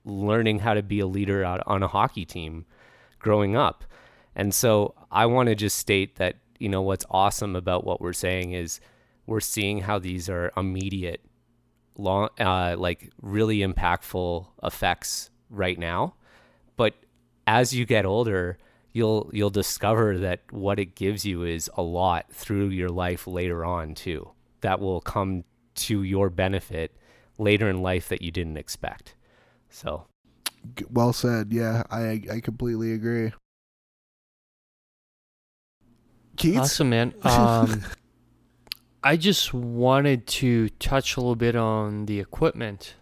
learning 0.06 0.60
how 0.60 0.74
to 0.76 0.84
be 0.84 1.00
a 1.00 1.08
leader 1.08 1.44
on 1.44 1.84
a 1.84 1.88
hockey 1.88 2.24
team 2.24 2.66
growing 3.20 3.56
up. 3.56 3.84
And 4.36 4.54
so 4.54 4.94
I 5.12 5.26
want 5.26 5.50
to 5.50 5.56
just 5.56 5.78
state 5.78 6.16
that, 6.16 6.36
you 6.60 6.70
know, 6.70 6.82
what's 6.82 7.06
awesome 7.10 7.56
about 7.56 7.84
what 7.84 8.00
we're 8.00 8.14
saying 8.14 8.52
is 8.54 8.80
we're 9.26 9.40
seeing 9.40 9.82
how 9.82 10.00
these 10.00 10.30
are 10.30 10.52
immediate 10.56 11.22
long, 11.98 12.30
uh, 12.40 12.76
like 12.78 13.12
really 13.22 13.60
impactful 13.60 14.48
effects 14.64 15.30
right 15.50 15.78
now. 15.78 16.14
But 16.78 16.94
as 17.48 17.74
you 17.74 17.86
get 17.86 18.06
older, 18.06 18.58
you'll 18.94 19.30
you'll 19.34 19.50
discover 19.50 20.18
that 20.20 20.42
what 20.52 20.80
it 20.80 20.96
gives 20.96 21.26
you 21.26 21.44
is 21.44 21.70
a 21.76 21.82
lot 21.82 22.32
through 22.32 22.70
your 22.70 22.90
life 22.90 23.28
later 23.28 23.64
on 23.66 23.96
too. 23.96 24.32
That 24.62 24.80
will 24.80 25.02
come 25.02 25.44
to 25.76 26.04
your 26.04 26.30
benefit 26.30 26.96
later 27.38 27.70
in 27.70 27.82
life 27.82 28.10
that 28.10 28.22
you 28.22 28.32
didn't 28.32 28.58
expect. 28.58 29.16
So, 29.70 30.06
well 30.90 31.14
said. 31.14 31.52
Yeah, 31.52 31.84
I 31.90 32.22
I 32.32 32.40
completely 32.42 32.94
agree. 32.94 33.32
Keith? 36.38 36.60
Awesome, 36.60 36.90
man. 36.90 37.14
Um, 37.24 37.84
I 39.04 39.18
just 39.18 39.52
wanted 39.54 40.28
to 40.28 40.70
touch 40.70 41.18
a 41.18 41.20
little 41.20 41.36
bit 41.36 41.56
on 41.56 42.06
the 42.06 42.20
equipment 42.20 42.94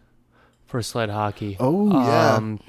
for 0.66 0.82
sled 0.82 1.10
hockey. 1.10 1.58
Oh 1.60 1.92
yeah. 1.92 2.36
Um, 2.36 2.60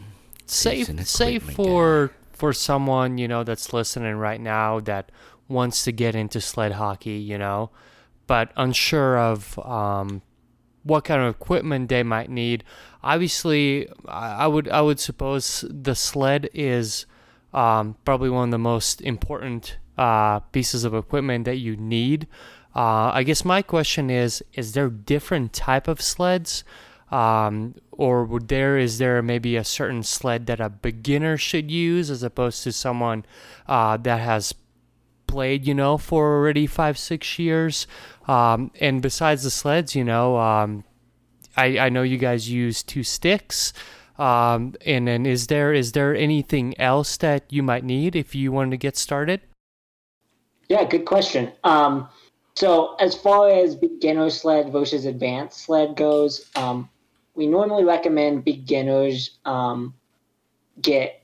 say 0.46 0.82
say 0.82 1.38
for 1.38 2.08
guy. 2.08 2.14
For 2.40 2.52
someone 2.52 3.18
you 3.18 3.28
know 3.28 3.44
that's 3.44 3.72
listening 3.72 4.16
right 4.16 4.40
now 4.40 4.80
that 4.80 5.12
wants 5.46 5.84
to 5.84 5.92
get 5.92 6.14
into 6.14 6.40
sled 6.40 6.72
hockey, 6.72 7.18
you 7.18 7.36
know, 7.36 7.70
but 8.26 8.50
unsure 8.56 9.18
of 9.18 9.58
um, 9.58 10.22
what 10.82 11.04
kind 11.04 11.20
of 11.22 11.34
equipment 11.34 11.90
they 11.90 12.02
might 12.02 12.30
need. 12.30 12.64
Obviously, 13.02 13.88
I 14.08 14.46
would 14.46 14.68
I 14.68 14.80
would 14.80 14.98
suppose 14.98 15.64
the 15.68 15.94
sled 15.94 16.48
is 16.54 17.04
um, 17.52 17.96
probably 18.06 18.30
one 18.30 18.48
of 18.48 18.52
the 18.52 18.58
most 18.58 19.02
important 19.02 19.76
uh, 19.98 20.40
pieces 20.40 20.84
of 20.84 20.94
equipment 20.94 21.44
that 21.44 21.56
you 21.56 21.76
need 21.76 22.26
uh, 22.74 23.10
I 23.12 23.24
guess 23.24 23.44
my 23.44 23.62
question 23.62 24.10
is: 24.10 24.44
Is 24.54 24.72
there 24.72 24.88
different 24.88 25.52
type 25.52 25.88
of 25.88 26.00
sleds, 26.00 26.62
um, 27.10 27.74
or 27.90 28.24
would 28.24 28.48
there 28.48 28.78
is 28.78 28.98
there 28.98 29.22
maybe 29.22 29.56
a 29.56 29.64
certain 29.64 30.02
sled 30.02 30.46
that 30.46 30.60
a 30.60 30.68
beginner 30.68 31.36
should 31.36 31.70
use 31.70 32.10
as 32.10 32.22
opposed 32.22 32.62
to 32.64 32.72
someone 32.72 33.24
uh, 33.66 33.96
that 33.98 34.20
has 34.20 34.54
played, 35.26 35.66
you 35.66 35.74
know, 35.74 35.98
for 35.98 36.36
already 36.36 36.66
five 36.66 36.98
six 36.98 37.38
years? 37.38 37.86
Um, 38.28 38.70
and 38.80 39.02
besides 39.02 39.42
the 39.42 39.50
sleds, 39.50 39.94
you 39.94 40.04
know, 40.04 40.38
um, 40.38 40.84
I 41.56 41.78
I 41.78 41.88
know 41.88 42.02
you 42.02 42.18
guys 42.18 42.48
use 42.48 42.82
two 42.82 43.02
sticks. 43.02 43.72
Um, 44.18 44.74
and 44.84 45.08
then 45.08 45.24
is 45.24 45.46
there 45.46 45.72
is 45.72 45.92
there 45.92 46.14
anything 46.14 46.78
else 46.78 47.16
that 47.18 47.44
you 47.50 47.62
might 47.62 47.84
need 47.84 48.14
if 48.14 48.34
you 48.34 48.52
wanted 48.52 48.72
to 48.72 48.76
get 48.76 48.96
started? 48.96 49.40
Yeah, 50.68 50.84
good 50.84 51.06
question. 51.06 51.50
Um, 51.64 52.08
so 52.54 52.94
as 52.96 53.14
far 53.14 53.48
as 53.48 53.74
beginner 53.74 54.30
sled 54.30 54.70
versus 54.70 55.06
advanced 55.06 55.64
sled 55.64 55.96
goes, 55.96 56.48
um, 56.54 56.88
we 57.40 57.46
normally 57.46 57.84
recommend 57.84 58.44
beginners 58.44 59.38
um, 59.46 59.94
get 60.82 61.22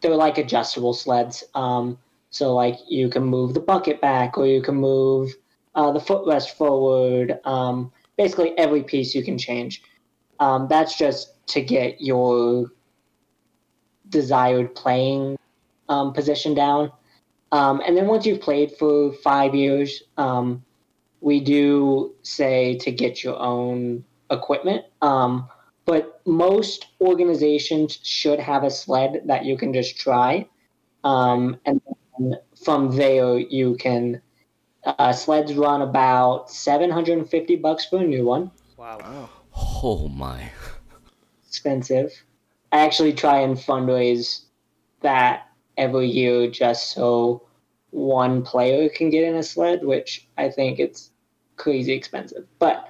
they're 0.00 0.14
like 0.14 0.38
adjustable 0.38 0.94
sleds. 0.94 1.42
Um, 1.56 1.98
so 2.30 2.54
like 2.54 2.76
you 2.88 3.08
can 3.08 3.24
move 3.24 3.54
the 3.54 3.60
bucket 3.60 4.00
back 4.00 4.38
or 4.38 4.46
you 4.46 4.62
can 4.62 4.76
move 4.76 5.34
uh, 5.74 5.90
the 5.90 5.98
footrest 5.98 6.50
forward. 6.50 7.40
Um, 7.44 7.90
basically 8.16 8.56
every 8.56 8.84
piece 8.84 9.16
you 9.16 9.24
can 9.24 9.36
change. 9.36 9.82
Um, 10.38 10.68
that's 10.68 10.96
just 10.96 11.34
to 11.48 11.60
get 11.60 12.00
your 12.00 12.70
desired 14.10 14.76
playing 14.76 15.38
um, 15.88 16.12
position 16.12 16.54
down. 16.54 16.92
Um, 17.50 17.82
and 17.84 17.96
then 17.96 18.06
once 18.06 18.24
you've 18.24 18.40
played 18.40 18.70
for 18.78 19.12
five 19.12 19.56
years, 19.56 20.04
um, 20.18 20.64
we 21.20 21.40
do 21.40 22.14
say 22.22 22.78
to 22.78 22.92
get 22.92 23.24
your 23.24 23.36
own 23.40 24.04
equipment. 24.30 24.84
Um, 25.02 25.48
but 25.84 26.20
most 26.26 26.86
organizations 27.00 27.98
should 28.02 28.38
have 28.38 28.64
a 28.64 28.70
sled 28.70 29.22
that 29.26 29.44
you 29.44 29.56
can 29.56 29.72
just 29.72 29.98
try. 29.98 30.46
Um, 31.04 31.58
and 31.64 31.80
from 32.64 32.96
there, 32.96 33.38
you 33.38 33.76
can 33.76 34.20
Uh, 34.84 35.12
sleds 35.12 35.54
run 35.54 35.82
about 35.82 36.48
750 36.50 37.56
bucks 37.56 37.84
for 37.84 37.98
a 37.98 38.06
new 38.06 38.24
one. 38.24 38.50
Wow. 38.78 39.28
Oh 39.82 40.08
my. 40.08 40.50
Expensive. 41.46 42.12
I 42.72 42.78
actually 42.86 43.12
try 43.12 43.40
and 43.40 43.56
fundraise 43.56 44.44
that 45.00 45.48
every 45.76 46.06
year 46.06 46.48
just 46.48 46.92
so 46.92 47.42
one 47.90 48.42
player 48.42 48.88
can 48.88 49.10
get 49.10 49.24
in 49.24 49.34
a 49.36 49.42
sled, 49.42 49.84
which 49.84 50.26
I 50.38 50.48
think 50.48 50.78
it's 50.78 51.10
crazy 51.56 51.92
expensive. 51.92 52.46
But 52.58 52.88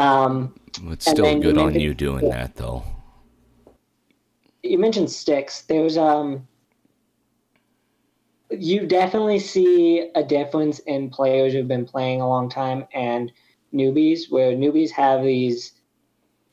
um, 0.00 0.54
It's 0.90 1.10
still 1.10 1.38
good 1.40 1.58
on 1.58 1.78
you 1.78 1.94
doing 1.94 2.28
that 2.30 2.56
though. 2.56 2.82
you 4.62 4.78
mentioned 4.78 5.10
sticks. 5.10 5.62
There's 5.62 5.96
um 5.96 6.46
you 8.50 8.86
definitely 8.86 9.38
see 9.38 10.10
a 10.16 10.24
difference 10.24 10.80
in 10.80 11.08
players 11.08 11.52
who've 11.52 11.68
been 11.68 11.86
playing 11.86 12.20
a 12.20 12.28
long 12.28 12.48
time 12.48 12.84
and 12.92 13.30
newbies 13.72 14.30
where 14.30 14.52
newbies 14.52 14.90
have 14.90 15.22
these 15.22 15.72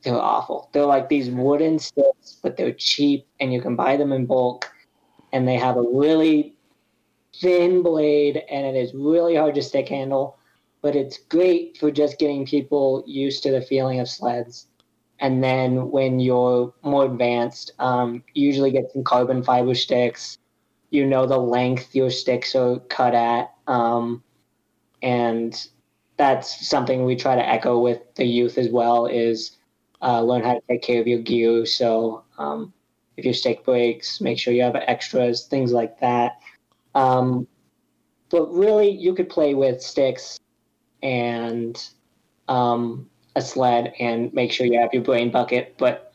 they're 0.02 0.14
awful. 0.14 0.70
They're 0.72 0.86
like 0.86 1.08
these 1.08 1.28
wooden 1.28 1.80
sticks, 1.80 2.38
but 2.40 2.56
they're 2.56 2.72
cheap 2.72 3.26
and 3.40 3.52
you 3.52 3.60
can 3.60 3.74
buy 3.74 3.96
them 3.96 4.12
in 4.12 4.26
bulk 4.26 4.70
and 5.32 5.46
they 5.46 5.56
have 5.56 5.76
a 5.76 5.82
really 5.82 6.54
thin 7.40 7.82
blade 7.82 8.44
and 8.48 8.64
it 8.64 8.78
is 8.78 8.94
really 8.94 9.34
hard 9.34 9.56
to 9.56 9.62
stick 9.62 9.88
handle, 9.88 10.37
but 10.82 10.96
it's 10.96 11.18
great 11.18 11.76
for 11.78 11.90
just 11.90 12.18
getting 12.18 12.46
people 12.46 13.04
used 13.06 13.42
to 13.42 13.50
the 13.50 13.60
feeling 13.60 14.00
of 14.00 14.08
sleds 14.08 14.66
and 15.20 15.42
then 15.42 15.90
when 15.90 16.20
you're 16.20 16.72
more 16.82 17.04
advanced, 17.04 17.72
um, 17.78 18.22
you 18.34 18.46
usually 18.46 18.70
get 18.70 18.92
some 18.92 19.02
carbon 19.02 19.42
fiber 19.42 19.74
sticks. 19.74 20.38
You 20.90 21.06
know 21.06 21.26
the 21.26 21.38
length 21.38 21.94
your 21.94 22.10
sticks 22.10 22.54
are 22.54 22.78
cut 22.88 23.14
at, 23.14 23.52
um, 23.66 24.22
and 25.02 25.68
that's 26.16 26.66
something 26.68 27.04
we 27.04 27.14
try 27.14 27.34
to 27.34 27.46
echo 27.46 27.78
with 27.78 28.00
the 28.14 28.24
youth 28.24 28.58
as 28.58 28.70
well. 28.70 29.06
Is 29.06 29.56
uh, 30.00 30.22
learn 30.22 30.44
how 30.44 30.54
to 30.54 30.60
take 30.68 30.82
care 30.82 31.00
of 31.00 31.06
your 31.06 31.18
gear. 31.18 31.66
So 31.66 32.24
um, 32.38 32.72
if 33.16 33.24
your 33.24 33.34
stick 33.34 33.64
breaks, 33.64 34.20
make 34.20 34.38
sure 34.38 34.54
you 34.54 34.62
have 34.62 34.76
extras, 34.76 35.46
things 35.46 35.72
like 35.72 35.98
that. 36.00 36.38
Um, 36.94 37.46
but 38.30 38.46
really, 38.52 38.88
you 38.88 39.14
could 39.14 39.28
play 39.28 39.54
with 39.54 39.82
sticks 39.82 40.37
and 41.02 41.88
um, 42.48 43.08
a 43.36 43.42
sled 43.42 43.92
and 43.98 44.32
make 44.32 44.52
sure 44.52 44.66
you 44.66 44.80
have 44.80 44.90
your 44.92 45.02
brain 45.02 45.30
bucket. 45.30 45.74
But 45.78 46.12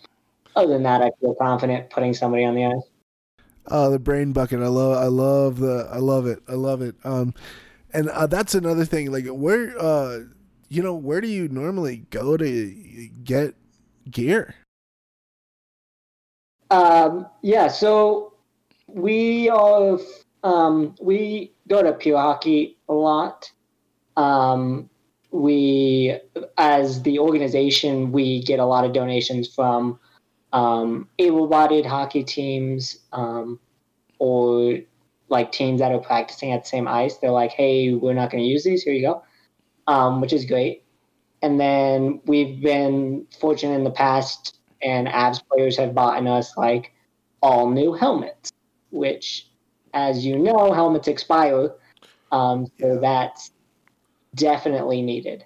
other 0.56 0.68
than 0.74 0.84
that, 0.84 1.02
I 1.02 1.12
feel 1.20 1.36
confident 1.36 1.90
putting 1.90 2.14
somebody 2.14 2.46
on 2.46 2.56
the 2.56 2.66
ice. 2.66 2.84
Oh, 3.68 3.90
the 3.90 4.00
brain 4.00 4.34
bucket. 4.34 4.60
I 4.60 4.68
love. 4.68 4.98
I 4.98 5.08
love 5.08 5.60
the. 5.60 5.88
I 5.92 5.98
love 5.98 6.28
it. 6.28 6.44
I 6.48 6.54
love 6.54 6.82
it. 6.82 6.96
Um, 7.04 7.34
and 7.94 8.10
uh, 8.10 8.28
that's 8.28 8.56
another 8.56 8.86
thing. 8.86 9.12
Like 9.12 9.26
where, 9.28 9.74
uh, 9.80 10.22
you 10.68 10.84
know, 10.84 10.96
where 10.96 11.22
do 11.22 11.28
you 11.28 11.48
normally 11.48 12.06
go 12.10 12.36
to 12.36 13.10
get 13.24 13.56
gear? 14.10 14.56
Um, 16.72 17.28
yeah, 17.42 17.68
so 17.68 18.34
we 18.88 19.50
all 19.50 20.02
um, 20.44 20.96
we 21.00 21.54
go 21.68 21.82
to 21.82 22.18
Hockey 22.18 22.78
a 22.90 22.94
lot. 22.94 23.52
Um, 24.18 24.90
we, 25.32 26.18
as 26.58 27.02
the 27.02 27.20
organization, 27.20 28.12
we 28.12 28.44
get 28.44 28.60
a 28.60 28.66
lot 28.66 28.86
of 28.86 28.94
donations 28.94 29.54
from 29.54 30.00
um, 30.54 31.10
able-bodied 31.18 31.86
hockey 31.86 32.24
teams 32.24 33.00
um, 33.12 33.60
or 34.20 34.80
like 35.30 35.52
teams 35.52 35.80
that 35.80 35.92
are 35.92 36.00
practicing 36.00 36.52
at 36.52 36.64
the 36.64 36.70
same 36.70 36.88
ice. 36.88 37.18
They're 37.18 37.32
like, 37.32 37.52
"Hey, 37.52 37.94
we're 37.94 38.14
not 38.14 38.30
going 38.30 38.44
to 38.44 38.48
use 38.48 38.64
these. 38.64 38.84
Here 38.84 38.94
you 38.94 39.02
go," 39.02 39.24
um, 39.88 40.22
which 40.22 40.32
is 40.32 40.46
great. 40.46 40.84
And 41.42 41.60
then 41.60 42.22
we've 42.26 42.62
been 42.62 43.26
fortunate 43.40 43.74
in 43.74 43.84
the 43.84 43.92
past, 43.92 44.60
and 44.84 45.08
Avs 45.08 45.42
players 45.52 45.76
have 45.78 45.96
bought 45.96 46.20
in 46.20 46.28
us 46.28 46.56
like 46.56 46.94
all 47.42 47.70
new 47.72 47.94
helmets, 47.94 48.52
which, 48.92 49.50
as 49.94 50.24
you 50.24 50.38
know, 50.38 50.72
helmets 50.72 51.08
expire. 51.08 51.72
Um, 52.32 52.68
so 52.80 53.00
that's 53.02 53.52
definitely 54.36 55.02
needed. 55.02 55.46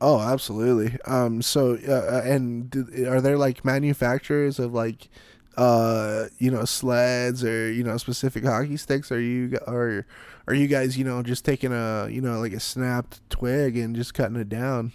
Oh, 0.00 0.18
absolutely. 0.20 0.98
Um, 1.04 1.42
so 1.42 1.76
uh, 1.76 2.22
and 2.24 2.70
do, 2.70 3.06
are 3.08 3.20
there 3.20 3.36
like 3.36 3.64
manufacturers 3.64 4.58
of 4.58 4.72
like, 4.72 5.08
uh, 5.56 6.26
you 6.38 6.50
know, 6.50 6.64
sleds 6.64 7.44
or 7.44 7.70
you 7.70 7.84
know 7.84 7.98
specific 7.98 8.44
hockey 8.44 8.78
sticks? 8.78 9.12
Are 9.12 9.20
you 9.20 9.58
or 9.66 10.06
are 10.46 10.54
you 10.54 10.68
guys 10.68 10.96
you 10.96 11.04
know 11.04 11.22
just 11.22 11.44
taking 11.44 11.72
a 11.72 12.08
you 12.10 12.22
know 12.22 12.40
like 12.40 12.54
a 12.54 12.60
snapped 12.60 13.28
twig 13.28 13.76
and 13.76 13.94
just 13.94 14.14
cutting 14.14 14.36
it 14.36 14.48
down? 14.48 14.92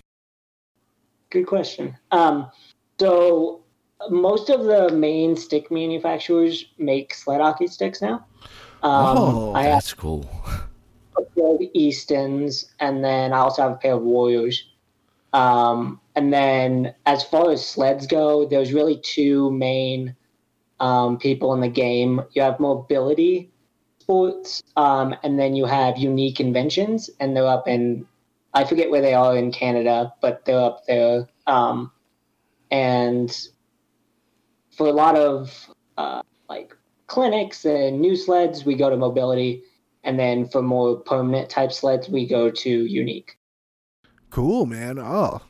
Good 1.30 1.46
question. 1.46 1.96
Um, 2.12 2.50
so 3.00 3.64
most 4.10 4.50
of 4.50 4.66
the 4.66 4.90
main 4.90 5.36
stick 5.36 5.70
manufacturers 5.72 6.66
make 6.78 7.14
sled 7.14 7.42
hockey 7.42 7.68
sticks 7.68 8.02
now. 8.02 8.26
Um, 8.84 9.18
Oh, 9.18 9.54
I 9.54 9.64
have 9.64 9.74
That's 9.74 9.94
cool. 9.94 10.30
a 11.18 11.24
pair 11.24 11.56
of 11.56 11.62
Eastons, 11.74 12.74
and 12.80 13.04
then 13.04 13.34
I 13.34 13.38
also 13.38 13.64
have 13.64 13.72
a 13.74 13.76
pair 13.76 13.94
of 13.94 14.02
Warriors. 14.02 14.66
Um, 15.34 16.00
and 16.16 16.32
then 16.32 16.94
as 17.06 17.24
far 17.24 17.52
as 17.52 17.66
sleds 17.66 18.08
go, 18.08 18.46
there's 18.48 18.74
really 18.74 18.98
two 18.98 19.52
main 19.52 20.16
um, 20.80 21.18
people 21.18 21.54
in 21.54 21.62
the 21.62 21.68
game. 21.68 22.22
You 22.32 22.42
have 22.42 22.60
mobility 22.60 23.52
sports, 24.00 24.64
um, 24.78 25.16
and 25.24 25.40
then 25.40 25.56
you 25.56 25.66
have 25.66 25.98
unique 25.98 26.40
inventions, 26.40 27.10
and 27.20 27.36
they're 27.36 27.48
up 27.48 27.68
in 27.68 28.06
I 28.56 28.64
forget 28.64 28.90
where 28.90 29.02
they 29.02 29.14
are 29.14 29.36
in 29.36 29.52
Canada, 29.52 30.14
but 30.22 30.46
they're 30.46 30.58
up 30.58 30.86
there. 30.88 31.28
Um, 31.46 31.92
and 32.72 33.30
for 34.78 34.88
a 34.88 34.94
lot 34.94 35.18
of 35.18 35.70
uh, 35.98 36.22
like 36.48 36.74
clinics 37.08 37.66
and 37.66 38.00
new 38.00 38.16
sleds, 38.16 38.66
we 38.66 38.76
go 38.76 38.90
to 38.90 38.96
mobility, 38.96 39.64
and 40.06 40.18
then 40.20 40.48
for 40.48 40.62
more 40.62 40.96
permanent 40.98 41.50
type 41.50 41.72
sleds, 41.74 42.08
we 42.08 42.28
go 42.28 42.50
to 42.50 42.70
unique. 42.70 43.38
Cool, 44.30 44.66
man. 44.66 45.00
Oh, 45.00 45.42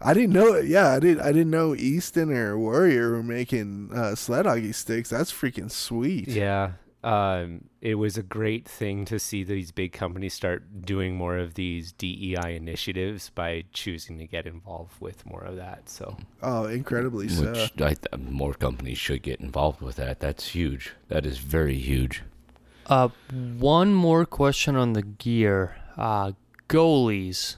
I 0.00 0.14
didn't 0.14 0.32
know 0.32 0.52
it. 0.54 0.66
Yeah, 0.66 0.92
I 0.92 1.00
didn't. 1.00 1.22
I 1.22 1.32
didn't 1.32 1.50
know 1.50 1.74
Easton 1.74 2.30
or 2.32 2.58
Warrior 2.58 3.10
were 3.12 3.22
making 3.22 3.90
uh, 3.94 4.14
sled 4.14 4.46
hockey 4.46 4.72
sticks. 4.72 5.10
That's 5.10 5.32
freaking 5.32 5.70
sweet. 5.70 6.28
Yeah. 6.28 6.72
Um, 7.02 7.64
it 7.82 7.96
was 7.96 8.16
a 8.16 8.22
great 8.22 8.66
thing 8.66 9.04
to 9.04 9.18
see 9.18 9.44
these 9.44 9.72
big 9.72 9.92
companies 9.92 10.32
start 10.32 10.86
doing 10.86 11.16
more 11.16 11.36
of 11.36 11.52
these 11.52 11.92
DEI 11.92 12.56
initiatives 12.56 13.28
by 13.28 13.64
choosing 13.74 14.18
to 14.20 14.26
get 14.26 14.46
involved 14.46 14.98
with 15.02 15.26
more 15.26 15.44
of 15.44 15.56
that. 15.56 15.90
So 15.90 16.16
Oh, 16.42 16.64
incredibly 16.64 17.28
so. 17.28 17.52
Which 17.52 17.72
I 17.78 17.92
th- 17.92 18.06
more 18.18 18.54
companies 18.54 18.96
should 18.96 19.20
get 19.22 19.40
involved 19.40 19.82
with 19.82 19.96
that. 19.96 20.20
That's 20.20 20.48
huge. 20.48 20.92
That 21.08 21.26
is 21.26 21.36
very 21.36 21.76
huge. 21.76 22.22
Uh, 22.86 23.08
one 23.58 23.94
more 23.94 24.26
question 24.26 24.76
on 24.76 24.92
the 24.92 25.02
gear. 25.02 25.76
Uh, 25.96 26.32
goalies. 26.68 27.56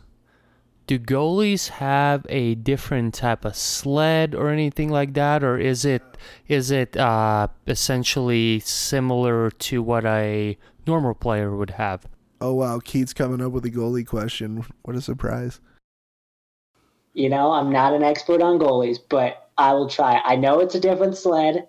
Do 0.87 1.01
goalies 1.01 1.69
have 1.69 2.25
a 2.29 2.55
different 2.55 3.15
type 3.15 3.45
of 3.45 3.57
sled 3.57 4.37
or 4.37 4.51
anything 4.51 4.89
like 4.89 5.15
that, 5.15 5.43
or 5.43 5.59
is 5.59 5.85
it 5.85 6.03
is 6.47 6.71
it 6.71 6.97
uh, 6.97 7.49
essentially 7.67 8.61
similar 8.61 9.51
to 9.51 9.83
what 9.83 10.05
a 10.05 10.57
normal 10.87 11.15
player 11.15 11.57
would 11.57 11.71
have? 11.71 12.07
Oh 12.41 12.55
wow, 12.55 12.79
Keith's 12.79 13.13
coming 13.13 13.41
up 13.41 13.51
with 13.51 13.65
a 13.65 13.71
goalie 13.71 14.07
question. 14.07 14.65
What 14.83 14.95
a 14.95 15.01
surprise! 15.01 15.59
You 17.15 17.31
know, 17.31 17.51
I'm 17.51 17.73
not 17.73 17.93
an 17.93 18.05
expert 18.05 18.41
on 18.41 18.61
goalies, 18.61 18.99
but 19.09 19.51
I 19.59 19.73
will 19.73 19.89
try. 19.89 20.21
I 20.25 20.37
know 20.37 20.61
it's 20.61 20.77
a 20.77 20.81
different 20.81 21.17
sled, 21.17 21.67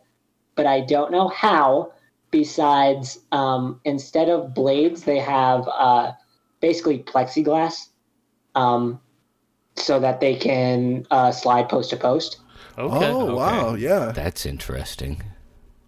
but 0.55 0.67
I 0.67 0.81
don't 0.81 1.11
know 1.11 1.29
how. 1.29 1.93
Besides, 2.31 3.19
um, 3.31 3.79
instead 3.85 4.29
of 4.29 4.53
blades, 4.53 5.03
they 5.03 5.19
have 5.19 5.67
uh, 5.67 6.11
basically 6.59 6.99
plexiglass, 6.99 7.87
um, 8.55 8.99
so 9.75 9.99
that 9.99 10.19
they 10.19 10.35
can 10.35 11.05
uh, 11.11 11.31
slide 11.31 11.69
post 11.69 11.89
to 11.91 11.97
post. 11.97 12.37
Okay. 12.77 13.05
oh 13.05 13.35
wow, 13.35 13.75
yeah. 13.75 14.11
That's 14.11 14.45
interesting. 14.45 15.23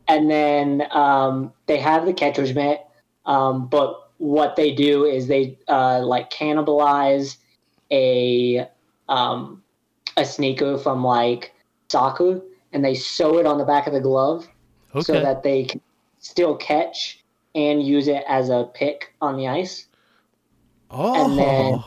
and 0.08 0.30
then 0.30 0.84
um, 0.92 1.54
they 1.68 1.78
have 1.78 2.06
the 2.06 2.14
catcher's 2.14 2.54
mitt. 2.56 2.82
Um, 3.26 3.68
but 3.68 4.10
what 4.18 4.56
they 4.56 4.74
do 4.74 5.06
is 5.06 5.28
they 5.28 5.58
uh, 5.68 6.00
like 6.06 6.32
cannibalize 6.32 7.38
a 7.92 8.68
um, 9.08 9.62
a 10.18 10.26
sneaker 10.26 10.78
from 10.78 11.04
like 11.04 11.54
soccer, 11.90 12.42
and 12.74 12.84
they 12.84 12.96
sew 12.96 13.38
it 13.40 13.46
on 13.46 13.58
the 13.58 13.66
back 13.66 13.88
of 13.88 13.94
the 13.94 14.02
glove 14.02 14.48
Okay. 14.96 15.04
so 15.04 15.20
that 15.22 15.44
they 15.44 15.66
can 15.66 15.82
still 16.20 16.56
catch 16.56 17.24
and 17.56 17.82
use 17.84 18.08
it 18.08 18.24
as 18.28 18.50
a 18.50 18.70
pick 18.74 19.14
on 19.22 19.38
the 19.38 19.48
ice. 19.48 19.86
Oh, 20.92 21.26
and 21.26 21.38
then- 21.38 21.84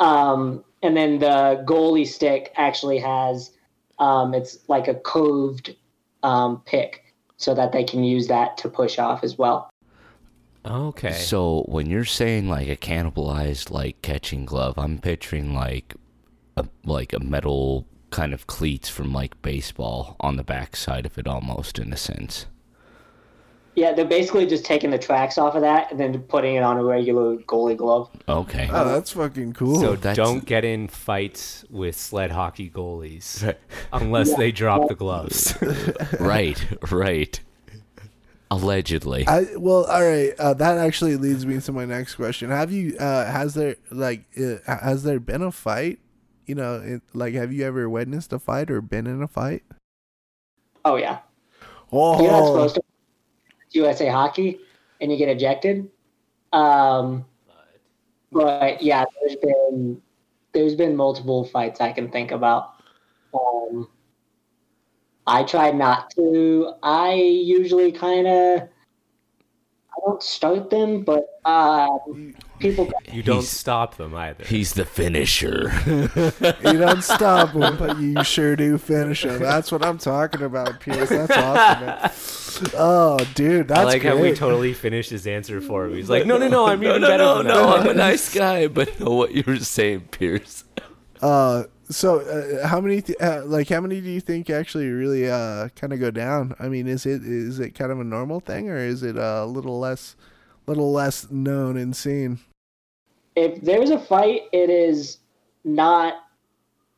Um, 0.00 0.64
and 0.82 0.96
then 0.96 1.18
the 1.18 1.64
goalie 1.66 2.06
stick 2.06 2.52
actually 2.56 2.98
has 2.98 3.50
um, 3.98 4.32
it's 4.32 4.58
like 4.68 4.86
a 4.86 4.94
coved 4.94 5.74
um, 6.22 6.62
pick 6.66 7.12
so 7.36 7.52
that 7.54 7.72
they 7.72 7.82
can 7.82 8.04
use 8.04 8.28
that 8.28 8.56
to 8.58 8.68
push 8.68 8.98
off 8.98 9.24
as 9.24 9.36
well. 9.36 9.70
Okay. 10.64 11.12
So 11.12 11.62
when 11.68 11.88
you're 11.90 12.04
saying 12.04 12.48
like 12.48 12.68
a 12.68 12.76
cannibalized 12.76 13.70
like 13.70 14.00
catching 14.02 14.44
glove, 14.44 14.78
I'm 14.78 14.98
picturing 14.98 15.52
like 15.54 15.94
a 16.56 16.66
like 16.84 17.12
a 17.12 17.20
metal 17.20 17.86
kind 18.10 18.32
of 18.32 18.46
cleats 18.46 18.88
from 18.88 19.12
like 19.12 19.40
baseball 19.42 20.16
on 20.20 20.36
the 20.36 20.44
back 20.44 20.76
side 20.76 21.06
of 21.06 21.18
it 21.18 21.26
almost 21.26 21.78
in 21.78 21.92
a 21.92 21.96
sense. 21.96 22.46
Yeah, 23.78 23.92
they're 23.92 24.04
basically 24.04 24.44
just 24.44 24.64
taking 24.64 24.90
the 24.90 24.98
tracks 24.98 25.38
off 25.38 25.54
of 25.54 25.60
that 25.60 25.92
and 25.92 26.00
then 26.00 26.18
putting 26.22 26.56
it 26.56 26.64
on 26.64 26.78
a 26.78 26.82
regular 26.82 27.36
goalie 27.36 27.76
glove. 27.76 28.10
Okay. 28.28 28.68
Oh, 28.72 28.84
that's 28.88 29.12
fucking 29.12 29.52
cool. 29.52 29.80
So 29.80 29.94
that's- 29.94 30.16
don't 30.16 30.44
get 30.44 30.64
in 30.64 30.88
fights 30.88 31.64
with 31.70 31.94
sled 31.94 32.32
hockey 32.32 32.68
goalies 32.68 33.54
unless 33.92 34.34
they 34.34 34.50
drop 34.50 34.88
the 34.88 34.96
gloves. 34.96 35.56
right, 36.20 36.60
right. 36.90 37.38
Allegedly. 38.50 39.28
I 39.28 39.46
well, 39.56 39.84
all 39.84 40.02
right. 40.02 40.32
Uh, 40.40 40.54
that 40.54 40.78
actually 40.78 41.14
leads 41.14 41.46
me 41.46 41.60
to 41.60 41.70
my 41.70 41.84
next 41.84 42.16
question. 42.16 42.50
Have 42.50 42.72
you? 42.72 42.96
Uh, 42.98 43.30
has 43.30 43.54
there 43.54 43.76
like 43.92 44.24
uh, 44.36 44.56
has 44.66 45.04
there 45.04 45.20
been 45.20 45.42
a 45.42 45.52
fight? 45.52 46.00
You 46.46 46.56
know, 46.56 46.76
it, 46.82 47.02
like 47.14 47.34
have 47.34 47.52
you 47.52 47.64
ever 47.64 47.88
witnessed 47.88 48.32
a 48.32 48.40
fight 48.40 48.72
or 48.72 48.80
been 48.80 49.06
in 49.06 49.22
a 49.22 49.28
fight? 49.28 49.62
Oh 50.84 50.96
yeah, 50.96 51.18
Oh, 51.92 52.20
you're 52.22 52.32
not 52.32 52.46
supposed 52.46 52.74
to. 52.76 52.82
USA 53.70 54.08
Hockey, 54.08 54.58
and 55.00 55.10
you 55.10 55.18
get 55.18 55.28
ejected. 55.28 55.88
Um, 56.52 57.24
but 58.32 58.82
yeah, 58.82 59.04
there's 59.20 59.36
been 59.36 60.02
there's 60.52 60.74
been 60.74 60.96
multiple 60.96 61.44
fights 61.44 61.80
I 61.80 61.92
can 61.92 62.10
think 62.10 62.30
about. 62.30 62.74
Um, 63.34 63.88
I 65.26 65.44
try 65.44 65.70
not 65.70 66.10
to. 66.12 66.72
I 66.82 67.12
usually 67.14 67.92
kind 67.92 68.26
of 68.26 68.60
I 68.62 70.00
don't 70.06 70.22
start 70.22 70.70
them, 70.70 71.02
but 71.02 71.26
uh, 71.44 71.88
people. 72.58 72.90
You 73.12 73.22
don't 73.22 73.36
He's- 73.36 73.48
stop 73.48 73.96
them 73.96 74.14
either. 74.14 74.44
He's 74.44 74.72
the 74.74 74.84
finisher. 74.84 75.72
you 75.86 76.78
don't 76.78 77.02
stop 77.02 77.52
them, 77.54 77.76
but 77.76 77.98
you 77.98 78.22
sure 78.24 78.56
do 78.56 78.78
finish 78.78 79.22
them. 79.22 79.40
That's 79.40 79.70
what 79.72 79.84
I'm 79.84 79.98
talking 79.98 80.42
about, 80.42 80.80
Pierce. 80.80 81.08
That's 81.08 81.30
awesome. 81.32 81.86
Man. 81.86 82.70
Oh, 82.74 83.18
dude, 83.34 83.68
that's 83.68 83.80
I 83.80 83.84
like 83.84 84.02
great. 84.02 84.10
how 84.16 84.20
we 84.22 84.32
totally 84.34 84.72
finished 84.74 85.10
his 85.10 85.26
answer 85.26 85.60
for 85.60 85.86
him. 85.86 85.94
He's 85.94 86.10
like, 86.10 86.26
no, 86.26 86.38
no, 86.38 86.48
no, 86.48 86.66
I'm 86.66 86.80
no, 86.82 86.88
even 86.90 87.02
no, 87.02 87.08
better 87.08 87.22
no, 87.24 87.36
than 87.38 87.46
no. 87.46 87.66
that. 87.66 87.80
I'm 87.80 87.88
a 87.88 87.94
nice 87.94 88.34
guy, 88.34 88.66
but 88.66 88.98
know 89.00 89.12
what 89.14 89.32
you 89.32 89.44
were 89.46 89.56
saying, 89.58 90.08
Pierce. 90.10 90.64
Uh, 91.22 91.64
so 91.90 92.20
uh, 92.20 92.66
how 92.66 92.80
many 92.80 93.00
th- 93.00 93.18
uh, 93.20 93.42
like 93.46 93.68
how 93.68 93.80
many 93.80 94.00
do 94.00 94.10
you 94.10 94.20
think 94.20 94.50
actually 94.50 94.88
really 94.88 95.28
uh 95.30 95.68
kind 95.74 95.92
of 95.92 95.98
go 96.00 96.10
down? 96.10 96.54
I 96.58 96.68
mean, 96.68 96.86
is 96.86 97.06
it 97.06 97.22
is 97.24 97.58
it 97.60 97.70
kind 97.70 97.90
of 97.90 97.98
a 97.98 98.04
normal 98.04 98.40
thing 98.40 98.68
or 98.68 98.76
is 98.76 99.02
it 99.02 99.16
a 99.16 99.44
little 99.46 99.78
less 99.80 100.14
little 100.66 100.92
less 100.92 101.30
known 101.30 101.76
and 101.78 101.96
seen? 101.96 102.40
If 103.38 103.60
there's 103.62 103.90
a 103.90 103.98
fight, 103.98 104.42
it 104.52 104.68
is 104.68 105.18
not 105.64 106.14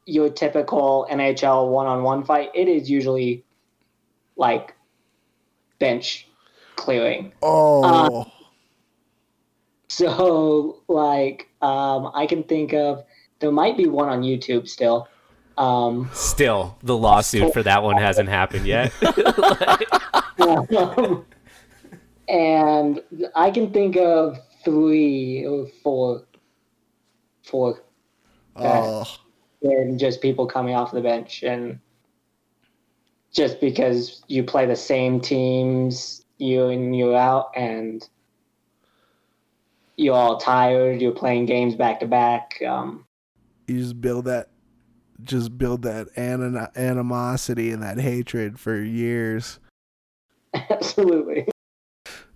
your 0.06 0.30
typical 0.30 1.06
NHL 1.10 1.70
one-on-one 1.70 2.24
fight. 2.24 2.50
It 2.54 2.66
is 2.66 2.90
usually 2.90 3.44
like 4.36 4.74
bench 5.78 6.26
clearing. 6.76 7.32
Oh, 7.42 8.30
So, 9.88 10.82
like, 10.88 11.48
um, 11.60 12.10
I 12.14 12.26
can 12.26 12.42
think 12.44 12.72
of 12.72 13.04
there 13.40 13.52
might 13.52 13.76
be 13.76 13.86
one 13.86 14.08
on 14.08 14.22
YouTube 14.22 14.66
still. 14.66 15.08
Um, 15.58 16.08
Still, 16.14 16.78
the 16.82 16.96
lawsuit 16.96 17.52
for 17.52 17.62
that 17.64 17.82
one 17.82 17.98
hasn't 17.98 18.30
happened 18.30 18.66
yet. 18.66 18.92
um, 20.40 21.26
and 22.28 23.02
I 23.34 23.50
can 23.50 23.70
think 23.72 23.96
of 23.96 24.38
three 24.64 25.44
or 25.46 25.66
four, 25.82 26.24
four 27.50 27.82
oh, 28.56 29.06
and 29.62 29.98
just 29.98 30.20
people 30.20 30.46
coming 30.46 30.74
off 30.74 30.92
the 30.92 31.00
bench 31.00 31.42
and 31.42 31.78
just 33.32 33.60
because 33.60 34.22
you 34.28 34.42
play 34.42 34.66
the 34.66 34.76
same 34.76 35.20
teams 35.20 36.24
you 36.38 36.66
and 36.68 36.96
you 36.96 37.14
out 37.14 37.50
and 37.54 38.08
you're 39.96 40.14
all 40.14 40.38
tired 40.38 41.00
you're 41.00 41.12
playing 41.12 41.46
games 41.46 41.74
back 41.74 42.00
to 42.00 42.06
back 42.06 42.62
um 42.66 43.04
you 43.70 43.78
just 43.78 44.00
build 44.00 44.24
that, 44.24 44.48
just 45.22 45.56
build 45.56 45.82
that 45.82 46.08
anim- 46.16 46.66
animosity 46.74 47.70
and 47.70 47.82
that 47.82 47.98
hatred 47.98 48.58
for 48.58 48.76
years. 48.82 49.60
absolutely 50.70 51.46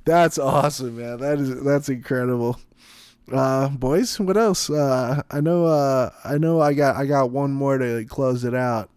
That's 0.04 0.38
awesome, 0.38 0.98
man. 0.98 1.18
That 1.18 1.40
is 1.40 1.64
that's 1.64 1.88
incredible. 1.88 2.60
Uh, 3.32 3.68
boys, 3.70 4.20
what 4.20 4.36
else? 4.36 4.68
Uh, 4.68 5.22
I 5.30 5.40
know. 5.40 5.64
Uh, 5.66 6.10
I 6.24 6.38
know. 6.38 6.60
I 6.60 6.74
got. 6.74 6.96
I 6.96 7.06
got 7.06 7.30
one 7.30 7.52
more 7.52 7.78
to 7.78 8.04
close 8.04 8.44
it 8.44 8.54
out. 8.54 8.90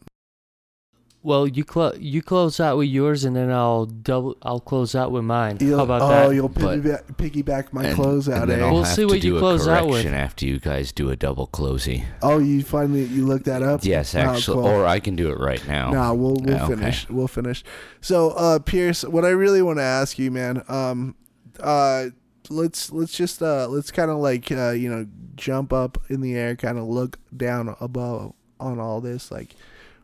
Well, 1.23 1.45
you 1.47 1.65
close 1.65 1.97
you 1.99 2.21
close 2.21 2.59
out 2.59 2.77
with 2.77 2.87
yours, 2.87 3.25
and 3.25 3.35
then 3.35 3.51
I'll 3.51 3.85
double. 3.85 4.37
I'll 4.43 4.59
close 4.61 4.95
out 4.95 5.11
with 5.11 5.23
mine. 5.25 5.57
You'll, 5.59 5.77
How 5.77 5.83
about 5.83 6.01
oh, 6.01 6.07
that? 6.29 6.35
you'll 6.35 6.47
But- 6.47 6.79
piggyback, 6.81 7.03
piggyback 7.15 7.73
my 7.73 7.85
And- 7.85 7.97
closeout, 7.99 8.43
and 8.43 8.51
then 8.51 8.59
eh? 8.61 8.71
We'll 8.71 8.85
see 8.85 9.03
what 9.03 9.15
you 9.15 9.31
do 9.31 9.37
a 9.37 9.39
close 9.39 9.67
out 9.67 9.85
with. 9.87 9.93
correction 9.95 10.13
after 10.13 10.45
you 10.45 10.59
guys 10.59 10.91
do 10.93 11.09
a 11.09 11.15
double 11.17 11.47
closey. 11.47 12.05
Oh, 12.21 12.37
you 12.39 12.63
finally 12.63 13.03
you 13.05 13.25
looked 13.25 13.45
that 13.45 13.61
up? 13.61 13.83
Yes, 13.83 14.13
Oh, 14.15 14.19
actually, 14.19 14.55
cool. 14.61 14.67
or 14.67 14.85
I 14.85 14.99
can 14.99 15.15
do 15.17 15.29
it 15.31 15.39
right 15.39 15.65
now. 15.67 15.91
No, 15.91 16.13
we'll 16.13 16.35
we'll 16.35 16.55
okay. 16.63 16.75
finish. 16.75 17.09
We'll 17.09 17.27
finish. 17.27 17.63
So, 17.99 18.29
uh, 18.31 18.59
Pierce, 18.59 19.03
what 19.03 19.25
I 19.25 19.29
really 19.29 19.61
want 19.61 19.79
to 19.79 19.83
ask 19.83 20.17
you, 20.19 20.31
man, 20.31 20.63
um, 20.69 21.15
uh, 21.59 22.05
let's 22.49 22.91
let's 22.91 23.13
just 23.13 23.41
uh 23.41 23.67
let's 23.67 23.91
kind 23.91 24.11
of 24.11 24.17
like 24.17 24.51
uh 24.51 24.71
you 24.71 24.89
know 24.89 25.07
jump 25.35 25.71
up 25.73 25.97
in 26.09 26.21
the 26.21 26.35
air, 26.35 26.55
kind 26.55 26.77
of 26.77 26.85
look 26.85 27.19
down 27.35 27.75
above 27.79 28.33
on 28.59 28.79
all 28.79 29.01
this, 29.01 29.31
like. 29.31 29.55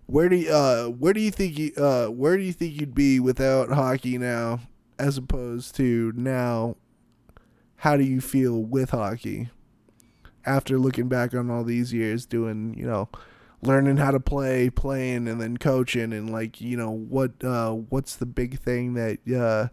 Where 0.05 0.27
do 0.27 0.35
you, 0.35 0.51
uh 0.51 0.87
where 0.87 1.13
do 1.13 1.21
you 1.21 1.31
think 1.31 1.57
you 1.57 1.71
uh 1.77 2.07
where 2.07 2.35
do 2.35 2.43
you 2.43 2.51
think 2.51 2.79
you'd 2.79 2.93
be 2.93 3.21
without 3.21 3.69
hockey 3.69 4.17
now 4.17 4.59
as 4.99 5.17
opposed 5.17 5.75
to 5.77 6.11
now 6.13 6.75
how 7.77 7.95
do 7.95 8.03
you 8.03 8.19
feel 8.19 8.61
with 8.61 8.89
hockey 8.89 9.49
after 10.45 10.77
looking 10.77 11.07
back 11.07 11.33
on 11.33 11.49
all 11.49 11.63
these 11.63 11.93
years 11.93 12.25
doing 12.25 12.75
you 12.77 12.85
know 12.85 13.07
learning 13.63 13.97
how 13.97 14.11
to 14.11 14.19
play, 14.19 14.69
playing, 14.69 15.27
and 15.27 15.39
then 15.39 15.57
coaching, 15.57 16.13
and 16.13 16.31
like 16.31 16.61
you 16.61 16.77
know 16.77 16.91
what 16.91 17.43
uh, 17.43 17.71
what's 17.71 18.15
the 18.15 18.25
big 18.25 18.59
thing 18.59 18.93
that 18.93 19.19
uh, 19.33 19.69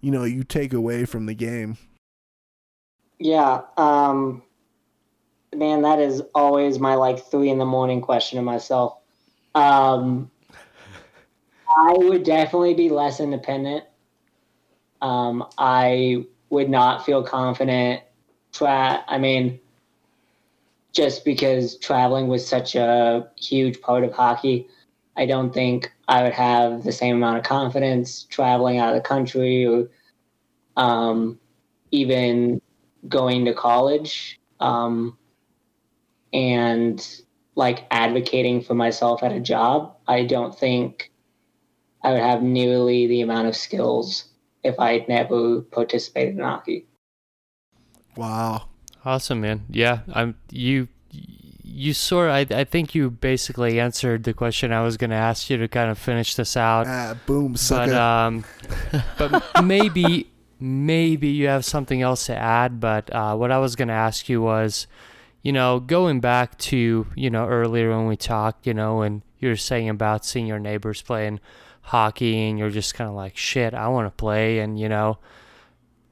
you 0.00 0.10
know 0.10 0.24
you 0.24 0.42
take 0.44 0.72
away 0.72 1.04
from 1.04 1.26
the 1.26 1.34
game? 1.34 1.78
Yeah 3.18 3.62
um 3.76 4.42
man 5.54 5.82
that 5.82 5.98
is 5.98 6.22
always 6.34 6.78
my 6.78 6.94
like 6.94 7.18
three 7.18 7.50
in 7.50 7.58
the 7.58 7.64
morning 7.64 8.00
question 8.00 8.36
to 8.36 8.42
myself. 8.42 8.98
Um 9.54 10.30
i 11.68 11.92
would 11.92 12.24
definitely 12.24 12.74
be 12.74 12.88
less 12.88 13.20
independent. 13.20 13.84
Um 15.00 15.46
i 15.58 16.24
would 16.50 16.70
not 16.70 17.04
feel 17.04 17.22
confident 17.22 18.02
tra- 18.52 19.04
i 19.06 19.18
mean 19.18 19.60
just 20.92 21.24
because 21.24 21.76
traveling 21.78 22.28
was 22.28 22.46
such 22.46 22.74
a 22.74 23.28
huge 23.36 23.80
part 23.80 24.02
of 24.02 24.12
hockey 24.12 24.66
i 25.16 25.26
don't 25.26 25.52
think 25.52 25.92
i 26.08 26.22
would 26.22 26.32
have 26.32 26.84
the 26.84 26.92
same 26.92 27.16
amount 27.16 27.36
of 27.36 27.44
confidence 27.44 28.24
traveling 28.24 28.78
out 28.78 28.94
of 28.94 29.02
the 29.02 29.06
country 29.06 29.66
or 29.66 29.88
um 30.76 31.38
even 31.90 32.60
going 33.08 33.44
to 33.46 33.54
college 33.54 34.40
um, 34.60 35.16
and 36.32 37.22
like 37.54 37.86
advocating 37.90 38.60
for 38.62 38.74
myself 38.74 39.22
at 39.22 39.32
a 39.32 39.40
job, 39.40 39.96
I 40.06 40.24
don't 40.24 40.56
think 40.56 41.10
I 42.02 42.12
would 42.12 42.20
have 42.20 42.42
nearly 42.42 43.06
the 43.06 43.20
amount 43.22 43.48
of 43.48 43.56
skills 43.56 44.26
if 44.62 44.78
I 44.78 44.92
had 44.92 45.08
never 45.08 45.62
participated 45.62 46.34
in 46.36 46.40
hockey. 46.40 46.86
Wow. 48.16 48.68
Awesome, 49.04 49.40
man. 49.40 49.64
Yeah, 49.70 50.00
I'm 50.12 50.34
you. 50.50 50.88
You 51.10 51.94
sort. 51.94 52.30
I 52.30 52.46
I 52.50 52.64
think 52.64 52.94
you 52.94 53.10
basically 53.10 53.78
answered 53.78 54.24
the 54.24 54.34
question 54.34 54.72
I 54.72 54.82
was 54.82 54.96
going 54.96 55.10
to 55.10 55.16
ask 55.16 55.48
you 55.48 55.56
to 55.58 55.68
kind 55.68 55.90
of 55.90 55.98
finish 55.98 56.34
this 56.34 56.56
out. 56.56 56.86
Ah, 56.86 57.16
boom, 57.26 57.52
But 57.52 57.60
sucker. 57.60 57.94
um, 57.94 58.44
but 59.18 59.64
maybe 59.64 60.28
maybe 60.60 61.28
you 61.28 61.48
have 61.48 61.64
something 61.64 62.02
else 62.02 62.26
to 62.26 62.36
add. 62.36 62.80
But 62.80 63.12
uh, 63.14 63.36
what 63.36 63.50
I 63.50 63.58
was 63.58 63.76
going 63.76 63.88
to 63.88 63.94
ask 63.94 64.28
you 64.28 64.42
was, 64.42 64.86
you 65.42 65.52
know, 65.52 65.80
going 65.80 66.20
back 66.20 66.58
to 66.58 67.06
you 67.14 67.30
know 67.30 67.46
earlier 67.46 67.90
when 67.90 68.06
we 68.06 68.16
talked, 68.16 68.66
you 68.66 68.74
know, 68.74 69.02
and 69.02 69.22
you 69.38 69.48
were 69.48 69.56
saying 69.56 69.88
about 69.88 70.24
seeing 70.24 70.46
your 70.46 70.58
neighbors 70.58 71.02
playing 71.02 71.40
hockey, 71.82 72.48
and 72.48 72.58
you're 72.58 72.70
just 72.70 72.94
kind 72.94 73.08
of 73.08 73.16
like, 73.16 73.36
shit, 73.36 73.74
I 73.74 73.88
want 73.88 74.06
to 74.06 74.10
play, 74.10 74.58
and 74.58 74.78
you 74.78 74.88
know, 74.88 75.18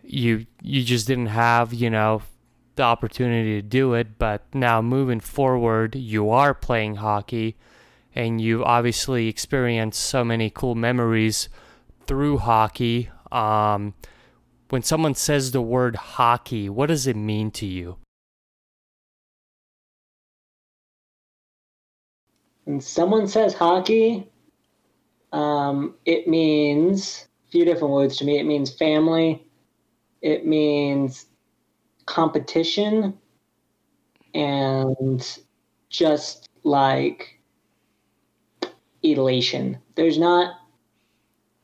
you 0.03 0.47
you 0.63 0.83
just 0.83 1.07
didn't 1.07 1.27
have 1.27 1.75
you 1.75 1.91
know 1.91 2.23
the 2.77 2.83
opportunity 2.83 3.61
to 3.61 3.63
do 3.63 3.95
it. 3.95 4.19
But 4.19 4.43
now 4.55 4.81
moving 4.83 5.21
forward, 5.21 5.97
you 5.97 6.31
are 6.31 6.55
playing 6.55 6.97
hockey 6.97 7.57
and 8.17 8.41
you 8.41 8.65
obviously 8.65 9.29
experienced 9.29 10.03
so 10.03 10.25
many 10.25 10.49
cool 10.49 10.75
memories 10.75 11.51
through 12.07 12.39
hockey. 12.39 13.11
Um, 13.31 13.95
when 14.69 14.83
someone 14.83 15.15
says 15.15 15.53
the 15.53 15.63
word 15.63 15.97
hockey, 15.97 16.69
what 16.69 16.87
does 16.87 17.07
it 17.07 17.17
mean 17.17 17.51
to 17.53 17.67
you? 17.67 17.97
When 22.65 22.81
someone 22.81 23.29
says 23.29 23.55
hockey, 23.55 24.29
um, 25.33 25.95
it 26.05 26.27
means 26.27 27.29
a 27.47 27.51
few 27.51 27.65
different 27.65 27.95
words 27.95 28.17
to 28.17 28.25
me. 28.25 28.39
It 28.41 28.45
means 28.45 28.73
family, 28.73 29.47
it 30.21 30.47
means 30.47 31.27
competition, 32.07 33.17
and 34.35 35.39
just 35.91 36.49
like 36.65 37.41
elation. 39.03 39.79
There's 39.95 40.19
not 40.19 40.57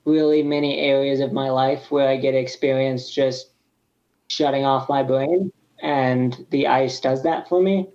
really 0.04 0.42
many 0.42 0.78
areas 0.78 1.20
of 1.20 1.32
my 1.32 1.50
life 1.50 1.90
where 1.90 2.08
I 2.08 2.16
get 2.16 2.34
experience 2.34 3.10
just 3.10 3.50
shutting 4.28 4.64
off 4.64 4.88
my 4.88 5.02
brain, 5.02 5.52
and 5.82 6.46
the 6.50 6.66
ice 6.66 7.00
does 7.00 7.22
that 7.22 7.48
for 7.48 7.62
me. 7.62 7.88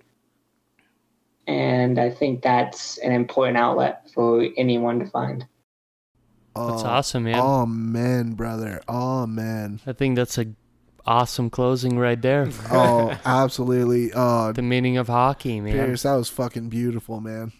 And 1.46 1.98
I 1.98 2.10
think 2.10 2.42
that's 2.42 2.98
an 2.98 3.12
important 3.12 3.56
outlet 3.56 4.10
for 4.12 4.46
anyone 4.56 4.98
to 5.00 5.06
find. 5.06 5.46
That's 6.54 6.82
awesome, 6.82 7.24
man. 7.24 7.36
Oh 7.36 7.66
man, 7.66 8.32
brother. 8.32 8.82
Oh 8.88 9.26
man. 9.26 9.80
I 9.86 9.92
think 9.92 10.16
that's 10.16 10.38
a 10.38 10.46
awesome 11.06 11.50
closing 11.50 11.98
right 11.98 12.20
there. 12.20 12.48
Oh, 12.70 13.18
absolutely. 13.24 14.12
Uh, 14.12 14.52
the 14.52 14.62
meaning 14.62 14.98
of 14.98 15.08
hockey, 15.08 15.60
man. 15.60 15.72
Pierce, 15.72 16.02
that 16.02 16.14
was 16.14 16.28
fucking 16.28 16.68
beautiful, 16.68 17.20
man. 17.20 17.52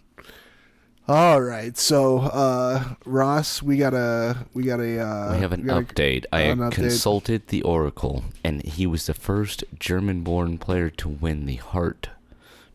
All 1.09 1.41
right, 1.41 1.77
so 1.79 2.19
uh, 2.19 2.85
Ross, 3.07 3.63
we 3.63 3.79
got 3.79 3.95
a 3.95 4.45
we 4.53 4.65
got 4.65 4.79
a 4.79 5.01
uh, 5.01 5.33
we 5.33 5.39
have 5.41 5.53
an 5.53 5.63
got 5.65 5.79
a- 5.79 5.87
update. 5.87 6.27
I 6.31 6.41
an 6.43 6.59
update. 6.59 6.73
consulted 6.75 7.49
the 7.49 7.63
Oracle, 7.63 8.25
and 8.45 8.63
he 8.63 8.87
was 8.87 9.07
the 9.07 9.15
first 9.15 9.65
German-born 9.79 10.59
player 10.59 10.91
to 10.91 11.09
win 11.09 11.47
the 11.47 11.57
Hart 11.57 12.11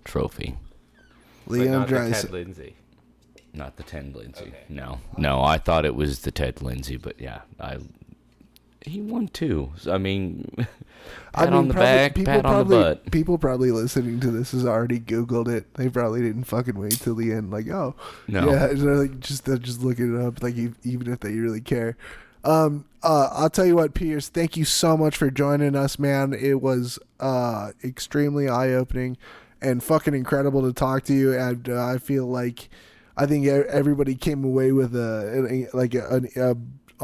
Trophy. 0.04 0.56
But 1.46 1.54
Leon 1.54 1.72
not 1.74 1.88
the 1.90 1.96
Draisaitl. 1.96 2.22
Ted 2.22 2.32
Lindsay. 2.32 2.76
Not 3.54 3.76
the 3.78 3.84
Ted 3.84 4.16
Lindsay. 4.16 4.46
Okay. 4.46 4.64
No, 4.68 5.00
no. 5.16 5.44
I 5.44 5.60
thought 5.60 5.86
it 5.86 5.94
was 5.94 6.22
the 6.22 6.32
Ted 6.32 6.62
Lindsay, 6.64 6.98
but 6.98 7.22
yeah, 7.22 7.42
I. 7.60 7.78
He 8.82 9.00
won 9.00 9.28
two. 9.28 9.72
So, 9.78 9.94
I 9.94 10.00
mean, 10.00 10.50
pat 11.34 11.54
on 11.54 11.68
the 11.68 11.74
probably- 11.74 11.88
back, 11.92 12.16
people 12.16 12.34
pat 12.34 12.46
on 12.46 12.52
the 12.52 12.58
probably, 12.66 12.78
butt. 12.78 13.12
People 13.12 13.38
probably 13.38 13.72
listening 13.72 14.20
to 14.22 14.32
this 14.32 14.52
has 14.52 14.66
already 14.66 15.00
Googled 15.00 15.48
it. 15.48 15.74
They 15.76 15.90
probably 15.90 16.22
didn't 16.22 16.44
fucking 16.46 16.78
wait 16.78 16.94
till 17.00 17.16
the 17.16 17.32
end. 17.32 17.52
Like, 17.52 17.68
oh, 17.70 17.96
No. 18.28 18.52
yeah, 18.52 18.68
like, 18.76 19.20
just 19.20 19.46
they're 19.46 19.58
just 19.58 19.82
looking 19.82 20.16
it 20.20 20.26
up. 20.26 20.42
Like, 20.44 20.56
even 20.56 21.12
if 21.12 21.20
they 21.20 21.34
really 21.36 21.62
care. 21.62 21.98
Um, 22.44 22.86
uh, 23.02 23.30
I'll 23.32 23.50
tell 23.50 23.66
you 23.66 23.76
what, 23.76 23.94
Pierce. 23.94 24.28
Thank 24.30 24.58
you 24.58 24.66
so 24.66 24.98
much 24.98 25.16
for 25.16 25.32
joining 25.32 25.76
us, 25.76 25.98
man. 25.98 26.34
It 26.34 26.62
was 26.62 27.00
uh 27.20 27.72
extremely 27.84 28.50
eye 28.50 28.72
opening 28.72 29.18
and 29.62 29.82
fucking 29.82 30.14
incredible 30.14 30.62
to 30.64 30.74
talk 30.74 31.04
to 31.06 31.14
you. 31.14 31.34
And 31.38 31.70
uh, 31.70 31.86
I 31.86 31.98
feel 32.00 32.26
like 32.28 32.68
I 33.16 33.26
think 33.28 33.48
everybody 33.48 34.16
came 34.16 34.44
away 34.44 34.74
with 34.74 34.94
a, 34.96 35.70
like 35.74 35.94
a, 35.94 36.22
a, 36.36 36.56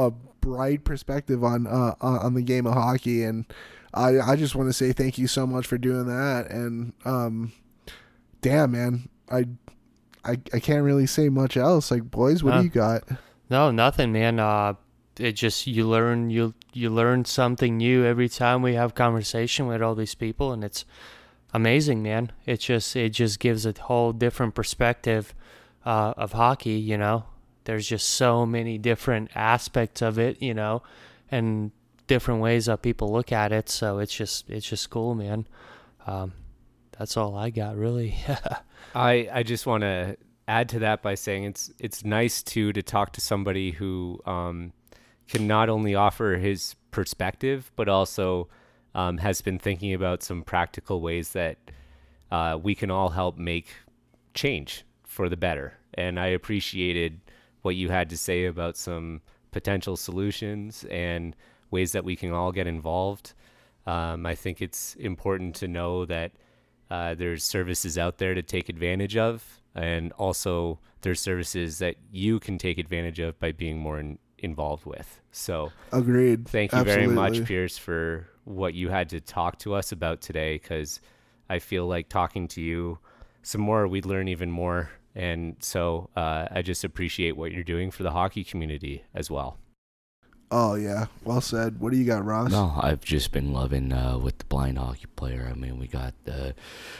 a 0.08 0.12
bright 0.42 0.84
perspective 0.84 1.42
on 1.44 1.68
uh 1.68 1.96
on 2.02 2.34
the 2.34 2.42
game 2.42 2.66
of 2.68 2.74
hockey 2.74 3.24
and 3.24 3.46
I 3.94 4.20
I 4.20 4.36
just 4.36 4.56
want 4.56 4.70
to 4.70 4.74
say 4.74 4.92
thank 4.94 5.18
you 5.18 5.28
so 5.28 5.48
much 5.48 5.68
for 5.68 5.78
doing 5.78 6.06
that 6.08 6.50
and 6.52 6.94
um 7.06 7.52
damn 8.42 8.72
man 8.72 9.10
I 9.30 9.46
I 10.24 10.38
I 10.54 10.60
can't 10.60 10.84
really 10.84 11.08
say 11.08 11.30
much 11.30 11.58
else 11.58 11.92
like 11.92 12.10
boys 12.12 12.44
what 12.44 12.58
do 12.58 12.64
you 12.64 12.70
got 12.70 13.04
No, 13.50 13.72
nothing, 13.72 14.12
man. 14.12 14.40
Uh, 14.40 14.74
it 15.18 15.32
just 15.34 15.66
you 15.66 15.88
learn 15.88 16.30
you 16.30 16.54
you 16.72 16.92
learn 16.92 17.26
something 17.26 17.78
new 17.78 18.06
every 18.06 18.30
time 18.30 18.62
we 18.62 18.76
have 18.76 18.94
conversation 18.94 19.66
with 19.66 19.82
all 19.82 19.96
these 19.96 20.14
people, 20.16 20.54
and 20.54 20.64
it's 20.64 20.86
amazing, 21.52 22.04
man. 22.04 22.32
It 22.46 22.60
just 22.60 22.96
it 22.96 23.10
just 23.10 23.40
gives 23.40 23.66
a 23.66 23.74
whole 23.74 24.14
different 24.14 24.54
perspective 24.54 25.34
uh, 25.84 26.14
of 26.16 26.34
hockey. 26.34 26.78
You 26.78 26.98
know, 27.00 27.26
there's 27.64 27.88
just 27.90 28.08
so 28.08 28.46
many 28.46 28.78
different 28.78 29.32
aspects 29.34 30.04
of 30.04 30.20
it. 30.20 30.42
You 30.42 30.54
know, 30.54 30.84
and 31.32 31.72
different 32.10 32.42
ways 32.42 32.66
that 32.66 32.82
people 32.82 33.12
look 33.14 33.32
at 33.32 33.54
it. 33.54 33.70
So 33.70 34.00
it's 34.00 34.14
just 34.14 34.50
it's 34.50 34.68
just 34.68 34.90
cool, 34.90 35.16
man. 35.16 35.48
Um, 36.06 36.34
that's 36.98 37.16
all 37.16 37.38
I 37.38 37.52
got, 37.52 37.78
really. 37.78 38.16
I 38.96 39.30
I 39.32 39.44
just 39.44 39.66
want 39.66 39.82
to 39.82 40.18
add 40.48 40.68
to 40.70 40.80
that 40.80 41.02
by 41.02 41.16
saying 41.16 41.46
it's 41.46 41.72
it's 41.80 42.04
nice 42.04 42.44
too 42.44 42.74
to 42.74 42.82
talk 42.82 43.14
to 43.14 43.22
somebody 43.22 43.72
who 43.72 44.20
um, 44.26 44.74
can 45.30 45.48
not 45.48 45.70
only 45.70 45.96
offer 45.96 46.38
his 46.38 46.76
perspective 46.92 47.72
but 47.76 47.88
also 47.88 48.50
um, 48.96 49.20
has 49.20 49.42
been 49.42 49.60
thinking 49.60 49.94
about 49.94 50.24
some 50.24 50.42
practical 50.42 51.02
ways 51.02 51.34
that 51.34 51.58
uh, 52.32 52.58
we 52.62 52.74
can 52.74 52.90
all 52.90 53.10
help 53.10 53.38
make 53.38 53.68
change 54.34 54.84
for 55.06 55.30
the 55.30 55.38
better. 55.38 55.74
And 55.94 56.20
I 56.20 56.28
appreciated 56.28 57.22
what 57.62 57.76
you 57.76 57.90
had 57.90 58.10
to 58.10 58.18
say 58.18 58.46
about 58.46 58.76
some 58.76 59.22
potential 59.52 59.96
solutions 59.96 60.86
and 60.90 61.36
ways 61.72 61.92
that 61.92 62.04
we 62.04 62.16
can 62.16 62.32
all 62.32 62.52
get 62.52 62.68
involved. 62.68 63.34
Um, 63.86 64.26
I 64.26 64.36
think 64.36 64.62
it's 64.62 64.96
important 64.96 65.56
to 65.58 65.68
know 65.68 66.06
that 66.06 66.32
uh, 66.92 67.16
there's 67.16 67.44
services 67.44 67.98
out 67.98 68.18
there 68.18 68.34
to 68.34 68.42
take 68.42 68.70
advantage 68.70 69.18
of, 69.18 69.44
and 69.76 70.12
also 70.14 70.80
there's 71.02 71.20
services 71.20 71.80
that 71.80 71.96
you 72.12 72.40
can 72.40 72.58
take 72.58 72.78
advantage 72.78 73.20
of 73.20 73.40
by 73.40 73.52
being 73.52 73.78
more 73.78 74.00
in, 74.00 74.20
involved 74.40 74.86
with. 74.86 75.22
So 75.32 75.72
agreed 75.92 76.48
thank 76.48 76.72
you 76.72 76.84
very 76.84 77.08
much, 77.08 77.46
Pierce, 77.46 77.78
for 77.78 78.28
what 78.46 78.74
you 78.74 78.90
had 78.90 79.10
to 79.10 79.20
talk 79.20 79.60
to 79.60 79.76
us 79.76 79.92
about 79.92 80.22
today, 80.22 80.56
because 80.56 81.02
I 81.50 81.60
feel 81.60 81.88
like 81.88 82.10
talking 82.10 82.48
to 82.50 82.62
you 82.62 83.00
some 83.42 83.62
more, 83.62 83.88
we'd 83.88 84.06
learn 84.06 84.28
even 84.28 84.52
more. 84.52 84.92
And 85.16 85.56
so 85.60 86.10
uh, 86.16 86.48
I 86.52 86.62
just 86.62 86.84
appreciate 86.84 87.36
what 87.36 87.52
you're 87.52 87.64
doing 87.64 87.92
for 87.92 88.04
the 88.04 88.12
hockey 88.12 88.44
community 88.44 89.04
as 89.14 89.32
well. 89.32 89.58
Oh 90.52 90.76
yeah 90.76 91.06
well 91.24 91.42
said 91.42 91.80
what 91.80 91.92
do 91.92 91.98
you 91.98 92.06
got 92.06 92.26
Ross 92.26 92.52
No, 92.52 92.74
I've 92.82 93.02
just 93.02 93.32
been 93.32 93.54
loving 93.54 93.92
uh, 93.94 94.18
with 94.18 94.40
the 94.40 94.46
blind 94.46 94.78
hockey 94.78 95.06
player. 95.16 95.48
I 95.52 95.54
mean, 95.54 95.78
we 95.78 95.88
got 95.88 96.14
the, 96.26 96.56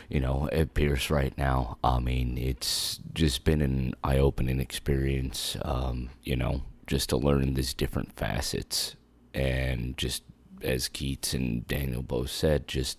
you 0.10 0.20
know, 0.20 0.48
Ed 0.52 0.74
Pierce 0.74 1.10
right 1.10 1.36
now. 1.38 1.78
I 1.84 2.00
mean, 2.00 2.38
it's 2.38 3.00
just 3.14 3.44
been 3.44 3.62
an 3.62 3.94
eye-opening 4.04 4.60
experience. 4.60 5.58
Um, 5.64 6.10
you 6.24 6.36
know, 6.36 6.64
just 6.86 7.10
to 7.10 7.18
learn 7.18 7.54
these 7.54 7.74
different 7.74 8.14
facets, 8.16 8.96
and 9.34 9.98
just 9.98 10.24
as 10.62 10.90
Keats 10.90 11.34
and 11.34 11.66
Daniel 11.68 12.02
both 12.02 12.30
said, 12.30 12.68
just 12.68 12.98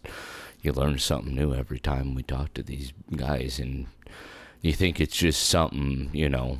you 0.62 0.72
learn 0.72 0.98
something 0.98 1.34
new 1.34 1.54
every 1.54 1.78
time 1.78 2.14
we 2.14 2.22
talk 2.22 2.54
to 2.54 2.62
these 2.62 2.92
guys, 3.14 3.58
and 3.58 3.86
you 4.62 4.72
think 4.72 5.00
it's 5.00 5.16
just 5.16 5.42
something, 5.48 6.10
you 6.12 6.28
know, 6.28 6.58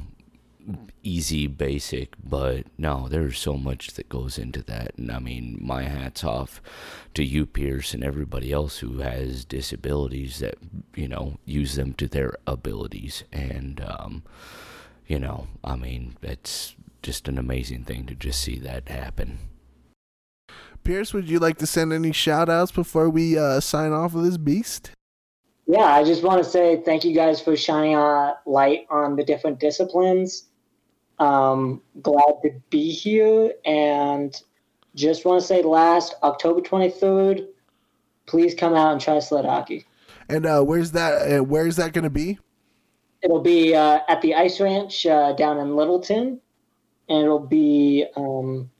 easy, 1.02 1.46
basic, 1.46 2.14
but 2.22 2.66
no, 2.78 3.08
there's 3.08 3.38
so 3.38 3.54
much 3.54 3.92
that 3.92 4.08
goes 4.08 4.38
into 4.38 4.62
that. 4.64 4.92
And 4.96 5.11
I 5.11 5.18
mean, 5.18 5.58
my 5.61 5.84
hat's 5.84 6.24
off 6.24 6.61
to 7.14 7.24
you, 7.24 7.46
Pierce, 7.46 7.94
and 7.94 8.04
everybody 8.04 8.52
else 8.52 8.78
who 8.78 8.98
has 8.98 9.45
disabilities 9.45 10.38
that, 10.41 10.57
you 10.95 11.08
know, 11.08 11.38
use 11.45 11.76
them 11.76 11.95
to 11.95 12.07
their 12.07 12.34
abilities. 12.46 13.24
And, 13.32 13.80
um, 13.87 14.22
you 15.07 15.18
know, 15.18 15.49
I 15.64 15.76
mean, 15.76 16.16
it's 16.22 16.74
just 17.03 17.28
an 17.28 17.38
amazing 17.38 17.84
thing 17.84 18.07
to 18.07 18.14
just 18.14 18.41
see 18.41 18.58
that 18.58 18.88
happen. 18.88 19.38
Pierce 20.84 21.12
would 21.12 21.28
you 21.28 21.38
like 21.38 21.58
to 21.58 21.66
send 21.66 21.92
any 21.92 22.12
shout 22.12 22.49
outs 22.49 22.72
before 22.72 23.11
we 23.11 23.38
uh 23.38 23.61
sign 23.61 23.92
off 23.92 24.14
with 24.14 24.24
this 24.24 24.38
beast 24.38 24.92
Yeah, 25.66 25.84
I 25.84 26.04
just 26.04 26.22
want 26.22 26.42
to 26.42 26.49
say 26.49 26.82
thank 26.84 27.04
you 27.04 27.14
guys 27.14 27.41
for 27.41 27.57
shining 27.57 27.95
a 27.96 28.37
light 28.46 28.87
on 28.91 29.16
the 29.16 29.24
different 29.24 29.61
disciplines. 29.61 30.50
Um, 31.21 31.83
glad 32.03 32.34
to 32.42 32.51
be 32.71 32.91
here, 32.91 33.53
and 33.64 34.34
just 34.95 35.25
want 35.25 35.41
to 35.41 35.47
say 35.47 35.63
last 35.63 36.14
October 36.22 36.61
23rd, 36.63 37.47
please 38.26 38.55
come 38.55 38.75
out 38.75 38.92
and 38.92 39.01
try 39.01 39.18
sled 39.21 39.45
hockey. 39.45 39.84
and 40.29 40.47
uh 40.47 40.63
where's 40.63 40.92
that 40.92 41.13
uh, 41.41 41.45
where's 41.45 41.76
that 41.76 41.92
gonna 41.92 42.11
be 42.11 42.38
It'll 43.22 43.41
be 43.42 43.75
uh, 43.75 44.01
at 44.09 44.22
the 44.22 44.34
Ice 44.34 44.61
Ranch 44.61 45.05
uh, 45.05 45.34
down 45.34 45.59
in 45.59 45.76
Littleton, 45.76 46.41
and 47.11 47.18
it'll 47.22 47.38
be 47.38 48.07
um, 48.17 48.71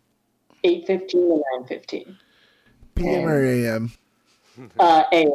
8.15 0.65 1.09
to 1.09 1.43
9.15. 1.69 2.17
PM 2.95 3.29
or 3.29 3.45
AM 3.45 3.93
Uh, 4.79 5.03
AM. 5.12 5.31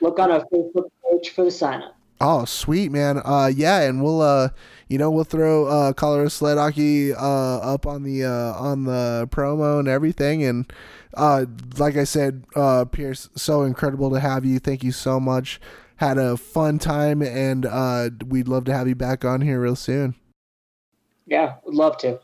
Look 0.00 0.18
on 0.18 0.32
our 0.32 0.44
Facebook 0.52 0.90
page 1.08 1.30
for 1.30 1.44
the 1.44 1.52
sign 1.52 1.82
up. 1.82 1.96
Oh, 2.20 2.44
sweet 2.44 2.90
man. 2.90 3.20
Uh, 3.24 3.50
yeah, 3.54 3.80
and 3.82 4.02
we'll 4.02 4.20
uh, 4.20 4.50
you 4.88 4.98
know, 4.98 5.10
we'll 5.10 5.24
throw 5.24 5.66
uh 5.66 5.92
Colorado 5.92 6.28
sled 6.28 6.58
hockey 6.58 7.12
uh 7.12 7.18
up 7.18 7.86
on 7.86 8.02
the 8.02 8.24
uh 8.24 8.54
on 8.54 8.84
the 8.84 9.28
promo 9.30 9.78
and 9.78 9.88
everything. 9.88 10.42
And 10.42 10.72
uh, 11.14 11.46
like 11.76 11.96
I 11.96 12.04
said, 12.04 12.44
uh, 12.54 12.84
Pierce, 12.84 13.28
so 13.34 13.62
incredible 13.62 14.10
to 14.10 14.20
have 14.20 14.44
you. 14.44 14.58
Thank 14.58 14.84
you 14.84 14.92
so 14.92 15.18
much. 15.18 15.60
Had 15.96 16.16
a 16.16 16.36
fun 16.36 16.78
time, 16.78 17.22
and 17.22 17.66
uh, 17.66 18.10
we'd 18.26 18.46
love 18.46 18.64
to 18.66 18.72
have 18.72 18.86
you 18.86 18.94
back 18.94 19.24
on 19.24 19.40
here 19.40 19.60
real 19.60 19.74
soon. 19.74 20.14
Yeah, 21.26 21.54
would 21.64 21.74
love 21.74 21.96
to. 21.98 22.20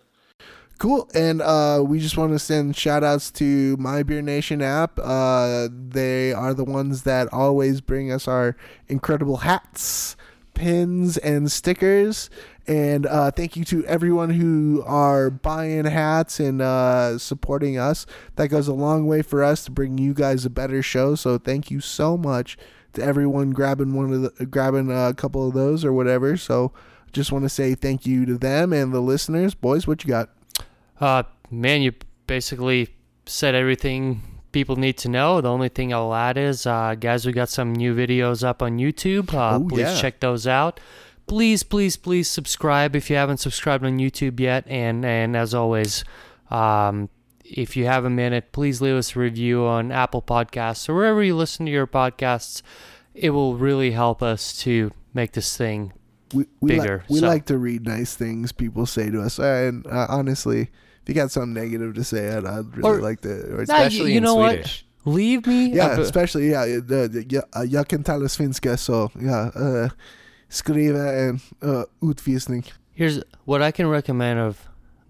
Cool. 0.85 1.09
And 1.15 1.41
uh, 1.41 1.83
we 1.83 1.99
just 1.99 2.19
want 2.19 2.33
to 2.33 2.39
send 2.39 2.77
shout 2.77 3.03
outs 3.03 3.31
to 3.31 3.75
My 3.79 4.03
Beer 4.03 4.21
Nation 4.21 4.61
app. 4.61 5.01
Uh, 5.03 5.69
they 5.73 6.31
are 6.35 6.53
the 6.53 6.63
ones 6.63 7.05
that 7.05 7.33
always 7.33 7.81
bring 7.81 8.13
us 8.13 8.29
our 8.29 8.55
incredible 8.87 9.39
hats, 9.39 10.15
pins, 10.53 11.17
and 11.17 11.51
stickers. 11.51 12.29
And 12.67 13.07
uh, 13.07 13.31
thank 13.31 13.57
you 13.57 13.65
to 13.65 13.83
everyone 13.87 14.29
who 14.29 14.83
are 14.85 15.31
buying 15.31 15.87
hats 15.87 16.39
and 16.39 16.61
uh, 16.61 17.17
supporting 17.17 17.79
us. 17.79 18.05
That 18.37 18.49
goes 18.49 18.69
a 18.69 18.75
long 18.75 19.07
way 19.07 19.23
for 19.23 19.43
us 19.43 19.65
to 19.65 19.71
bring 19.71 19.97
you 19.97 20.13
guys 20.13 20.45
a 20.45 20.51
better 20.51 20.83
show. 20.83 21.15
So 21.15 21.39
thank 21.39 21.71
you 21.71 21.81
so 21.81 22.19
much 22.19 22.59
to 22.93 23.03
everyone 23.03 23.53
grabbing 23.53 23.95
one 23.95 24.13
of 24.13 24.37
the 24.37 24.45
grabbing 24.45 24.93
a 24.93 25.15
couple 25.15 25.49
of 25.49 25.55
those 25.55 25.83
or 25.83 25.95
whatever. 25.95 26.37
So 26.37 26.75
just 27.11 27.33
want 27.33 27.47
to 27.47 27.49
say 27.49 27.75
thank 27.75 28.05
you 28.05 28.27
to 28.27 28.37
them 28.37 28.75
and 28.75 28.93
the 28.93 29.01
listeners. 29.01 29.55
Boys, 29.55 29.87
what 29.87 30.05
you 30.05 30.11
got? 30.11 30.29
Uh, 31.01 31.23
man, 31.51 31.83
you 31.83 31.93
basically 32.27 32.89
said 33.27 33.55
everything 33.55 34.23
people 34.53 34.77
need 34.77 34.97
to 34.99 35.09
know. 35.09 35.41
The 35.41 35.51
only 35.51 35.69
thing 35.69 35.93
I'll 35.93 36.15
add 36.15 36.37
is, 36.39 36.67
uh, 36.67 36.95
guys, 36.99 37.27
we 37.27 37.33
got 37.33 37.49
some 37.49 37.73
new 37.73 37.95
videos 37.95 38.45
up 38.47 38.63
on 38.63 38.79
YouTube. 38.79 39.33
Uh, 39.35 39.57
Oh, 39.57 39.69
please 39.69 39.81
yeah. 39.81 40.01
check 40.01 40.21
those 40.21 40.47
out. 40.47 40.79
Please, 41.27 41.63
please, 41.63 41.97
please 41.97 42.29
subscribe 42.29 42.95
if 42.95 43.09
you 43.11 43.17
haven't 43.17 43.39
subscribed 43.39 43.85
on 43.85 43.99
YouTube 43.99 44.39
yet. 44.39 44.65
And 44.69 45.05
and 45.05 45.35
as 45.37 45.55
always, 45.55 46.05
um, 46.51 47.09
if 47.45 47.77
you 47.77 47.87
have 47.87 48.05
a 48.05 48.11
minute, 48.11 48.53
please 48.53 48.81
leave 48.83 48.95
us 48.97 49.17
a 49.17 49.19
review 49.19 49.65
on 49.65 49.91
Apple 49.91 50.23
Podcasts 50.23 50.89
or 50.89 50.95
wherever 50.95 51.23
you 51.23 51.35
listen 51.35 51.67
to 51.67 51.73
your 51.73 51.87
podcasts. 51.87 52.63
It 53.15 53.31
will 53.31 53.57
really 53.57 53.93
help 53.93 54.23
us 54.23 54.57
to 54.63 54.91
make 55.15 55.33
this 55.33 55.57
thing 55.57 55.93
we, 56.35 56.47
we 56.61 56.71
bigger, 56.71 56.99
Like, 56.99 57.11
we 57.11 57.19
so- 57.21 57.27
like 57.27 57.47
to 57.47 57.57
read 57.59 57.85
nice 57.87 58.15
things 58.17 58.53
people 58.53 58.87
say 58.87 59.09
to 59.11 59.21
us, 59.23 59.39
and 59.39 59.87
uh, 59.87 60.07
honestly, 60.09 60.71
if 61.05 61.09
you 61.09 61.15
got 61.15 61.31
something 61.31 61.53
negative 61.53 61.95
to 61.95 62.03
say, 62.05 62.29
I'd, 62.37 62.45
I'd 62.47 62.77
really 62.77 62.83
Or- 62.99 63.01
like 63.01 63.21
to. 63.21 63.29
Or, 63.29 63.65
Nah, 63.67 63.81
you- 63.81 63.87
Especially 63.87 64.11
you 64.13 64.17
in 64.19 64.23
know 64.25 64.35
what? 64.37 64.55
Swedish. 64.55 64.85
leave 65.05 65.47
me. 65.47 65.67
yeah, 65.77 65.93
a 65.93 65.97
b- 65.97 66.03
especially 66.03 66.51
yeah, 66.51 66.65
the, 66.65 67.09
the, 67.09 67.25
ja, 67.29 67.43
uh, 67.57 67.65
jag 67.73 67.89
kan 67.89 68.03
tala 68.03 68.29
svenska, 68.29 68.77
så 68.77 69.11
ja, 69.21 69.51
uh, 69.55 69.91
skriva 70.49 71.13
en 71.29 71.41
uh, 71.63 71.83
utvisning. 72.01 72.65
Here's 72.99 73.23
what 73.45 73.61
I 73.63 73.71
can 73.73 73.91
recommend 73.91 74.39
of 74.41 74.57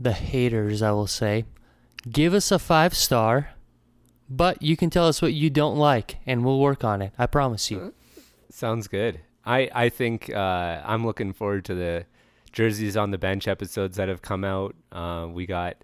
the 0.03 0.13
haters, 0.13 0.83
I 0.83 0.91
will 0.91 1.07
say. 1.07 1.45
Give 2.11 2.35
us 2.37 2.51
a 2.53 2.59
five 2.59 2.95
star, 2.95 3.49
but 4.29 4.63
you 4.63 4.77
can 4.77 4.91
tell 4.91 5.07
us 5.09 5.23
what 5.23 5.33
you 5.33 5.51
don't 5.51 5.77
like, 5.79 6.17
and 6.27 6.45
we'll 6.45 6.59
work 6.61 6.83
on 6.85 7.03
it. 7.03 7.13
I 7.19 7.27
promise 7.27 7.71
you. 7.71 7.93
Sounds 8.51 8.89
good. 8.89 9.21
I 9.47 9.69
I 9.87 9.91
think 9.91 10.31
uh, 10.31 10.81
I'm 10.85 11.05
looking 11.07 11.33
forward 11.35 11.65
to 11.67 11.75
the 11.75 12.05
jerseys 12.55 12.97
on 12.97 13.11
the 13.11 13.19
bench 13.19 13.47
episodes 13.49 13.97
that 13.99 14.09
have 14.09 14.23
come 14.23 14.45
out. 14.45 14.75
Uh, 14.93 15.27
we 15.31 15.45
got 15.45 15.77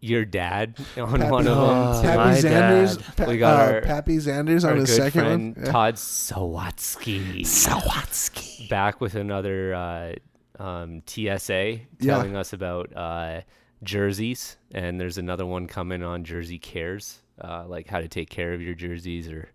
your 0.00 0.24
dad 0.24 0.76
on 0.96 1.18
Pappy- 1.20 1.30
one 1.30 1.46
of 1.46 1.56
them. 1.56 2.02
Pappy 2.02 2.16
my 2.16 2.36
Xanders. 2.38 3.16
Pa- 3.16 3.26
We 3.26 3.38
got 3.38 3.54
uh, 3.68 3.72
our- 3.74 3.80
Pappy 3.82 4.16
Xanders 4.16 4.64
Our 4.64 4.72
on 4.72 4.78
the 4.78 4.84
good 4.86 4.88
second 4.96 5.20
friend 5.20 5.56
one. 5.56 5.64
Yeah. 5.66 5.70
Todd 5.72 5.94
Sawatsky. 5.96 7.40
Sawatsky. 7.42 8.68
back 8.68 9.00
with 9.00 9.14
another 9.14 9.74
uh, 9.74 10.14
um, 10.62 11.02
TSA 11.06 11.80
Yeah. 12.00 12.14
telling 12.14 12.34
us 12.36 12.52
about 12.52 12.94
uh, 12.96 13.42
jerseys, 13.82 14.56
and 14.72 14.98
there's 15.00 15.18
another 15.18 15.44
one 15.46 15.66
coming 15.66 16.02
on 16.02 16.24
Jersey 16.24 16.58
Cares, 16.58 17.20
uh, 17.42 17.64
like 17.68 17.86
how 17.86 18.00
to 18.00 18.08
take 18.08 18.30
care 18.30 18.54
of 18.54 18.62
your 18.62 18.74
jerseys 18.74 19.28
or 19.28 19.50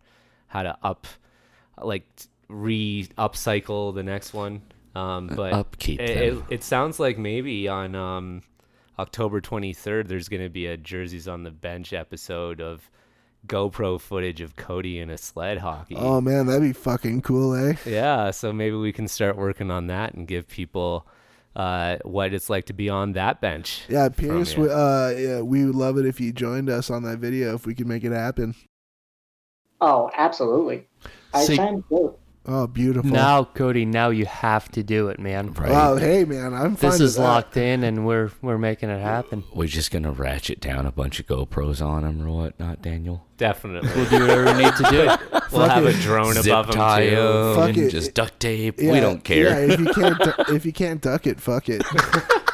how 0.48 0.62
to 0.64 0.78
up, 0.84 1.08
like 1.82 2.06
re 2.48 3.08
upcycle 3.18 3.94
the 3.96 4.04
next 4.04 4.34
one. 4.34 4.62
Um, 4.94 5.28
but 5.28 5.54
upkeep 5.54 6.02
it, 6.02 6.10
it, 6.10 6.44
it 6.50 6.64
sounds 6.64 7.00
like 7.00 7.18
maybe 7.18 7.68
on 7.68 7.96
um, 7.96 8.42
October 9.00 9.40
23rd, 9.40 10.08
there's 10.08 10.28
going 10.30 10.44
to 10.44 10.50
be 10.50 10.66
a 10.68 10.76
jerseys 10.78 11.28
on 11.28 11.44
the 11.44 11.52
bench 11.52 11.94
episode 11.94 12.60
of 12.60 12.90
GoPro 13.48 14.00
footage 14.00 14.42
of 14.42 14.56
Cody 14.56 15.00
in 15.00 15.10
a 15.10 15.18
sled 15.18 15.60
hockey. 15.60 15.96
Oh 15.98 16.22
man, 16.22 16.46
that'd 16.46 16.62
be 16.62 16.74
fucking 16.74 17.22
cool, 17.22 17.56
eh? 17.56 17.76
Yeah, 17.86 18.32
so 18.32 18.52
maybe 18.54 18.76
we 18.76 18.92
can 18.92 19.08
start 19.08 19.38
working 19.38 19.72
on 19.72 19.88
that 19.88 20.14
and 20.14 20.28
give 20.28 20.48
people 20.48 21.08
uh, 21.56 21.98
what 22.04 22.34
it's 22.34 22.50
like 22.50 22.66
to 22.66 22.74
be 22.74 22.90
on 22.90 23.14
that 23.14 23.42
bench. 23.42 23.84
Yeah, 23.90 24.10
Pierce. 24.10 24.56
we- 24.56 24.70
Uh, 24.70 25.10
yeah, 25.10 25.42
we 25.42 25.66
would 25.66 25.76
love 25.76 25.98
it 25.98 26.06
if 26.06 26.20
you 26.20 26.32
joined 26.34 26.70
us 26.70 26.90
on 26.90 27.04
that 27.04 27.18
video 27.20 27.56
if 27.56 27.66
we 27.66 27.74
could 27.76 27.88
make 27.88 28.04
it 28.04 28.12
happen. 28.12 28.56
Oh, 29.80 30.12
absolutely. 30.16 30.88
I 31.34 31.44
See- 31.46 31.58
time 31.58 31.84
too. 31.90 32.16
Oh, 32.44 32.66
beautiful. 32.66 33.12
Now, 33.12 33.44
Cody, 33.44 33.86
now 33.86 34.10
you 34.10 34.26
have 34.26 34.68
to 34.72 34.82
do 34.82 35.10
it, 35.10 35.20
man. 35.20 35.54
Right. 35.54 35.70
Wow, 35.70 35.98
hey 35.98 36.26
man, 36.26 36.56
I'm 36.56 36.76
fine 36.76 36.90
This 36.90 37.00
with 37.00 37.02
is 37.10 37.16
that. 37.16 37.22
locked 37.22 37.56
in, 37.56 37.84
and 37.84 38.04
we're 38.04 38.32
we're 38.42 38.58
making 38.58 38.90
it 38.90 39.00
happen. 39.00 39.44
We're 39.54 39.68
just 39.68 39.92
gonna 39.92 40.12
ratchet 40.12 40.60
down 40.60 40.88
a 40.88 40.92
bunch 40.92 41.20
of 41.20 41.28
GoPros 41.28 41.86
on 41.86 42.02
them 42.02 42.20
or 42.26 42.32
whatnot, 42.32 42.82
Daniel. 42.82 43.28
Definitely. 43.38 43.90
We'll 43.96 44.10
do 44.10 44.22
whatever 44.22 44.46
we 44.58 44.64
need 44.64 44.76
to 44.76 44.84
do. 44.90 45.40
we'll 45.56 45.70
have 45.70 45.86
a 45.86 45.94
drone 45.94 46.34
Zip 46.34 46.46
above 46.48 46.68
them 46.68 46.76
tie 46.78 47.10
too. 47.10 47.16
'em 47.16 47.56
Fuck 47.56 47.70
and 47.70 47.78
it. 47.78 47.90
just 47.92 48.14
duct 48.16 48.40
tape. 48.40 48.80
Yeah, 48.82 48.92
we 48.92 49.00
don't 49.00 49.24
care. 49.24 49.68
Yeah, 49.68 49.74
if 49.76 49.80
you 49.80 49.94
can't, 49.94 50.18
du- 50.20 50.46
if 50.56 50.66
you 50.66 50.74
can't 50.74 51.00
duck 51.02 51.28
it, 51.28 51.40
fuck 51.40 51.70
it. 51.70 51.84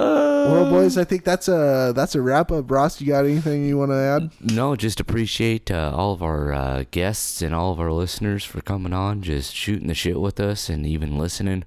well, 0.00 0.70
boys, 0.70 0.96
I 0.98 1.04
think 1.04 1.24
that's 1.24 1.48
a 1.48 1.92
that's 1.94 2.14
a 2.14 2.22
wrap 2.22 2.50
up. 2.50 2.70
Ross, 2.70 3.00
you 3.00 3.08
got 3.08 3.24
anything 3.24 3.64
you 3.66 3.78
want 3.78 3.90
to 3.90 3.96
add? 3.96 4.30
No, 4.54 4.76
just 4.76 5.00
appreciate 5.00 5.70
uh, 5.70 5.92
all 5.94 6.12
of 6.12 6.22
our 6.22 6.52
uh, 6.52 6.84
guests 6.90 7.42
and 7.42 7.54
all 7.54 7.72
of 7.72 7.80
our 7.80 7.92
listeners 7.92 8.44
for 8.44 8.60
coming 8.60 8.92
on, 8.92 9.22
just 9.22 9.54
shooting 9.54 9.88
the 9.88 9.94
shit 9.94 10.20
with 10.20 10.40
us 10.40 10.68
and 10.68 10.86
even 10.86 11.18
listening. 11.18 11.64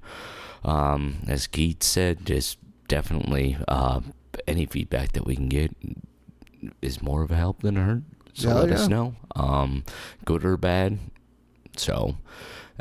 Um, 0.64 1.18
as 1.28 1.48
Keith 1.48 1.84
said, 1.84 2.26
just 2.26 2.58
definitely 2.88 3.58
uh, 3.68 4.02
any 4.48 4.66
feedback 4.66 5.12
that 5.14 5.26
we 5.26 5.36
can 5.36 5.50
get 5.50 5.76
is 6.82 7.02
more 7.02 7.24
of 7.24 7.32
a 7.32 7.36
help 7.36 7.62
than 7.62 7.78
a 7.78 7.84
hurt. 7.84 8.04
So 8.34 8.50
Hell 8.50 8.60
let 8.60 8.70
yeah. 8.70 8.76
us 8.76 8.88
know, 8.88 9.16
um, 9.36 9.84
good 10.26 10.44
or 10.44 10.58
bad. 10.58 10.98
So, 11.78 12.18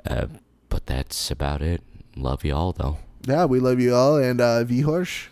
uh, 0.07 0.27
but 0.69 0.87
that's 0.87 1.31
about 1.31 1.61
it. 1.63 1.83
Love 2.17 2.45
you 2.45 2.55
all, 2.55 2.73
though. 2.73 2.99
Yeah, 3.27 3.45
we 3.45 3.61
love 3.61 3.79
you 3.81 3.95
all, 3.95 4.17
and 4.17 4.41
uh, 4.41 4.65
V 4.65 4.81
Horse. 4.81 5.29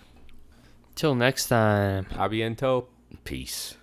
Till 1.01 1.15
next 1.15 1.47
time. 1.47 2.05
Abiento. 2.13 2.85
Peace. 3.25 3.80